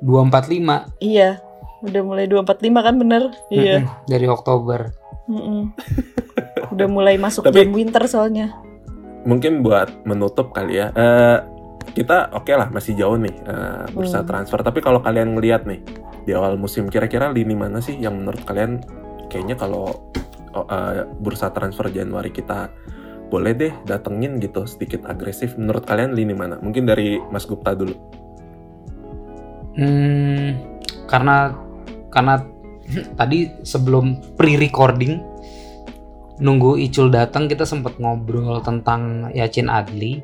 245 0.00 0.92
Iya, 0.98 1.40
udah 1.80 2.02
mulai 2.02 2.26
245 2.26 2.44
kan 2.82 2.94
bener? 2.96 3.22
Iya. 3.48 3.80
Mm-mm, 3.80 4.04
dari 4.04 4.26
Oktober. 4.26 4.92
Mm-mm. 5.24 5.72
Udah 6.70 6.86
mulai 6.86 7.16
masuk 7.16 7.46
Tapi- 7.46 7.56
jam 7.58 7.72
winter 7.72 8.04
soalnya. 8.06 8.52
mungkin 9.22 9.62
buat 9.62 10.02
menutup 10.02 10.50
kali 10.50 10.76
ya 10.76 10.90
eh, 10.90 11.38
kita 11.90 12.30
oke 12.32 12.52
lah 12.54 12.70
masih 12.70 12.94
jauh 12.94 13.18
nih 13.18 13.34
eh, 13.46 13.84
bursa 13.90 14.22
Hmm. 14.22 14.28
transfer 14.28 14.60
tapi 14.62 14.78
kalau 14.78 15.02
kalian 15.02 15.34
ngelihat 15.34 15.66
nih 15.66 15.82
di 16.22 16.32
awal 16.32 16.54
musim 16.54 16.86
kira-kira 16.86 17.34
lini 17.34 17.58
mana 17.58 17.82
sih 17.82 17.98
yang 17.98 18.22
menurut 18.22 18.46
kalian 18.46 18.78
kayaknya 19.26 19.58
kalau 19.58 20.12
uh, 20.54 21.08
bursa 21.18 21.50
transfer 21.50 21.88
Januari 21.88 22.30
kita 22.30 22.68
boleh 23.32 23.56
deh 23.56 23.72
datengin 23.88 24.36
gitu 24.44 24.68
sedikit 24.68 25.08
agresif. 25.08 25.56
Menurut 25.56 25.88
kalian 25.88 26.12
lini 26.12 26.36
mana? 26.36 26.60
Mungkin 26.60 26.84
dari 26.84 27.16
Mas 27.32 27.48
Gupta 27.48 27.72
dulu. 27.72 27.96
Hmm, 29.72 30.60
karena 31.08 31.56
karena 32.12 32.44
tadi 33.20 33.48
sebelum 33.64 34.36
pre-recording 34.36 35.24
nunggu 36.44 36.76
Icul 36.76 37.08
datang 37.08 37.48
kita 37.48 37.64
sempat 37.64 37.96
ngobrol 37.96 38.60
tentang 38.60 39.32
Yacin 39.32 39.72
Adli. 39.72 40.20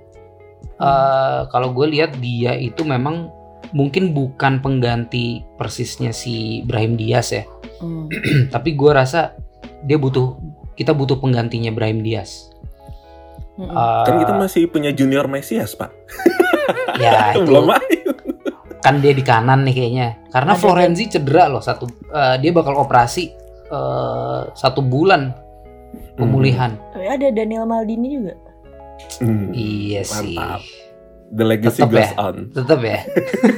Eh, 0.79 1.41
kalau 1.51 1.75
gue 1.75 1.91
lihat 1.91 2.15
dia 2.19 2.55
itu 2.55 2.87
memang 2.87 3.35
mungkin 3.71 4.15
bukan 4.15 4.63
pengganti 4.63 5.43
persisnya 5.59 6.15
si 6.15 6.63
Brahim 6.65 6.95
Diaz 6.95 7.35
ya, 7.35 7.43
Hmm. 7.79 8.07
tapi 8.55 8.75
gue 8.75 8.91
rasa 8.91 9.35
dia 9.83 9.95
butuh 9.95 10.39
kita 10.75 10.95
butuh 10.95 11.19
penggantinya 11.19 11.71
Brahim 11.71 12.01
Diaz. 12.01 12.55
Mm-mm. 13.59 13.71
Eh, 13.71 14.05
Kan 14.07 14.23
kita 14.23 14.35
masih 14.35 14.71
punya 14.71 14.95
junior 14.95 15.27
Mesias, 15.27 15.75
Pak. 15.75 15.91
ya 17.03 17.35
itu 17.35 17.43
Belum 17.43 17.71
main. 17.71 17.99
kan 18.79 19.03
dia 19.03 19.11
di 19.11 19.27
kanan 19.27 19.67
nih 19.67 19.75
kayaknya 19.75 20.09
karena 20.31 20.55
Ada 20.55 20.61
Florenzi 20.63 21.05
cedera 21.11 21.51
loh 21.51 21.59
satu 21.59 21.91
eh, 22.09 22.39
dia 22.39 22.55
bakal 22.55 22.79
operasi 22.79 23.35
eh, 23.67 24.41
satu 24.55 24.79
bulan 24.79 25.35
pemulihan 26.15 26.79
Tapi 26.95 27.07
ada 27.07 27.27
Daniel 27.31 27.67
Maldini 27.67 28.15
juga. 28.15 28.35
Hmm, 29.19 29.51
iya 29.51 30.03
sih 30.03 30.35
Mantap. 30.35 30.63
The 31.29 31.45
legacy 31.45 31.81
Tetep 31.81 31.91
goes 31.91 32.07
ya? 32.07 32.17
on. 32.19 32.37
tetap 32.51 32.81
ya 32.81 32.99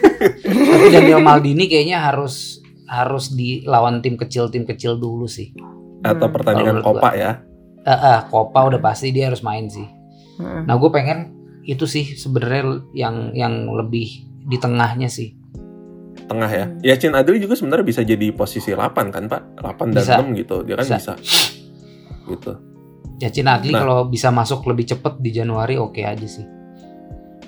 tapi 0.71 0.87
Daniel 0.91 1.21
Maldini 1.21 1.65
kayaknya 1.67 2.03
harus 2.03 2.59
harus 2.85 3.31
dilawan 3.31 4.01
tim 4.01 4.17
kecil 4.17 4.49
tim 4.49 4.65
kecil 4.65 4.97
dulu 4.97 5.25
sih 5.25 5.55
Atau 6.01 6.27
Hmm. 6.27 6.35
pertandingan 6.35 6.81
Copa 6.81 7.13
ya. 7.13 7.39
eh 7.81 7.93
eh, 7.93 8.21
Copa 8.27 8.67
udah 8.67 8.79
pasti 8.79 9.09
dia 9.09 9.29
harus 9.29 9.41
main 9.41 9.67
sih 9.67 9.87
Mm-mm. 10.37 10.65
nah 10.65 10.75
gue 10.75 10.91
pengen 10.91 11.33
itu 11.63 11.85
sih 11.85 12.11
sebenarnya 12.11 12.65
yang 12.93 13.17
yang 13.33 13.55
lebih 13.71 14.09
di 14.43 14.57
tengahnya 14.57 15.07
sih 15.07 15.37
Tengah 16.21 16.47
ya. 16.49 16.65
Hmm. 16.65 16.79
Yacin 16.81 17.11
Adli 17.13 17.39
juga 17.39 17.53
sebenarnya 17.53 17.83
bisa 17.83 18.01
jadi 18.01 18.31
posisi 18.31 18.71
8 18.71 18.87
kan, 19.11 19.27
Pak? 19.27 19.43
8 19.59 19.91
dan 19.91 19.99
Bisa. 19.99 20.15
6 20.23 20.31
gitu. 20.39 20.57
Dia 20.63 20.79
kan 20.79 20.87
Bisa. 20.87 20.97
bisa. 20.97 21.15
Gitu. 22.25 22.53
Yacin 23.19 23.45
Adli 23.45 23.71
Nah. 23.71 23.81
kalau 23.81 23.99
bisa 24.07 24.29
masuk 24.29 24.65
lebih 24.65 24.87
cepet 24.87 25.19
di 25.19 25.31
Januari 25.31 25.77
oke 25.77 26.01
aja 26.01 26.25
sih 26.25 26.47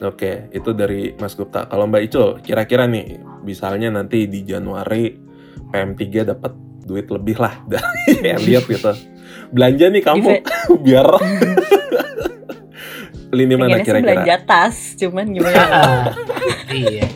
Oke, 0.02 0.50
itu 0.50 0.74
dari 0.74 1.14
Mas 1.14 1.32
Gupta. 1.32 1.64
Kalau 1.64 1.86
Mbak 1.86 2.02
Icul, 2.02 2.28
kira-kira 2.42 2.84
nih, 2.84 3.22
misalnya 3.40 3.88
nanti 3.88 4.26
di 4.26 4.42
Januari 4.42 5.14
PM3 5.70 6.26
dapat 6.26 6.52
duit 6.82 7.06
lebih 7.06 7.38
lah 7.38 7.62
dari 7.70 8.18
Elliot 8.18 8.66
gitu. 8.66 8.90
Belanja 9.54 9.86
nih 9.86 10.02
kamu 10.02 10.42
biar 10.84 11.06
lini 13.30 13.54
mana 13.54 13.78
kira-kira? 13.78 14.26
belanja 14.26 14.36
tas, 14.42 14.98
cuman 14.98 15.30
gimana? 15.30 15.62
Ah, 15.70 16.04
iya. 16.68 17.06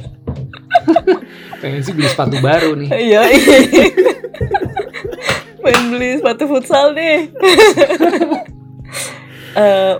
Pengen 1.58 1.82
sih 1.82 1.90
beli 1.90 2.06
sepatu 2.06 2.38
baru 2.38 2.78
nih. 2.78 2.88
Iya, 2.88 3.20
iya. 3.26 3.58
Pengen 5.58 5.84
beli 5.90 6.08
sepatu 6.16 6.46
futsal 6.46 6.94
nih. 6.94 7.34
Eh, 9.56 9.94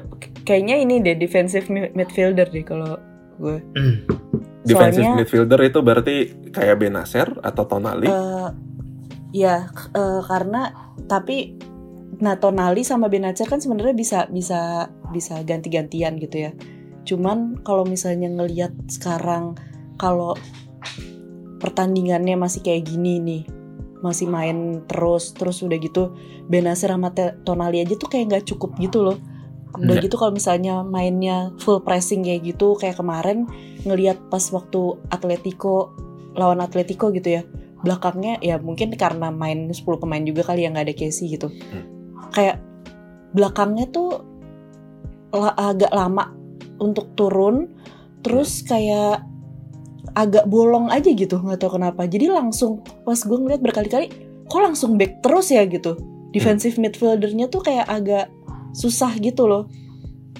kayaknya 0.45 0.77
ini 0.77 1.01
deh 1.01 1.17
defensive 1.17 1.65
mi- 1.73 1.89
midfielder 1.97 2.45
deh 2.53 2.61
kalau 2.61 3.01
gue. 3.41 3.59
Defensive 4.67 5.01
Soalnya- 5.01 5.17
midfielder 5.17 5.61
itu 5.65 5.79
berarti 5.81 6.17
kayak 6.53 6.77
Benacer 6.77 7.29
atau 7.41 7.65
Tonali? 7.65 8.05
Eh, 8.05 8.49
ya 9.33 9.67
eh, 9.97 10.21
karena 10.29 10.75
tapi 11.09 11.57
nah 12.21 12.37
Tonali 12.37 12.85
sama 12.85 13.09
Benacer 13.09 13.49
kan 13.49 13.61
sebenarnya 13.61 13.97
bisa 13.97 14.19
bisa 14.29 14.93
bisa 15.09 15.41
ganti-gantian 15.41 16.21
gitu 16.21 16.49
ya. 16.49 16.53
Cuman 17.07 17.63
kalau 17.63 17.87
misalnya 17.87 18.27
ngelihat 18.29 18.75
sekarang 18.93 19.57
kalau 19.97 20.37
pertandingannya 21.57 22.37
masih 22.37 22.61
kayak 22.61 22.85
gini 22.85 23.23
nih, 23.23 23.43
masih 24.05 24.29
main 24.29 24.85
terus 24.85 25.33
terus 25.33 25.65
udah 25.65 25.79
gitu 25.81 26.13
Benacer 26.47 26.93
sama 26.93 27.09
Tonali 27.47 27.81
aja 27.81 27.97
tuh 27.97 28.11
kayak 28.11 28.27
nggak 28.29 28.47
cukup 28.53 28.77
gitu 28.77 29.01
loh. 29.01 29.17
Udah 29.77 29.97
gitu 30.01 30.17
kalau 30.17 30.33
misalnya 30.33 30.81
mainnya 30.83 31.53
full 31.61 31.81
pressing 31.85 32.25
kayak 32.25 32.57
gitu 32.57 32.77
kayak 32.77 32.97
kemarin 32.97 33.45
ngelihat 33.85 34.19
pas 34.33 34.43
waktu 34.51 34.97
Atletico 35.13 35.93
lawan 36.37 36.61
Atletico 36.61 37.09
gitu 37.13 37.41
ya 37.41 37.43
belakangnya 37.85 38.41
ya 38.41 38.57
mungkin 38.59 38.97
karena 38.97 39.29
main 39.31 39.71
10 39.71 39.85
pemain 40.01 40.25
juga 40.25 40.43
kali 40.43 40.65
yang 40.65 40.75
nggak 40.75 40.87
ada 40.91 40.97
Casey 40.97 41.31
gitu. 41.33 41.49
Hmm. 41.49 41.85
kayak 42.35 42.61
belakangnya 43.33 43.89
tuh 43.93 44.25
agak 45.37 45.93
lama 45.93 46.33
untuk 46.81 47.13
turun 47.17 47.69
terus 48.25 48.65
kayak 48.65 49.23
agak 50.17 50.49
bolong 50.49 50.89
aja 50.89 51.13
gitu 51.13 51.37
nggak 51.37 51.61
tahu 51.61 51.77
kenapa. 51.77 52.09
Jadi 52.09 52.33
langsung 52.33 52.81
pas 53.05 53.21
gue 53.21 53.39
ngeliat 53.39 53.61
berkali-kali 53.61 54.07
kok 54.49 54.63
langsung 54.63 54.97
back 54.97 55.21
terus 55.21 55.53
ya 55.53 55.63
gitu? 55.69 55.97
Defensive 56.33 56.77
midfieldernya 56.81 57.49
tuh 57.53 57.65
kayak 57.65 57.87
agak 57.89 58.27
susah 58.77 59.17
gitu 59.17 59.45
loh 59.45 59.65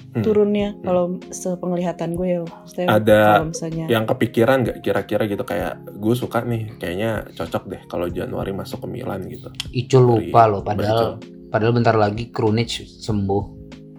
Hmm. 0.07 0.23
turunnya 0.23 0.73
kalau 0.81 1.19
sepenglihatan 1.29 2.15
gue 2.15 2.27
ya 2.27 2.41
maksudnya 2.41 2.87
Ada 2.89 3.19
kalau 3.35 3.47
misalnya 3.53 3.85
Yang 3.85 4.03
kepikiran 4.07 4.57
nggak 4.63 4.77
kira-kira 4.79 5.23
gitu 5.27 5.43
kayak 5.43 5.73
gue 5.93 6.15
suka 6.15 6.41
nih, 6.41 6.73
kayaknya 6.75 7.09
cocok 7.35 7.63
deh 7.67 7.81
kalau 7.85 8.07
Januari 8.07 8.49
masuk 8.49 8.81
ke 8.81 8.87
Milan 8.89 9.27
gitu. 9.27 9.51
Icul 9.69 10.01
lupa 10.01 10.41
Dari- 10.41 10.49
loh 10.49 10.61
padahal 10.63 11.01
padahal 11.47 11.73
bentar 11.75 11.93
lagi 11.93 12.31
Krunic 12.31 12.71
sembuh. 12.97 13.43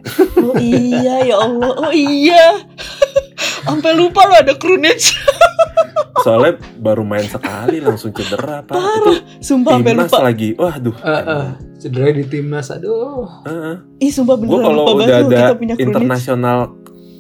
Oh 0.41 0.57
iya 0.57 1.22
ya 1.22 1.36
Allah. 1.39 1.70
Oh 1.76 1.93
iya. 1.93 2.57
Sampai 3.68 3.93
lupa 3.93 4.24
lo 4.24 4.34
ada 4.34 4.55
Krunic. 4.55 4.99
Soalnya 6.24 6.57
baru 6.74 7.07
main 7.07 7.28
sekali 7.28 7.78
langsung 7.78 8.11
cedera 8.11 8.64
pak. 8.64 8.74
Itu 8.74 9.12
Sumpah 9.39 9.78
sampai 9.78 9.93
timnas 9.93 10.11
lupa. 10.11 10.18
lagi. 10.24 10.49
Waduh. 10.57 10.97
Cedera 11.79 12.11
di 12.11 12.24
timnas 12.24 12.68
aduh. 12.68 13.24
Heeh. 13.43 13.74
Ih 14.01 14.11
sumpah 14.11 14.35
gue 14.35 14.45
beneran 14.45 14.62
kalau 14.64 14.74
lupa 14.76 14.93
udah 14.93 14.99
banget 14.99 15.14
lo 15.14 15.24
ada 15.24 15.39
kita 15.39 15.55
punya 15.55 15.74
Krunic. 15.74 15.87
internasional 15.89 16.59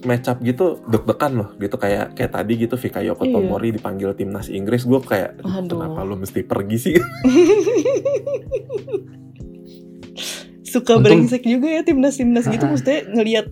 match 0.00 0.26
up 0.26 0.38
gitu 0.40 0.66
deg-degan 0.84 1.32
loh 1.34 1.48
gitu 1.56 1.74
kayak 1.74 2.14
kayak 2.14 2.30
tadi 2.32 2.52
gitu 2.56 2.74
Fikayo 2.74 3.14
Iya. 3.14 3.30
Tomori 3.32 3.68
dipanggil 3.72 4.10
timnas 4.12 4.46
Inggris 4.48 4.82
gue 4.82 5.00
kayak 5.00 5.38
"Aduh, 5.40 5.66
kenapa 5.72 6.02
lu 6.02 6.14
mesti 6.16 6.40
pergi 6.42 6.76
sih 6.76 6.94
Suka 10.64 10.94
Untung- 10.94 11.24
brengsek 11.24 11.42
juga 11.42 11.68
ya 11.70 11.82
timnas-timnas 11.82 12.44
gitu 12.46 12.60
Ah. 12.60 12.70
maksudnya 12.70 13.00
ngelihat 13.08 13.46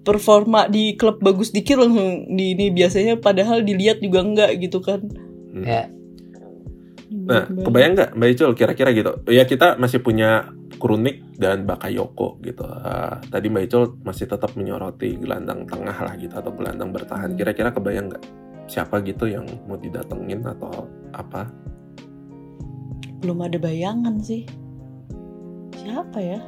performa 0.00 0.64
di 0.66 0.94
klub 0.94 1.18
bagus 1.18 1.50
dikit 1.50 1.76
langsung 1.76 2.06
di 2.30 2.54
ini 2.54 2.70
biasanya 2.70 3.18
padahal 3.18 3.60
dilihat 3.60 3.98
juga 3.98 4.22
enggak 4.22 4.56
gitu 4.56 4.78
kan. 4.78 5.02
Ya, 5.58 5.90
nah 7.08 7.48
kebayang 7.48 7.92
nggak 7.96 8.10
Mbak 8.20 8.28
Icul 8.36 8.52
kira-kira 8.52 8.90
gitu? 8.92 9.12
Ya 9.32 9.48
kita 9.48 9.80
masih 9.80 10.04
punya 10.04 10.52
Krunik 10.76 11.24
dan 11.40 11.64
Bakayoko 11.64 12.38
gitu. 12.44 12.68
Ah, 12.68 13.18
tadi 13.32 13.48
Mbak 13.48 13.64
Icul 13.64 13.84
masih 14.04 14.28
tetap 14.28 14.52
menyoroti 14.54 15.16
gelandang 15.16 15.64
tengah 15.64 15.96
lah 15.96 16.14
gitu 16.20 16.36
atau 16.36 16.52
gelandang 16.52 16.92
bertahan. 16.92 17.32
Kira-kira 17.34 17.72
kebayang 17.72 18.12
nggak 18.12 18.24
siapa 18.68 19.00
gitu 19.02 19.24
yang 19.24 19.48
mau 19.64 19.80
didatengin 19.80 20.44
atau 20.44 20.86
apa? 21.16 21.48
Belum 23.24 23.40
ada 23.42 23.56
bayangan 23.56 24.20
sih. 24.20 24.44
Siapa 25.74 26.20
ya? 26.20 26.38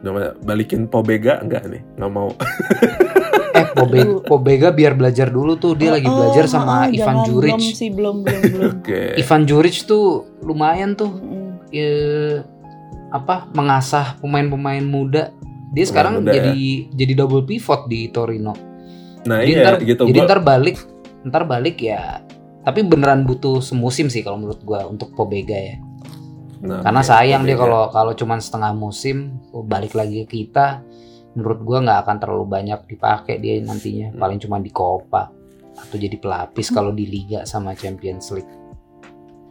Udah 0.00 0.32
balikin 0.40 0.88
Pobega 0.88 1.38
enggak 1.40 1.68
nih 1.68 1.82
nggak 1.94 2.10
mau 2.10 2.32
eh 3.58 3.66
Pobe- 3.74 4.24
Pobega 4.24 4.70
biar 4.70 4.94
belajar 4.94 5.28
dulu 5.28 5.54
tuh 5.54 5.76
dia 5.76 5.92
lagi 5.92 6.08
Oh, 6.08 6.16
belajar 6.16 6.46
oh, 6.46 6.50
sama 6.50 6.88
oh, 6.88 6.94
Ivan 6.94 7.16
Juric. 7.26 7.52
Belum 7.52 7.60
sih, 7.60 7.88
belum 7.90 8.16
belum 8.24 8.40
belum. 8.48 8.70
oke 8.80 9.00
Ivan 9.18 9.42
Juric 9.44 9.76
tuh 9.84 10.04
lumayan 10.40 10.94
tuh 10.94 11.10
Mm-mm. 11.10 11.60
eh, 11.68 12.40
apa 13.10 13.50
mengasah 13.52 14.16
pemain-pemain 14.18 14.80
muda. 14.80 15.34
Dia 15.70 15.84
sekarang 15.84 16.22
muda 16.22 16.30
ya. 16.30 16.48
jadi 16.48 16.56
jadi 16.94 17.12
double 17.16 17.44
pivot 17.44 17.86
di 17.86 18.08
Torino. 18.08 18.54
nah 19.20 19.44
jadi 19.44 19.52
iya 19.52 19.60
ntar, 19.60 19.74
gitu 19.84 20.02
jadi 20.08 20.16
gua- 20.16 20.28
ntar 20.32 20.40
balik, 20.40 20.76
ntar 21.22 21.42
balik 21.44 21.76
ya. 21.76 22.24
Tapi 22.60 22.80
beneran 22.82 23.24
butuh 23.24 23.60
semusim 23.60 24.08
sih 24.08 24.20
kalau 24.20 24.38
menurut 24.38 24.62
gua 24.62 24.86
untuk 24.86 25.12
Pobega 25.12 25.56
ya. 25.56 25.76
Nah, 26.60 26.84
Karena 26.84 27.00
sayang 27.00 27.48
dia 27.48 27.56
Pobega. 27.56 27.64
kalau 27.64 27.82
kalau 27.88 28.12
cuman 28.12 28.38
setengah 28.38 28.72
musim 28.76 29.40
oh, 29.50 29.64
balik 29.64 29.96
lagi 29.96 30.24
ke 30.24 30.44
kita, 30.44 30.84
menurut 31.32 31.60
gua 31.64 31.78
nggak 31.80 31.98
akan 32.04 32.16
terlalu 32.20 32.44
banyak 32.46 32.80
dipakai 32.84 33.40
dia 33.40 33.56
nantinya. 33.60 34.12
Hmm. 34.12 34.20
Paling 34.20 34.38
cuma 34.38 34.60
di 34.60 34.68
Copa 34.68 35.32
atau 35.72 35.96
jadi 35.96 36.20
pelapis 36.20 36.68
kalau 36.68 36.92
di 36.92 37.08
Liga 37.08 37.48
sama 37.48 37.72
Champions 37.72 38.28
League. 38.30 38.52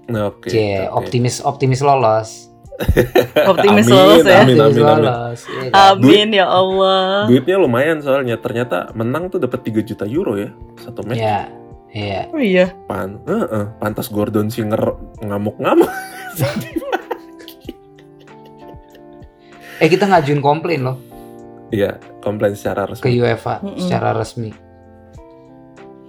Nah, 0.10 0.30
oke 0.30 0.50
Cie, 0.50 0.86
oke. 0.86 1.06
optimis 1.06 1.42
optimis 1.42 1.82
lolos. 1.82 2.46
Optimis 3.52 3.92
Amin, 3.92 3.92
lolos 3.92 4.24
ya. 4.24 4.40
amin, 4.40 4.56
Optimis 4.56 4.80
amin, 4.80 4.84
amin. 4.88 5.04
lolos. 5.04 5.40
iya 5.44 5.68
kan? 5.68 5.84
Amin 6.00 6.28
ya 6.32 6.46
Allah. 6.48 7.28
Duitnya 7.28 7.58
lumayan 7.60 8.00
soalnya 8.00 8.40
ternyata 8.40 8.96
menang 8.96 9.28
tuh 9.28 9.36
dapat 9.36 9.68
3 9.68 9.84
juta 9.84 10.08
euro 10.08 10.40
ya 10.40 10.56
satu 10.80 11.04
match. 11.04 11.20
Iya. 11.20 11.40
Iya. 11.92 12.22
Oh 12.32 12.40
iya. 12.40 12.72
Pan, 12.88 13.20
Heeh, 13.28 13.66
pantas 13.84 14.08
Gordon 14.08 14.48
Singer 14.48 14.96
ngamuk-ngamuk. 15.20 15.92
Eh 19.80 19.88
kita 19.88 20.06
ngajuin 20.06 20.40
komplain 20.40 20.84
loh 20.84 20.98
Iya, 21.70 21.96
komplain 22.20 22.54
secara 22.54 22.84
ke 22.84 22.98
resmi. 22.98 23.14
UEFA 23.16 23.62
Mm-mm. 23.62 23.78
secara 23.78 24.10
resmi. 24.12 24.50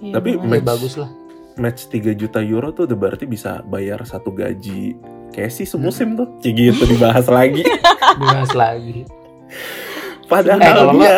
Iya, 0.01 0.11
Tapi. 0.11 0.29
Ya 0.33 0.41
Match- 0.43 0.65
bagus 0.65 0.93
lah. 0.95 1.09
Match 1.53 1.85
3 1.85 2.11
juta 2.11 2.41
euro 2.41 2.71
tuh 2.71 2.83
udah 2.83 2.97
berarti 2.97 3.25
bisa 3.25 3.61
bayar 3.63 4.01
satu 4.01 4.31
gaji 4.31 4.97
Casey 5.29 5.63
semusim 5.63 6.15
tuh. 6.15 6.25
Kayak 6.39 6.55
gitu 6.73 6.83
dibahas 6.89 7.29
lagi. 7.29 7.61
Dibahas 8.17 8.51
lagi. 8.51 9.05
Padahal 10.25 10.57
Eh, 10.57 10.65
kalau 10.65 10.93
dia 10.95 11.15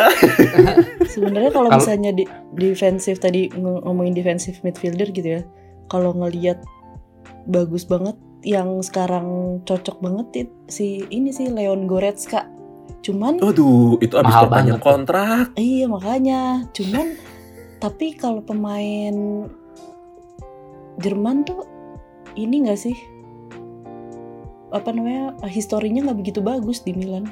sebenarnya 1.14 1.52
kalau 1.54 1.70
misalnya 1.72 2.12
di 2.12 2.26
defensif 2.52 3.16
tadi 3.18 3.48
ng- 3.48 3.80
ngomongin 3.82 4.12
defensif 4.12 4.60
midfielder 4.60 5.08
gitu 5.08 5.30
ya 5.32 5.42
kalau 5.86 6.12
ngelihat 6.12 6.60
bagus 7.46 7.86
banget 7.86 8.18
yang 8.44 8.80
sekarang 8.80 9.26
cocok 9.64 9.98
banget 9.98 10.28
it- 10.38 10.58
si 10.68 10.86
ini 11.08 11.32
sih 11.32 11.48
Leon 11.48 11.88
Goretzka 11.88 12.46
cuman 13.00 13.40
Waduh, 13.40 14.00
itu 14.00 14.16
abis 14.16 14.36
perpanjang 14.38 14.80
kontrak. 14.80 15.56
iya 15.56 15.88
makanya 15.88 16.68
cuman 16.72 17.16
tapi 17.78 18.14
kalau 18.14 18.40
pemain 18.40 19.48
Jerman 20.96 21.44
tuh 21.44 21.64
ini 22.34 22.64
nggak 22.64 22.80
sih 22.80 22.96
apa 24.70 24.90
namanya 24.90 25.38
historinya 25.46 26.10
nggak 26.10 26.20
begitu 26.20 26.40
bagus 26.40 26.82
di 26.82 26.92
Milan 26.92 27.28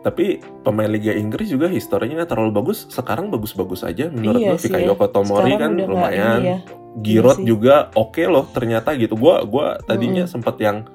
Tapi 0.00 0.36
pemain 0.60 0.84
Liga 0.86 1.10
Inggris 1.10 1.48
juga 1.48 1.64
historinya 1.64 2.20
nggak 2.20 2.28
terlalu 2.28 2.52
bagus. 2.52 2.84
Sekarang 2.92 3.32
bagus-bagus 3.32 3.88
aja 3.88 4.12
menurut 4.12 4.36
Iya 4.36 4.52
gue. 4.52 4.60
sih. 4.60 4.68
Fikayoko 4.68 5.08
Tomori 5.08 5.56
Sekarang 5.56 5.80
kan 5.80 5.88
lumayan. 5.88 6.38
ini 6.38 6.44
ya. 6.44 6.58
Giroud 6.94 7.38
Iya 7.38 7.42
sih. 7.42 7.46
juga 7.46 7.74
oke 7.92 8.22
loh 8.24 8.46
ternyata 8.48 8.94
gitu. 8.94 9.14
Gua 9.14 9.42
gua 9.42 9.78
tadinya 9.80 10.24
Mm-mm. 10.24 10.30
sempet 10.30 10.56
yang 10.62 10.86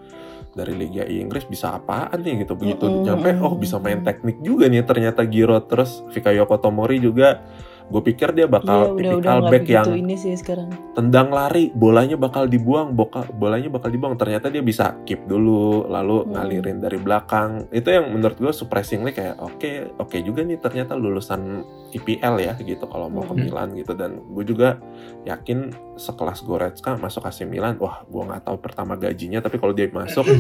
dari 0.49 0.73
Liga 0.73 1.05
Inggris 1.05 1.45
bisa 1.45 1.71
apaan 1.71 2.19
nih 2.19 2.43
gitu 2.43 2.57
begitu 2.57 2.83
Mm-mm, 2.83 3.05
nyampe 3.05 3.29
oh 3.39 3.53
bisa 3.53 3.77
main 3.77 4.01
teknik 4.01 4.41
juga 4.41 4.65
nih 4.65 4.81
ternyata 4.81 5.21
Giroud 5.23 5.69
terus 5.69 6.01
Fikayoko 6.09 6.57
Tomori 6.57 6.97
juga 6.97 7.45
gue 7.89 8.01
pikir 8.03 8.29
dia 8.31 8.39
Iya 8.41 8.51
bakal 8.51 8.79
udah 8.79 8.93
udah 8.93 9.01
tipikal 9.11 9.37
nggak 9.39 9.51
back 9.51 9.65
yang 9.67 9.87
ini 9.91 10.13
sih 10.13 10.33
sekarang. 10.33 10.69
tendang 10.93 11.29
lari 11.29 11.69
bolanya 11.69 12.15
bakal 12.15 12.45
dibuang 12.45 12.93
boka 12.93 13.25
bolanya 13.27 13.65
bakal 13.67 13.87
dibuang 13.87 14.13
ternyata 14.13 14.47
dia 14.47 14.61
bisa 14.61 15.01
keep 15.03 15.25
dulu 15.25 15.59
lalu 15.85 16.21
Hmm. 16.21 16.31
ngalirin 16.31 16.77
dari 16.77 16.97
belakang 16.97 17.49
itu 17.69 17.87
yang 17.87 18.07
menurut 18.07 18.35
gue 18.35 18.51
surprisingly 18.51 19.09
kayak 19.09 19.35
oke 19.35 19.69
oke 19.97 20.17
juga 20.19 20.41
nih 20.41 20.57
ternyata 20.57 20.93
lulusan 20.93 21.65
IPL 21.91 22.35
ya 22.39 22.53
gitu 22.55 22.85
kalau 22.85 23.07
mau 23.07 23.23
ke 23.23 23.31
Hmm. 23.31 23.41
Milan 23.41 23.69
gitu 23.73 23.93
dan 23.93 24.21
gue 24.23 24.43
juga 24.45 24.77
yakin 25.23 25.59
sekelas 25.95 26.41
Goretzka 26.41 26.93
masuk 26.95 27.23
AC 27.23 27.43
Milan 27.43 27.75
wah 27.75 28.01
gue 28.03 28.21
nggak 28.23 28.43
tahu 28.43 28.57
pertama 28.59 28.93
gajinya 28.95 29.39
tapi 29.39 29.57
kalau 29.57 29.71
dia 29.71 29.89
masuk 29.89 30.29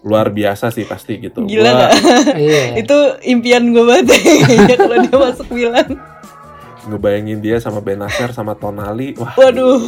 luar 0.00 0.30
biasa 0.30 0.70
sih 0.70 0.82
pasti 0.82 1.18
gitu 1.18 1.42
Gila 1.42 1.58
Gua- 1.64 1.74
nggak? 1.76 1.92
Iya. 2.34 2.62
Itu 2.82 2.96
impian 3.24 3.66
gue 3.68 3.82
banget 3.82 4.14
ya 4.64 4.76
kalau 4.78 4.96
dia 4.96 5.16
masuk 5.18 5.48
Milan. 5.50 5.88
Ngebayangin 6.88 7.38
dia 7.38 7.56
sama 7.56 7.78
Benacer 7.78 8.32
sama 8.32 8.52
Tonali 8.52 9.12
wah 9.14 9.32
Waduh, 9.34 9.78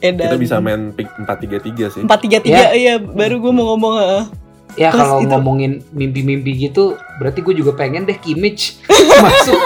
edan. 0.00 0.26
kita 0.26 0.36
bisa 0.36 0.56
main 0.58 0.90
pick 0.90 1.06
4-3-3 1.18 1.94
sih 1.94 2.02
Empat 2.02 2.20
tiga 2.20 2.38
tiga 2.38 2.72
iya 2.72 2.96
baru 2.96 3.38
gue 3.38 3.52
mau 3.52 3.70
ngomong 3.70 3.94
ah. 3.94 4.24
Ya 4.74 4.92
kalau 4.92 5.20
itu- 5.20 5.30
ngomongin 5.30 5.80
mimpi-mimpi 5.88 6.68
gitu, 6.68 6.92
berarti 7.16 7.40
gue 7.40 7.54
juga 7.54 7.72
pengen 7.72 8.04
deh 8.04 8.12
Kimmich 8.14 8.76
masuk. 9.24 9.56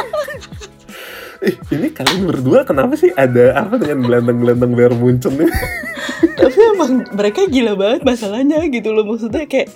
Eh, 1.41 1.57
ini 1.72 1.88
kalian 1.88 2.28
berdua 2.28 2.62
kenapa 2.62 2.95
sih 2.95 3.11
ada 3.11 3.59
apa 3.59 3.74
dengan 3.74 4.05
gelandang-gelandang 4.05 4.70
Bayern 4.70 4.95
Munchen 4.95 5.34
nih? 5.34 5.51
Tapi 6.38 6.59
emang 6.70 7.11
mereka 7.11 7.43
gila 7.45 7.74
banget 7.74 8.05
masalahnya 8.05 8.62
gitu 8.68 8.93
loh 8.93 9.03
maksudnya 9.05 9.49
kayak, 9.49 9.72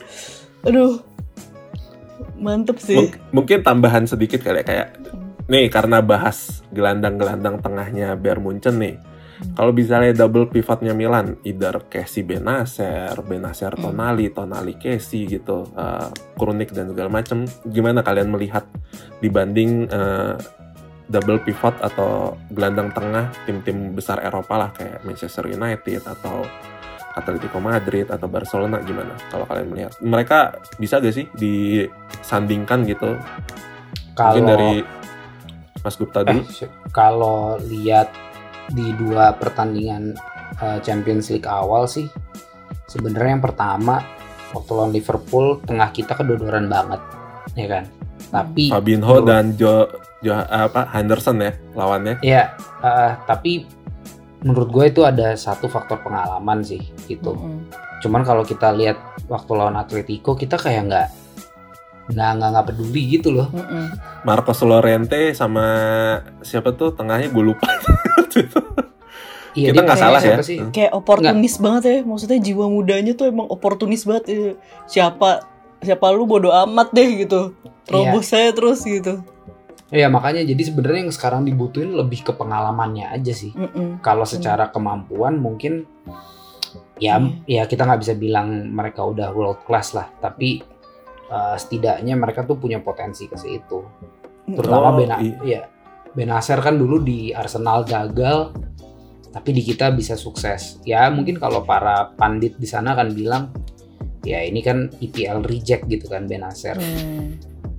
aduh, 0.62 1.02
mantep 2.36 2.78
sih. 2.78 2.94
Mung- 2.94 3.16
mungkin 3.34 3.58
tambahan 3.60 4.04
sedikit 4.04 4.38
kali 4.38 4.60
ya 4.60 4.64
kayak 4.64 4.88
nih 5.44 5.68
karena 5.68 6.00
bahas 6.00 6.64
gelandang-gelandang 6.72 7.60
tengahnya 7.60 8.16
Bayern 8.16 8.44
Munchen 8.44 8.80
nih. 8.80 8.96
Kalau 9.58 9.74
misalnya 9.74 10.14
double 10.14 10.48
pivotnya 10.48 10.94
Milan, 10.94 11.36
either 11.42 11.84
Casey 11.90 12.22
Benacer, 12.22 13.12
Benacer 13.26 13.74
Hmm. 13.76 13.90
Tonali, 13.90 14.30
Tonali 14.30 14.78
Casey 14.78 15.26
gitu, 15.26 15.68
uh, 15.74 16.08
Kronik 16.38 16.70
dan 16.70 16.94
segala 16.94 17.10
macem. 17.10 17.44
Gimana 17.66 18.00
kalian 18.00 18.30
melihat 18.30 18.64
dibanding 19.18 19.90
uh, 19.90 20.38
double 21.10 21.42
pivot 21.44 21.76
atau 21.84 22.38
gelandang 22.48 22.88
tengah 22.94 23.28
tim-tim 23.44 23.92
besar 23.92 24.24
Eropa 24.24 24.54
lah 24.56 24.70
kayak 24.72 25.04
Manchester 25.04 25.44
United 25.50 26.00
atau 26.00 26.46
Atletico 27.14 27.60
Madrid 27.60 28.08
atau 28.10 28.26
Barcelona 28.26 28.82
gimana 28.82 29.14
kalau 29.30 29.46
kalian 29.46 29.68
melihat 29.70 29.92
mereka 30.02 30.58
bisa 30.80 30.98
gak 30.98 31.14
sih 31.14 31.28
disandingkan 31.36 32.82
gitu 32.88 33.14
Kalau 34.18 34.34
mungkin 34.34 34.44
dari 34.50 34.72
Mas 35.84 35.94
Gupta 35.94 36.18
eh, 36.20 36.32
dulu 36.32 36.42
sh- 36.48 36.72
kalau 36.90 37.60
lihat 37.60 38.08
di 38.66 38.96
dua 38.96 39.30
pertandingan 39.32 40.16
eh, 40.56 40.78
Champions 40.80 41.28
League 41.28 41.44
awal 41.44 41.84
sih, 41.84 42.08
sebenarnya 42.86 43.36
yang 43.36 43.44
pertama 43.44 44.00
waktu 44.50 44.70
lawan 44.70 44.90
Liverpool 44.90 45.60
tengah 45.60 45.90
kita 45.90 46.14
kedodoran 46.14 46.66
banget, 46.66 47.00
ya 47.52 47.66
kan. 47.68 47.84
Tapi 48.24 48.72
Fabinho 48.72 49.04
menurut- 49.20 49.28
dan 49.28 49.44
Jo, 49.54 49.84
Jo 50.18 50.40
apa 50.40 50.88
Henderson 50.90 51.36
ya 51.38 51.52
lawannya 51.72 52.18
ya, 52.18 52.56
eh, 52.80 53.12
tapi 53.22 53.68
menurut 54.40 54.68
gue 54.70 54.84
itu 54.88 55.00
ada 55.00 55.32
satu 55.34 55.66
faktor 55.66 56.00
pengalaman 56.00 56.60
sih 56.60 56.80
gitu. 57.04 57.32
Mm-mm. 57.32 57.68
Cuman 58.00 58.20
kalau 58.22 58.40
kita 58.40 58.72
lihat 58.72 58.96
waktu 59.26 59.52
lawan 59.52 59.74
Atletico 59.74 60.32
kita 60.32 60.56
kayak 60.56 60.82
nggak 60.86 61.08
nggak 62.04 62.30
nggak 62.36 62.48
nggak 62.52 62.66
peduli 62.68 63.02
gitu 63.16 63.32
loh. 63.32 63.48
Mm-mm. 63.48 63.86
Marcos 64.22 64.60
Llorente 64.60 65.32
sama 65.32 65.64
siapa 66.40 66.72
tuh 66.72 66.92
tengahnya 66.92 67.28
gue 67.28 67.44
lupa. 67.44 67.68
Iya, 69.54 69.70
Kita 69.70 69.80
dia 69.80 69.86
nggak 69.86 70.00
salah 70.02 70.18
siapa 70.20 70.42
ya. 70.42 70.46
sih? 70.46 70.58
Kayak 70.74 70.92
oportunis 70.92 71.54
banget 71.62 71.82
ya, 71.86 71.96
maksudnya 72.02 72.38
jiwa 72.42 72.66
mudanya 72.66 73.12
tuh 73.14 73.30
emang 73.30 73.46
oportunis 73.46 74.02
banget. 74.02 74.24
ya. 74.26 74.52
Siapa 74.84 75.46
siapa 75.78 76.10
lu 76.10 76.26
bodo 76.26 76.50
amat 76.50 76.90
deh 76.90 77.22
gitu. 77.22 77.54
Terobos 77.86 78.26
saya 78.26 78.50
terus 78.50 78.82
gitu. 78.82 79.22
Iya 79.94 80.10
makanya 80.10 80.42
jadi 80.42 80.58
sebenarnya 80.58 81.06
yang 81.06 81.14
sekarang 81.14 81.46
dibutuhin 81.46 81.94
lebih 81.94 82.26
ke 82.26 82.32
pengalamannya 82.34 83.14
aja 83.14 83.30
sih. 83.30 83.54
Mm-mm. 83.54 84.02
Kalau 84.02 84.26
secara 84.26 84.74
kemampuan 84.74 85.38
mungkin 85.38 85.86
ya 86.98 87.22
Iya. 87.46 87.62
ya 87.62 87.70
kita 87.70 87.86
nggak 87.86 88.00
bisa 88.02 88.14
bilang 88.18 88.74
mereka 88.74 89.06
udah 89.06 89.30
world 89.30 89.62
class 89.62 89.94
lah, 89.94 90.10
tapi 90.18 90.66
uh, 91.28 91.56
setidaknya 91.56 92.14
mereka 92.14 92.42
tuh 92.42 92.56
punya 92.56 92.80
potensi 92.80 93.24
ke 93.24 93.36
situ. 93.36 93.80
Terutama 94.44 94.92
Oh, 94.92 94.96
Bena, 94.96 95.16
i- 95.18 95.40
ya 95.46 95.68
Benacer 96.12 96.60
kan 96.60 96.76
dulu 96.76 97.00
di 97.00 97.32
Arsenal 97.32 97.82
gagal, 97.82 98.54
tapi 99.30 99.50
di 99.50 99.62
kita 99.62 99.90
bisa 99.90 100.14
sukses. 100.14 100.78
Ya 100.84 101.10
mungkin 101.10 101.36
kalau 101.36 101.64
para 101.64 102.14
pandit 102.14 102.54
di 102.54 102.68
sana 102.68 102.94
kan 102.94 103.10
bilang 103.10 103.50
ya 104.22 104.40
ini 104.40 104.62
kan 104.62 104.88
EPL 104.94 105.42
reject 105.42 105.84
gitu 105.84 106.06
kan 106.06 106.24
Benacer. 106.24 106.78
Hmm. 106.78 107.34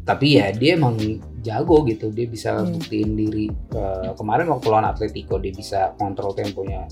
Tapi 0.06 0.38
ya 0.38 0.52
dia 0.52 0.78
emang 0.78 1.00
jago 1.42 1.82
gitu, 1.86 2.12
dia 2.12 2.28
bisa 2.28 2.60
Hmm. 2.60 2.76
buktiin 2.76 3.16
diri. 3.16 3.48
Eh, 3.50 4.12
kemarin 4.14 4.46
waktu 4.50 4.68
lawan 4.68 4.86
Atletico 4.86 5.40
dia 5.40 5.50
bisa 5.50 5.96
kontrol 5.96 6.36
temponya, 6.36 6.86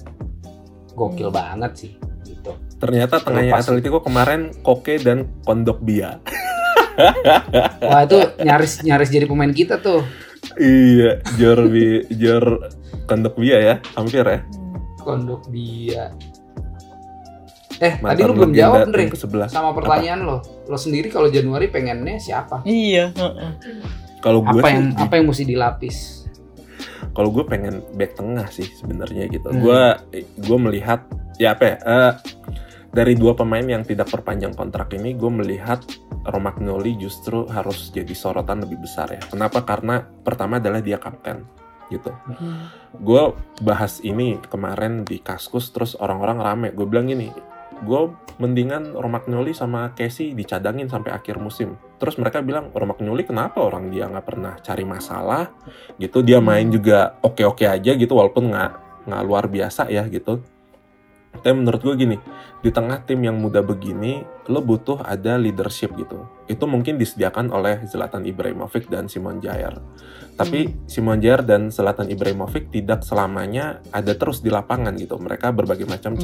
gokil 0.95 1.27
Hmm. 1.27 1.37
banget 1.37 1.71
sih. 1.75 1.93
Ternyata 2.75 3.17
tengahnya 3.17 3.53
Lepas. 3.53 3.65
Atletico 3.65 3.99
kemarin 3.99 4.51
Koke 4.59 4.97
dan 4.97 5.25
Kondok 5.41 5.79
Bia 5.79 6.19
Wah 7.79 8.01
itu 8.01 8.15
nyaris 8.39 8.81
nyaris 8.81 9.09
jadi 9.09 9.25
pemain 9.25 9.49
kita 9.49 9.77
tuh. 9.77 10.05
iya 10.55 11.17
Jor 11.35 11.65
Bi- 11.65 12.05
Jor 12.11 12.69
Kondok 13.03 13.35
Bia 13.35 13.57
ya 13.57 13.75
hampir 13.93 14.21
ya 14.21 14.39
Kondok 14.99 15.49
dia. 15.49 16.15
Eh 17.75 17.93
tadi 17.93 17.99
Mantan 17.99 18.23
lu 18.25 18.33
belum 18.37 18.53
jawab 18.53 18.87
Andre 18.87 19.03
ke-11. 19.09 19.49
sama 19.49 19.73
pertanyaan 19.73 20.23
lo. 20.23 20.37
Lo 20.63 20.77
sendiri 20.77 21.09
kalau 21.09 21.27
Januari 21.27 21.67
pengennya 21.67 22.15
siapa? 22.17 22.63
Iya. 22.63 23.11
heeh. 23.11 23.51
kalau 24.19 24.39
gue 24.41 24.55
Apa 24.55 24.69
yang 24.69 24.95
apa 24.95 25.13
yang 25.13 25.27
mesti 25.27 25.43
dilapis? 25.43 26.23
kalau 27.11 27.29
gue 27.29 27.43
pengen 27.43 27.83
back 27.93 28.15
tengah 28.15 28.47
sih 28.47 28.63
sebenarnya 28.73 29.27
gitu. 29.27 29.45
Hmm. 29.45 29.59
Gue 29.59 29.81
gue 30.39 30.57
melihat 30.61 31.03
ya 31.41 31.57
apa 31.57 31.63
ya 31.65 31.77
eh, 31.81 32.13
dari 32.93 33.17
dua 33.17 33.33
pemain 33.33 33.65
yang 33.65 33.81
tidak 33.81 34.13
perpanjang 34.13 34.53
kontrak 34.53 34.93
ini, 34.93 35.17
gue 35.17 35.31
melihat 35.33 35.81
Romagnoli 36.29 36.93
justru 37.01 37.49
harus 37.49 37.89
jadi 37.89 38.13
sorotan 38.13 38.61
lebih 38.61 38.85
besar 38.85 39.09
ya. 39.09 39.21
Kenapa? 39.33 39.65
Karena 39.65 40.05
pertama 40.05 40.61
adalah 40.61 40.77
dia 40.77 41.01
kapten 41.01 41.41
gitu. 41.89 42.13
Hmm. 42.13 42.69
Gue 43.01 43.33
bahas 43.65 43.97
ini 44.05 44.37
kemarin 44.45 45.01
di 45.09 45.17
Kaskus 45.17 45.73
terus 45.73 45.97
orang-orang 45.97 46.37
rame. 46.37 46.67
Gue 46.77 46.85
bilang 46.85 47.09
gini, 47.09 47.33
gue 47.81 48.01
mendingan 48.37 48.93
Romagnoli 48.93 49.57
sama 49.57 49.89
Casey 49.97 50.37
dicadangin 50.37 50.85
sampai 50.85 51.17
akhir 51.17 51.41
musim. 51.41 51.73
Terus 51.97 52.21
mereka 52.21 52.45
bilang 52.45 52.69
Romagnoli 52.77 53.25
kenapa 53.25 53.57
orang 53.57 53.89
dia 53.89 54.05
nggak 54.05 54.25
pernah 54.25 54.53
cari 54.61 54.85
masalah 54.85 55.49
gitu. 55.97 56.21
Dia 56.21 56.37
main 56.37 56.69
juga 56.69 57.17
oke-oke 57.25 57.65
aja 57.65 57.97
gitu 57.97 58.13
walaupun 58.13 58.53
nggak 58.53 58.71
nggak 59.09 59.23
luar 59.25 59.49
biasa 59.49 59.89
ya 59.89 60.05
gitu. 60.13 60.52
Tapi 61.33 61.55
menurut 61.57 61.81
gue 61.81 61.95
gini, 61.97 62.17
di 62.63 62.69
tengah 62.69 63.03
tim 63.03 63.19
yang 63.25 63.35
muda 63.35 63.59
begini, 63.59 64.23
lo 64.47 64.63
butuh 64.63 65.01
ada 65.03 65.35
leadership 65.35 65.91
gitu. 65.97 66.29
Itu 66.45 66.69
mungkin 66.69 66.95
disediakan 66.95 67.51
oleh 67.51 67.83
Zlatan 67.89 68.23
Ibrahimovic 68.23 68.87
dan 68.87 69.09
Simon 69.09 69.41
Jair. 69.43 69.75
Tapi 70.37 70.87
Simon 70.87 71.19
Jair 71.19 71.43
dan 71.43 71.73
Zlatan 71.73 72.07
Ibrahimovic 72.07 72.71
tidak 72.71 73.03
selamanya 73.03 73.83
ada 73.91 74.13
terus 74.15 74.39
di 74.39 74.53
lapangan 74.53 74.93
gitu. 74.95 75.19
Mereka 75.19 75.51
berbagai 75.51 75.89
macam 75.89 76.15
Hmm. 76.15 76.23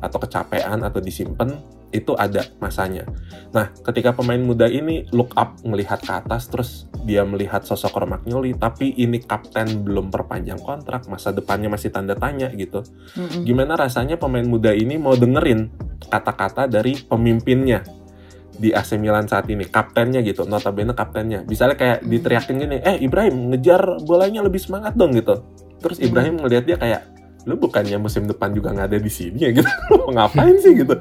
Atau 0.00 0.18
kecapean 0.20 0.82
atau 0.82 0.98
disimpan 0.98 1.60
itu 1.90 2.14
ada 2.14 2.46
masanya. 2.62 3.02
Nah, 3.50 3.74
ketika 3.82 4.14
pemain 4.14 4.38
muda 4.38 4.70
ini 4.70 5.10
look 5.10 5.34
up 5.34 5.58
melihat 5.66 5.98
ke 5.98 6.12
atas 6.14 6.46
terus 6.46 6.70
dia 7.02 7.26
melihat 7.26 7.66
sosok 7.66 7.98
Romagnoli 7.98 8.54
tapi 8.54 8.94
ini 8.94 9.18
kapten 9.18 9.82
belum 9.82 10.08
perpanjang 10.08 10.62
kontrak, 10.62 11.10
masa 11.10 11.34
depannya 11.34 11.66
masih 11.66 11.90
tanda 11.90 12.14
tanya 12.14 12.46
gitu 12.54 12.86
Mm-mm. 13.18 13.42
gimana 13.42 13.74
rasanya 13.74 14.20
pemain 14.20 14.46
muda 14.46 14.70
ini 14.70 15.00
mau 15.00 15.18
dengerin 15.18 15.66
kata-kata 16.06 16.70
dari 16.70 16.94
pemimpinnya 16.94 17.82
di 18.60 18.76
AC 18.76 19.00
Milan 19.00 19.24
saat 19.24 19.48
ini, 19.48 19.64
kaptennya 19.64 20.20
gitu, 20.20 20.44
notabene 20.44 20.92
kaptennya. 20.92 21.40
Misalnya 21.48 21.80
kayak 21.80 21.98
diteriakin 22.04 22.56
gini, 22.60 22.76
eh 22.84 23.00
Ibrahim 23.00 23.56
ngejar 23.56 24.04
bolanya 24.04 24.44
lebih 24.44 24.60
semangat 24.60 24.92
dong 24.92 25.16
gitu. 25.16 25.40
Terus 25.80 25.96
Ibrahim 25.96 26.44
ngeliat 26.44 26.68
dia 26.68 26.76
kayak, 26.76 27.08
lu 27.48 27.56
bukannya 27.56 27.96
musim 27.96 28.28
depan 28.28 28.52
juga 28.52 28.72
nggak 28.74 28.88
ada 28.92 28.98
di 29.00 29.08
sini 29.08 29.38
ya 29.40 29.50
gitu, 29.54 29.68
lu 29.92 30.08
mau 30.08 30.12
ngapain 30.12 30.56
sih 30.60 30.76
gitu. 30.76 30.94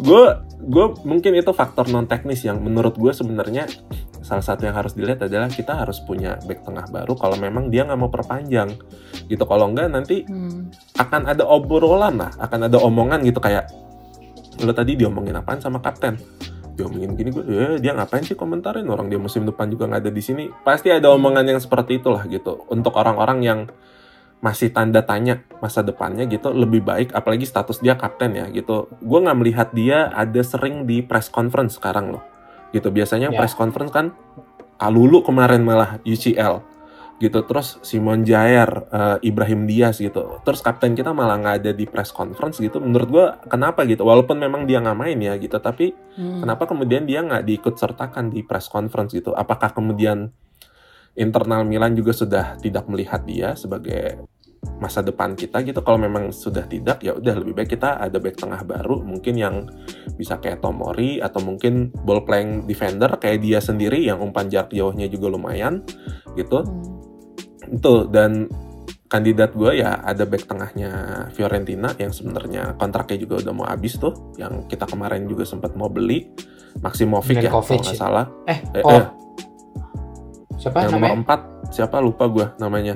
Gue 0.00 0.24
gue 0.60 0.86
mungkin 1.08 1.32
itu 1.36 1.52
faktor 1.56 1.88
non 1.88 2.04
teknis 2.04 2.44
yang 2.44 2.60
menurut 2.60 2.96
gue 3.00 3.12
sebenarnya 3.12 3.64
salah 4.20 4.44
satu 4.44 4.66
yang 4.66 4.76
harus 4.76 4.92
dilihat 4.92 5.24
adalah 5.24 5.48
kita 5.48 5.72
harus 5.72 6.02
punya 6.02 6.36
back 6.44 6.66
tengah 6.66 6.84
baru 6.90 7.14
kalau 7.16 7.38
memang 7.38 7.72
dia 7.72 7.86
nggak 7.88 8.00
mau 8.00 8.10
perpanjang 8.12 8.76
gitu. 9.30 9.44
Kalau 9.46 9.72
enggak 9.72 9.88
nanti 9.88 10.26
Hmm. 10.26 10.68
akan 10.98 11.22
ada 11.32 11.44
obrolan 11.46 12.18
lah, 12.18 12.32
akan 12.40 12.66
ada 12.68 12.76
omongan 12.82 13.22
gitu 13.24 13.38
kayak 13.38 13.70
lo 14.64 14.72
tadi 14.72 14.96
diomongin 14.96 15.36
apaan 15.36 15.60
sama 15.60 15.84
kapten 15.84 16.16
diomongin 16.76 17.16
gini 17.16 17.28
gue 17.32 17.44
eh, 17.44 17.76
dia 17.80 17.96
ngapain 17.96 18.24
sih 18.24 18.36
komentarin 18.36 18.84
orang 18.88 19.08
dia 19.08 19.16
musim 19.16 19.48
depan 19.48 19.68
juga 19.68 19.88
nggak 19.88 20.00
ada 20.06 20.12
di 20.12 20.22
sini 20.24 20.44
pasti 20.64 20.92
ada 20.92 21.08
omongan 21.08 21.56
yang 21.56 21.60
seperti 21.60 22.00
itulah 22.00 22.24
gitu 22.28 22.68
untuk 22.68 22.92
orang-orang 22.96 23.38
yang 23.40 23.60
masih 24.44 24.68
tanda 24.70 25.00
tanya 25.02 25.40
masa 25.64 25.80
depannya 25.80 26.28
gitu 26.28 26.52
lebih 26.52 26.84
baik 26.84 27.16
apalagi 27.16 27.48
status 27.48 27.80
dia 27.80 27.96
kapten 27.96 28.36
ya 28.36 28.46
gitu. 28.52 28.86
Gue 29.00 29.18
nggak 29.24 29.38
melihat 29.38 29.68
dia 29.72 30.12
ada 30.12 30.40
sering 30.44 30.84
di 30.84 31.00
press 31.00 31.32
conference 31.32 31.80
sekarang 31.80 32.12
loh. 32.12 32.22
Gitu 32.70 32.92
biasanya 32.92 33.32
Ya. 33.32 33.38
press 33.40 33.56
conference 33.56 33.92
kan 33.92 34.12
Kalulu 34.76 35.24
kemarin 35.24 35.64
malah 35.64 35.96
UCL 36.04 36.60
gitu 37.16 37.48
terus 37.48 37.80
Simon 37.80 38.28
Jair 38.28 38.68
eh, 38.92 39.16
Ibrahim 39.24 39.64
Diaz 39.64 39.96
gitu. 40.04 40.36
Terus 40.44 40.60
kapten 40.60 40.92
kita 40.92 41.16
malah 41.16 41.40
nggak 41.40 41.56
ada 41.64 41.72
di 41.72 41.88
press 41.88 42.12
conference 42.12 42.60
gitu. 42.60 42.76
Menurut 42.76 43.08
gua 43.08 43.26
kenapa 43.48 43.88
gitu? 43.88 44.04
Walaupun 44.04 44.36
memang 44.36 44.68
dia 44.68 44.84
nggak 44.84 44.98
main 45.00 45.16
ya 45.16 45.32
gitu. 45.40 45.56
Tapi 45.56 45.96
Hmm. 46.20 46.44
kenapa 46.44 46.68
kemudian 46.68 47.08
dia 47.08 47.24
nggak 47.24 47.48
diikut 47.48 47.80
sertakan 47.80 48.28
di 48.28 48.44
press 48.44 48.68
conference 48.68 49.16
gitu? 49.16 49.32
Apakah 49.32 49.72
kemudian 49.72 50.28
internal 51.16 51.64
Milan 51.64 51.96
juga 51.96 52.12
sudah 52.12 52.60
tidak 52.60 52.86
melihat 52.88 53.24
dia 53.24 53.56
sebagai 53.56 54.24
masa 54.76 55.00
depan 55.00 55.32
kita 55.32 55.62
gitu. 55.64 55.80
Kalau 55.80 55.96
memang 55.96 56.34
sudah 56.34 56.66
tidak 56.68 57.00
ya 57.00 57.16
udah 57.16 57.34
lebih 57.38 57.56
baik 57.56 57.78
kita 57.78 57.96
ada 57.96 58.18
back 58.20 58.36
tengah 58.36 58.60
baru 58.66 59.00
mungkin 59.00 59.34
yang 59.38 59.56
bisa 60.18 60.36
kayak 60.42 60.60
Tomori 60.60 61.22
atau 61.22 61.40
mungkin 61.40 61.94
ball 62.04 62.26
playing 62.26 62.68
defender 62.68 63.08
kayak 63.16 63.40
dia 63.40 63.58
sendiri 63.62 64.04
yang 64.04 64.20
umpan 64.20 64.50
jarak 64.50 64.72
jauhnya 64.72 65.08
juga 65.08 65.32
lumayan 65.32 65.82
gitu. 66.36 66.62
Hmm. 66.62 66.94
itu 67.66 68.06
dan 68.14 68.46
kandidat 69.10 69.58
gue 69.58 69.82
ya 69.82 69.98
ada 70.06 70.22
back 70.22 70.46
tengahnya 70.46 70.90
Fiorentina 71.34 71.90
yang 71.98 72.14
sebenarnya 72.14 72.78
kontraknya 72.78 73.18
juga 73.22 73.42
udah 73.42 73.52
mau 73.54 73.66
habis 73.66 73.98
tuh 73.98 74.34
yang 74.38 74.70
kita 74.70 74.86
kemarin 74.86 75.26
juga 75.26 75.42
sempat 75.46 75.74
mau 75.74 75.90
beli. 75.90 76.30
Maximovic 76.76 77.40
ya 77.40 77.48
Milenkovic 77.48 77.80
kalau 77.80 77.88
nggak 77.88 77.96
ya? 77.96 78.00
salah 78.04 78.26
Eh, 78.44 78.60
Eh, 78.76 78.84
oh, 78.84 78.92
eh, 78.92 79.06
siapa 80.66 80.78
yang 80.82 80.90
nomor 80.92 81.08
namanya? 81.14 81.38
4 81.64 81.72
siapa 81.72 81.96
lupa 81.98 82.24
gue 82.26 82.46
namanya 82.58 82.94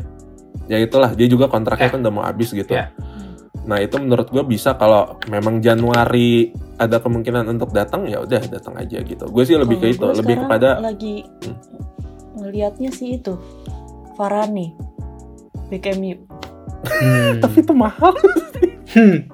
ya 0.66 0.76
itulah 0.76 1.10
dia 1.12 1.26
juga 1.26 1.46
kontraknya 1.46 1.86
Eh. 1.86 1.92
kan 1.92 2.00
udah 2.00 2.12
mau 2.12 2.22
habis 2.22 2.50
gitu 2.50 2.66
Ya. 2.68 2.90
nah 3.62 3.76
itu 3.76 3.96
menurut 3.96 4.26
gue 4.26 4.42
bisa 4.42 4.74
kalau 4.74 5.18
memang 5.26 5.58
Januari 5.58 6.50
ada 6.76 6.96
kemungkinan 6.96 7.46
untuk 7.48 7.70
datang 7.70 8.06
ya 8.06 8.18
udah 8.18 8.40
datang 8.48 8.74
aja 8.74 8.98
gitu 8.98 9.24
gue 9.24 9.42
sih 9.44 9.54
lebih 9.54 9.78
ke 9.78 9.92
Kalau 9.92 10.10
itu 10.10 10.18
lebih 10.18 10.36
kepada 10.42 10.80
lagi 10.80 11.22
Hmm. 11.44 11.56
ngelihatnya 12.36 12.90
sih 12.90 13.16
itu 13.16 13.34
Varane 14.14 14.74
back 15.68 15.86
MU 15.94 16.16
Hmm. 16.80 17.38
tapi 17.42 17.60
itu 17.60 17.72
mahal 17.72 18.12
Hmm. 18.90 19.28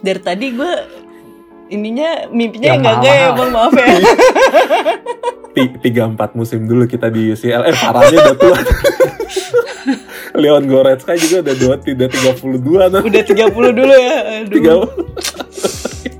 dari 0.00 0.20
tadi 0.20 0.46
gue 0.50 0.72
ininya 1.66 2.08
mimpinya 2.28 2.70
Yang 2.70 2.80
enggak 2.80 3.14
ya 3.14 3.28
bang 3.32 3.50
maaf 3.50 3.72
ya. 3.72 3.86
Ti- 5.54 5.76
tiga 5.80 6.02
empat 6.04 6.34
musim 6.34 6.64
dulu 6.64 6.84
kita 6.84 7.08
di 7.08 7.30
UCL 7.30 7.62
eh 7.64 7.74
parahnya 7.74 8.18
udah 8.22 8.36
tua. 8.36 8.58
Leon 10.34 10.66
Goretzka 10.66 11.14
juga 11.14 11.42
udah 11.42 11.56
dua 11.56 11.74
tidak 11.78 12.10
tiga 12.10 12.32
puluh 12.34 12.58
dua 12.58 12.82
nah 12.88 12.98
udah 12.98 13.22
30 13.22 13.54
dulu 13.54 13.94
ya 13.94 14.16
aduh. 14.40 14.50
Tiga 14.50 14.72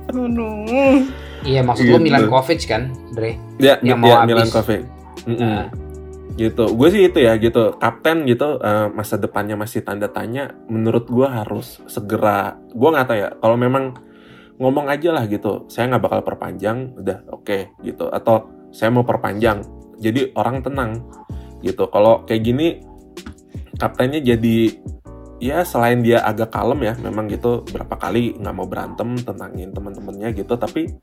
aduh. 0.07 0.95
Iya, 1.43 1.61
maksud 1.61 1.83
Gitu. 1.83 1.93
lu 1.93 2.01
Milankovic 2.01 2.61
kan, 2.63 2.89
Dre? 3.11 3.37
ya 3.57 3.77
Yang 3.79 3.85
ya, 3.85 3.95
mau 3.95 4.09
habis. 4.15 4.27
Milan 4.27 4.49
Kovac 4.49 4.81
Mm-mm. 5.25 5.37
Nah. 5.37 5.65
gitu. 6.33 6.63
Gue 6.71 6.87
sih 6.89 7.01
itu 7.03 7.19
ya 7.19 7.35
gitu. 7.35 7.75
Kapten 7.75 8.23
gitu 8.23 8.57
eh, 8.57 8.87
masa 8.89 9.15
depannya 9.15 9.53
masih 9.53 9.81
tanda 9.81 10.07
tanya 10.07 10.49
menurut 10.65 11.05
gue 11.05 11.23
harus 11.23 11.83
segera 11.85 12.55
gue 12.67 12.87
nggak 12.87 13.05
tahu 13.05 13.17
ya. 13.19 13.29
Kalau 13.35 13.55
memang 13.55 13.93
ngomong 14.59 14.87
aja 14.87 15.11
lah 15.11 15.27
gitu 15.27 15.67
saya 15.67 15.91
nggak 15.91 16.03
bakal 16.03 16.21
perpanjang 16.23 16.95
udah 16.95 17.27
oke 17.31 17.75
gitu 17.83 18.07
atau 18.07 18.47
saya 18.71 18.91
mau 18.91 19.03
perpanjang 19.03 19.63
jadi 19.99 20.31
orang 20.35 20.63
tenang 20.63 21.03
gitu 21.63 21.87
kalau 21.91 22.23
kayak 22.23 22.43
gini 22.43 22.67
kaptennya 23.75 24.23
jadi 24.23 24.75
ya 25.43 25.67
selain 25.67 25.99
dia 25.99 26.23
agak 26.23 26.55
kalem 26.55 26.87
ya 26.87 26.93
memang 26.99 27.27
gitu 27.27 27.67
berapa 27.67 27.95
kali 27.99 28.39
nggak 28.39 28.55
mau 28.55 28.67
berantem 28.67 29.19
tenangin 29.19 29.75
teman-temannya 29.75 30.31
gitu 30.31 30.55
tapi 30.55 30.95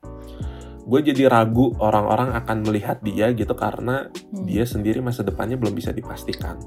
gue 0.83 0.99
jadi 0.99 1.31
ragu 1.31 1.71
orang-orang 1.79 2.35
akan 2.35 2.67
melihat 2.67 2.99
dia 2.99 3.31
gitu 3.31 3.55
karena 3.55 4.11
Hmm. 4.11 4.43
dia 4.43 4.67
sendiri 4.67 4.99
masa 4.99 5.23
depannya 5.23 5.55
belum 5.55 5.71
bisa 5.71 5.95
dipastikan. 5.95 6.59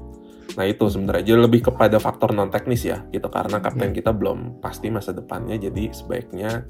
Nah 0.57 0.65
itu 0.65 0.89
sebenarnya. 0.89 1.23
Jadi 1.23 1.39
lebih 1.39 1.61
kepada 1.69 2.01
faktor 2.01 2.33
non 2.33 2.49
teknis 2.49 2.81
ya 2.81 3.05
gitu. 3.13 3.29
Karena 3.29 3.61
kapten 3.61 3.93
kita 3.93 4.09
belum 4.09 4.57
pasti 4.57 4.89
masa 4.89 5.13
depannya 5.13 5.61
jadi 5.61 5.93
sebaiknya 5.93 6.65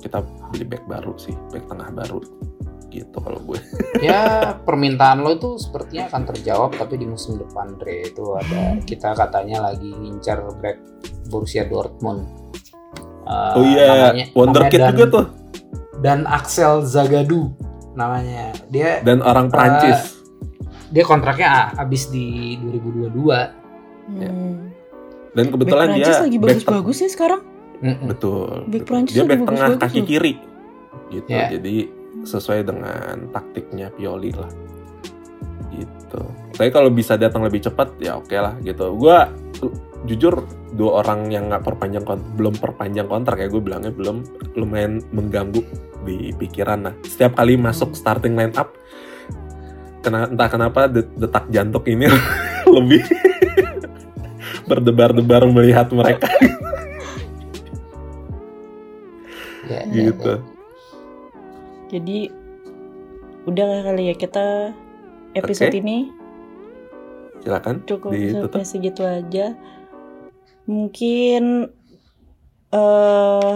kita 0.00 0.24
beli 0.50 0.66
back 0.66 0.88
baru 0.88 1.14
sih 1.14 1.36
back 1.52 1.68
tengah 1.70 1.92
baru 1.94 2.18
gitu 2.92 3.16
kalau 3.24 3.40
gue. 3.46 3.56
ya 4.04 4.20
permintaan 4.68 5.24
lo 5.24 5.32
itu 5.32 5.56
sepertinya 5.56 6.12
akan 6.12 6.22
terjawab 6.28 6.70
tapi 6.76 7.00
di 7.00 7.08
musim 7.08 7.40
depan 7.40 7.80
Dre 7.80 8.04
itu 8.04 8.36
ada 8.36 8.76
kita 8.84 9.16
katanya 9.16 9.72
lagi 9.72 9.88
ngincar 9.88 10.44
back 10.60 10.76
Borussia 11.32 11.64
Dortmund. 11.64 12.28
Eh, 13.22 13.52
oh 13.56 13.64
iya 13.64 13.84
namanya- 13.86 14.28
wonderkid 14.34 14.80
namanya 14.80 14.92
juga 14.92 15.04
tuh. 15.08 15.26
Dan 16.02 16.26
Axel 16.26 16.82
Zagadou 16.82 17.54
namanya. 17.94 18.50
Dia 18.68 19.00
dan 19.00 19.22
orang 19.22 19.48
Prancis. 19.48 20.21
Dia 20.92 21.04
kontraknya 21.08 21.48
ah, 21.48 21.66
habis 21.80 22.12
di 22.12 22.56
2022 22.60 23.64
Hmm. 24.02 24.74
dan 25.30 25.46
kebetulan 25.54 25.94
Back 25.94 25.96
dia 25.96 26.04
Prancis 26.10 26.24
lagi 26.26 26.38
bagus-bagus 26.42 26.96
ya 27.06 27.08
sekarang 27.08 27.42
Mm-mm. 27.82 28.06
betul. 28.14 28.66
Back 28.70 28.82
betul. 28.86 29.10
Dia 29.10 29.22
back 29.26 29.40
tengah 29.42 29.68
bagus-bagus 29.74 29.82
kaki 29.82 29.98
loh. 29.98 30.06
kiri 30.06 30.32
gitu. 31.10 31.28
Ya. 31.30 31.46
Jadi 31.50 31.76
sesuai 32.22 32.60
dengan 32.62 33.14
taktiknya 33.34 33.86
Pioli 33.90 34.30
lah. 34.30 34.50
Gitu. 35.74 36.22
Tapi 36.54 36.70
kalau 36.70 36.94
bisa 36.94 37.18
datang 37.18 37.42
lebih 37.42 37.66
cepat 37.66 37.98
ya 37.98 38.22
oke 38.22 38.36
lah 38.38 38.54
gitu. 38.62 38.94
Gua 38.94 39.26
uh, 39.66 39.74
jujur 40.06 40.46
dua 40.78 41.02
orang 41.04 41.30
yang 41.30 41.50
nggak 41.50 41.62
perpanjang 41.66 42.06
belum 42.38 42.54
perpanjang 42.58 43.06
kontrak 43.06 43.38
ya 43.38 43.46
gue 43.46 43.62
bilangnya 43.62 43.92
belum 43.94 44.24
lumayan 44.58 45.04
mengganggu 45.14 45.62
di 46.02 46.34
pikiran 46.34 46.90
nah 46.90 46.94
setiap 47.06 47.38
kali 47.38 47.54
masuk 47.54 47.94
starting 47.94 48.34
line 48.34 48.50
up 48.58 48.74
kena, 50.02 50.26
entah 50.28 50.48
kenapa 50.50 50.90
det- 50.90 51.14
detak 51.14 51.46
jantung 51.48 51.86
ini 51.86 52.10
lebih 52.76 53.00
berdebar-debar 54.68 55.46
melihat 55.48 55.88
mereka. 55.94 56.28
Ya, 59.62 59.86
ya, 59.88 60.10
gitu. 60.10 60.42
jadi 61.86 62.18
udah 63.46 63.86
kali 63.86 64.10
ya 64.10 64.14
kita 64.18 64.74
episode 65.38 65.72
Oke. 65.72 65.80
ini? 65.80 66.10
Silakan 67.46 67.86
cukup 67.86 68.10
sampai 68.12 68.66
segitu 68.66 69.06
aja. 69.06 69.54
Mungkin 70.66 71.70
eh 72.74 73.54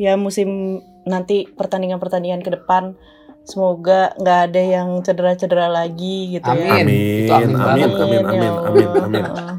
ya 0.00 0.16
musim 0.16 0.80
nanti 1.06 1.46
pertandingan-pertandingan 1.52 2.42
ke 2.42 2.50
depan 2.58 2.96
semoga 3.42 4.14
nggak 4.16 4.38
ada 4.46 4.62
yang 4.62 4.88
cedera-cedera 5.00 5.66
lagi 5.66 6.36
gitu 6.36 6.46
ya 6.46 6.72
Amin. 6.72 6.86
Amin, 6.86 7.22
Itu 7.22 7.32
amin 7.32 7.50
amin, 7.52 7.90
amin, 7.90 8.22
amin, 8.24 8.42
ya 8.42 8.52
amin, 8.62 8.88
amin. 8.98 9.24
Heeh. 9.24 9.56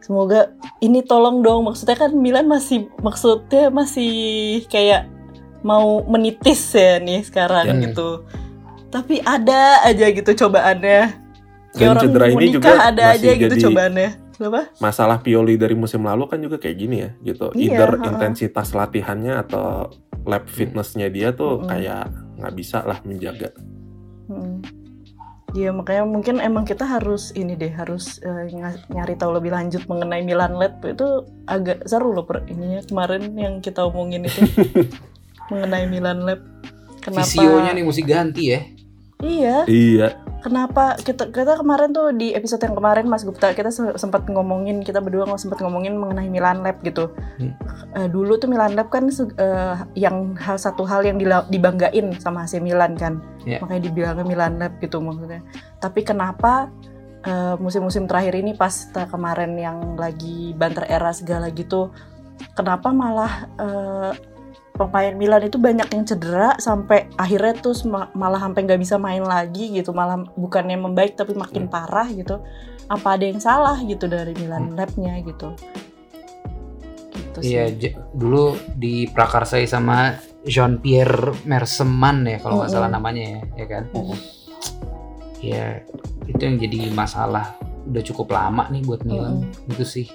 Semoga 0.00 0.40
ini 0.78 1.00
tolong 1.00 1.38
dong 1.38 1.64
maksudnya 1.64 1.94
kan 1.96 2.10
Milan 2.12 2.44
masih 2.44 2.90
maksudnya 2.98 3.70
masih 3.70 4.12
kayak 4.66 5.06
mau 5.60 6.02
menitis 6.04 6.72
ya 6.72 6.98
nih 6.98 7.22
sekarang 7.22 7.68
Ya. 7.68 7.74
gitu 7.86 8.24
tapi 8.88 9.22
ada 9.22 9.84
aja 9.84 10.06
gitu 10.08 10.30
cobaannya 10.36 11.14
kayak 11.70 11.78
Dan 11.78 11.90
orang 11.90 12.02
cedera 12.02 12.26
ini 12.28 12.46
juga 12.50 12.70
ada 12.82 13.04
masih 13.06 13.22
aja 13.22 13.30
gitu 13.38 13.54
jadi- 13.54 13.64
cobaannya 13.64 14.08
kenapa 14.34 14.60
masalah 14.76 15.16
Pioli 15.20 15.54
dari 15.54 15.72
musim 15.74 16.02
lalu 16.02 16.26
kan 16.26 16.38
juga 16.38 16.56
kayak 16.56 16.76
gini 16.76 16.96
ya 16.98 17.10
gitu. 17.22 17.52
Iya, 17.52 17.60
Either 17.70 17.90
ha-ha. 17.94 18.06
intensitas 18.08 18.68
latihannya 18.72 19.34
atau 19.38 19.92
lab 20.24 20.44
fitnessnya 20.46 21.08
dia 21.08 21.30
tuh 21.30 21.58
Mm-mm. 21.58 21.68
kayak 21.68 22.04
nggak 22.36 22.54
bisa 22.54 22.82
lah 22.82 22.98
menjaga. 23.02 23.50
Hmm. 24.26 24.60
Iya 25.50 25.74
makanya 25.74 26.06
mungkin 26.06 26.38
emang 26.38 26.62
kita 26.62 26.86
harus 26.86 27.34
ini 27.34 27.58
deh 27.58 27.74
harus 27.74 28.22
nga- 28.22 28.78
nyari 28.86 29.18
tahu 29.18 29.34
lebih 29.34 29.50
lanjut 29.50 29.82
mengenai 29.84 30.22
Milan 30.22 30.54
Lab 30.54 30.78
itu 30.80 31.26
agak 31.44 31.82
seru 31.84 32.14
loh 32.14 32.22
per 32.22 32.46
ininya 32.46 32.86
kemarin 32.86 33.34
yang 33.34 33.58
kita 33.58 33.82
omongin 33.82 34.24
itu 34.24 34.46
mengenai 35.50 35.90
Milan 35.90 36.22
Lab. 36.22 36.38
Kenapa? 37.02 37.26
Visionya 37.26 37.74
nih 37.74 37.82
mesti 37.82 38.02
ganti 38.04 38.44
ya. 38.46 38.60
Iya, 39.20 39.56
Iya, 39.66 40.06
kenapa 40.40 40.96
kita 41.00 41.28
kita 41.30 41.60
kemarin 41.60 41.92
tuh 41.92 42.10
di 42.16 42.32
episode 42.32 42.64
yang 42.64 42.74
kemarin 42.74 43.06
Mas 43.06 43.22
Gupta 43.22 43.52
kita 43.52 43.68
se- 43.68 43.96
sempat 44.00 44.26
ngomongin 44.26 44.80
kita 44.80 44.98
berdua 44.98 45.28
nggak 45.28 45.40
sempat 45.40 45.60
ngomongin 45.60 45.96
mengenai 45.96 46.28
Milan 46.32 46.64
Lab 46.64 46.80
gitu. 46.80 47.12
Hmm. 47.38 47.52
Eh, 47.96 48.08
dulu 48.08 48.40
tuh 48.40 48.48
Milan 48.48 48.74
Lab 48.74 48.88
kan 48.88 49.08
eh, 49.12 49.76
yang 49.94 50.34
hal 50.40 50.56
satu 50.56 50.88
hal 50.88 51.04
yang 51.04 51.20
dibanggain 51.46 52.16
sama 52.18 52.48
AC 52.48 52.58
Milan 52.58 52.96
kan. 52.96 53.20
Iya. 53.44 53.60
Makanya 53.62 53.82
dibilangnya 53.86 54.24
Milan 54.26 54.54
Lab 54.58 54.80
gitu 54.80 54.98
maksudnya. 54.98 55.44
Tapi 55.78 56.00
kenapa 56.02 56.72
eh, 57.22 57.54
musim-musim 57.60 58.08
terakhir 58.08 58.34
ini 58.40 58.56
pas 58.56 58.72
kemarin 58.92 59.52
yang 59.54 59.94
lagi 59.94 60.56
banter 60.56 60.88
era 60.88 61.12
segala 61.12 61.52
gitu 61.52 61.92
kenapa 62.56 62.88
malah 62.90 63.32
eh, 63.60 64.12
pemain 64.80 65.12
Milan 65.12 65.44
itu 65.44 65.60
banyak 65.60 65.92
yang 65.92 66.08
cedera 66.08 66.56
sampai 66.56 67.12
akhirnya 67.20 67.52
tuh 67.60 67.76
malah 68.16 68.40
sampai 68.40 68.64
nggak 68.64 68.80
bisa 68.80 68.96
main 68.96 69.20
lagi 69.20 69.68
gitu 69.76 69.92
malah 69.92 70.24
bukannya 70.40 70.80
membaik 70.80 71.20
tapi 71.20 71.36
makin 71.36 71.68
parah 71.68 72.08
gitu 72.08 72.40
apa 72.88 73.08
ada 73.20 73.24
yang 73.28 73.36
salah 73.36 73.76
gitu 73.84 74.08
dari 74.08 74.32
Milan 74.40 74.72
Lab-nya 74.72 75.20
gitu 75.20 75.52
gitu 77.12 77.38
sih 77.44 77.60
Iya, 77.60 77.92
dulu 78.16 78.56
diprakarsai 78.80 79.68
sama 79.68 80.16
Jean 80.48 80.80
Pierre 80.80 81.36
Merseman 81.44 82.24
ya 82.24 82.40
kalau 82.40 82.64
nggak 82.64 82.72
Mm-mm. 82.72 82.80
salah 82.80 82.90
namanya 82.90 83.22
ya, 83.22 83.40
ya 83.60 83.66
kan? 83.68 83.84
Mm-mm. 83.92 84.18
Ya 85.40 85.64
itu 86.24 86.40
yang 86.40 86.56
jadi 86.56 86.80
masalah 86.96 87.52
udah 87.84 88.02
cukup 88.04 88.32
lama 88.32 88.68
nih 88.72 88.82
buat 88.84 89.04
Milan 89.04 89.44
itu 89.68 89.84
sih 89.84 90.06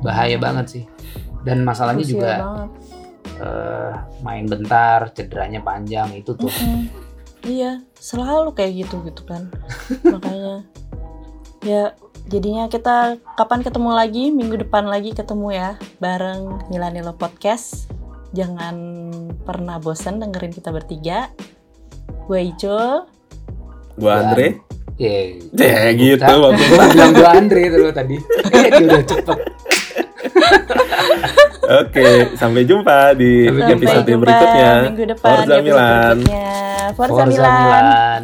bahaya 0.00 0.40
banget 0.40 0.66
sih. 0.80 0.84
Dan 1.46 1.62
masalahnya 1.62 2.02
Krusial 2.02 2.16
juga 2.18 2.32
banget. 2.42 2.70
Eh, 3.38 3.92
main 4.22 4.46
bentar, 4.46 5.10
cederanya 5.12 5.60
panjang 5.60 6.10
itu 6.14 6.32
tuh. 6.34 6.50
Mm-mm. 6.50 6.88
Iya, 7.46 7.78
selalu 7.94 8.58
kayak 8.58 8.72
gitu 8.86 9.06
gitu 9.06 9.22
kan. 9.22 9.50
Makanya 10.14 10.66
ya 11.62 11.94
jadinya 12.26 12.66
kita 12.66 13.22
kapan 13.38 13.62
ketemu 13.62 13.90
lagi? 13.94 14.24
Minggu 14.34 14.58
depan 14.66 14.90
lagi 14.90 15.14
ketemu 15.14 15.54
ya 15.54 15.70
bareng 16.02 16.66
Milanilo 16.70 17.14
Podcast. 17.14 17.86
Jangan 18.34 18.76
pernah 19.46 19.78
bosan 19.78 20.18
dengerin 20.18 20.50
kita 20.52 20.74
bertiga. 20.74 21.30
Gue 22.26 22.50
Ico. 22.50 23.06
gua 23.96 24.20
Andre. 24.20 24.60
Ya, 24.98 25.38
Ya 25.54 25.92
gitu 25.94 26.20
Bukan. 26.20 26.42
waktu 26.42 26.64
bilang 26.92 27.12
gua 27.14 27.28
Andre 27.32 27.62
lo 27.70 27.90
tadi. 27.94 28.16
Eh, 28.50 28.68
udah 28.90 29.02
cepet. 29.06 29.38
Oke, 31.66 32.08
sampai 32.38 32.62
jumpa 32.62 33.10
di 33.18 33.50
Sampai 33.50 33.74
episode 33.74 34.06
jumpa 34.06 34.22
berikutnya. 34.22 34.72
minggu 34.86 35.04
depan 35.10 35.28
Forza 35.34 35.56
Milan. 35.58 36.16
berikutnya. 36.22 36.54
Forza, 36.94 37.10
Forza 37.10 37.24
Milan. 37.26 37.54
Milan. 37.58 38.22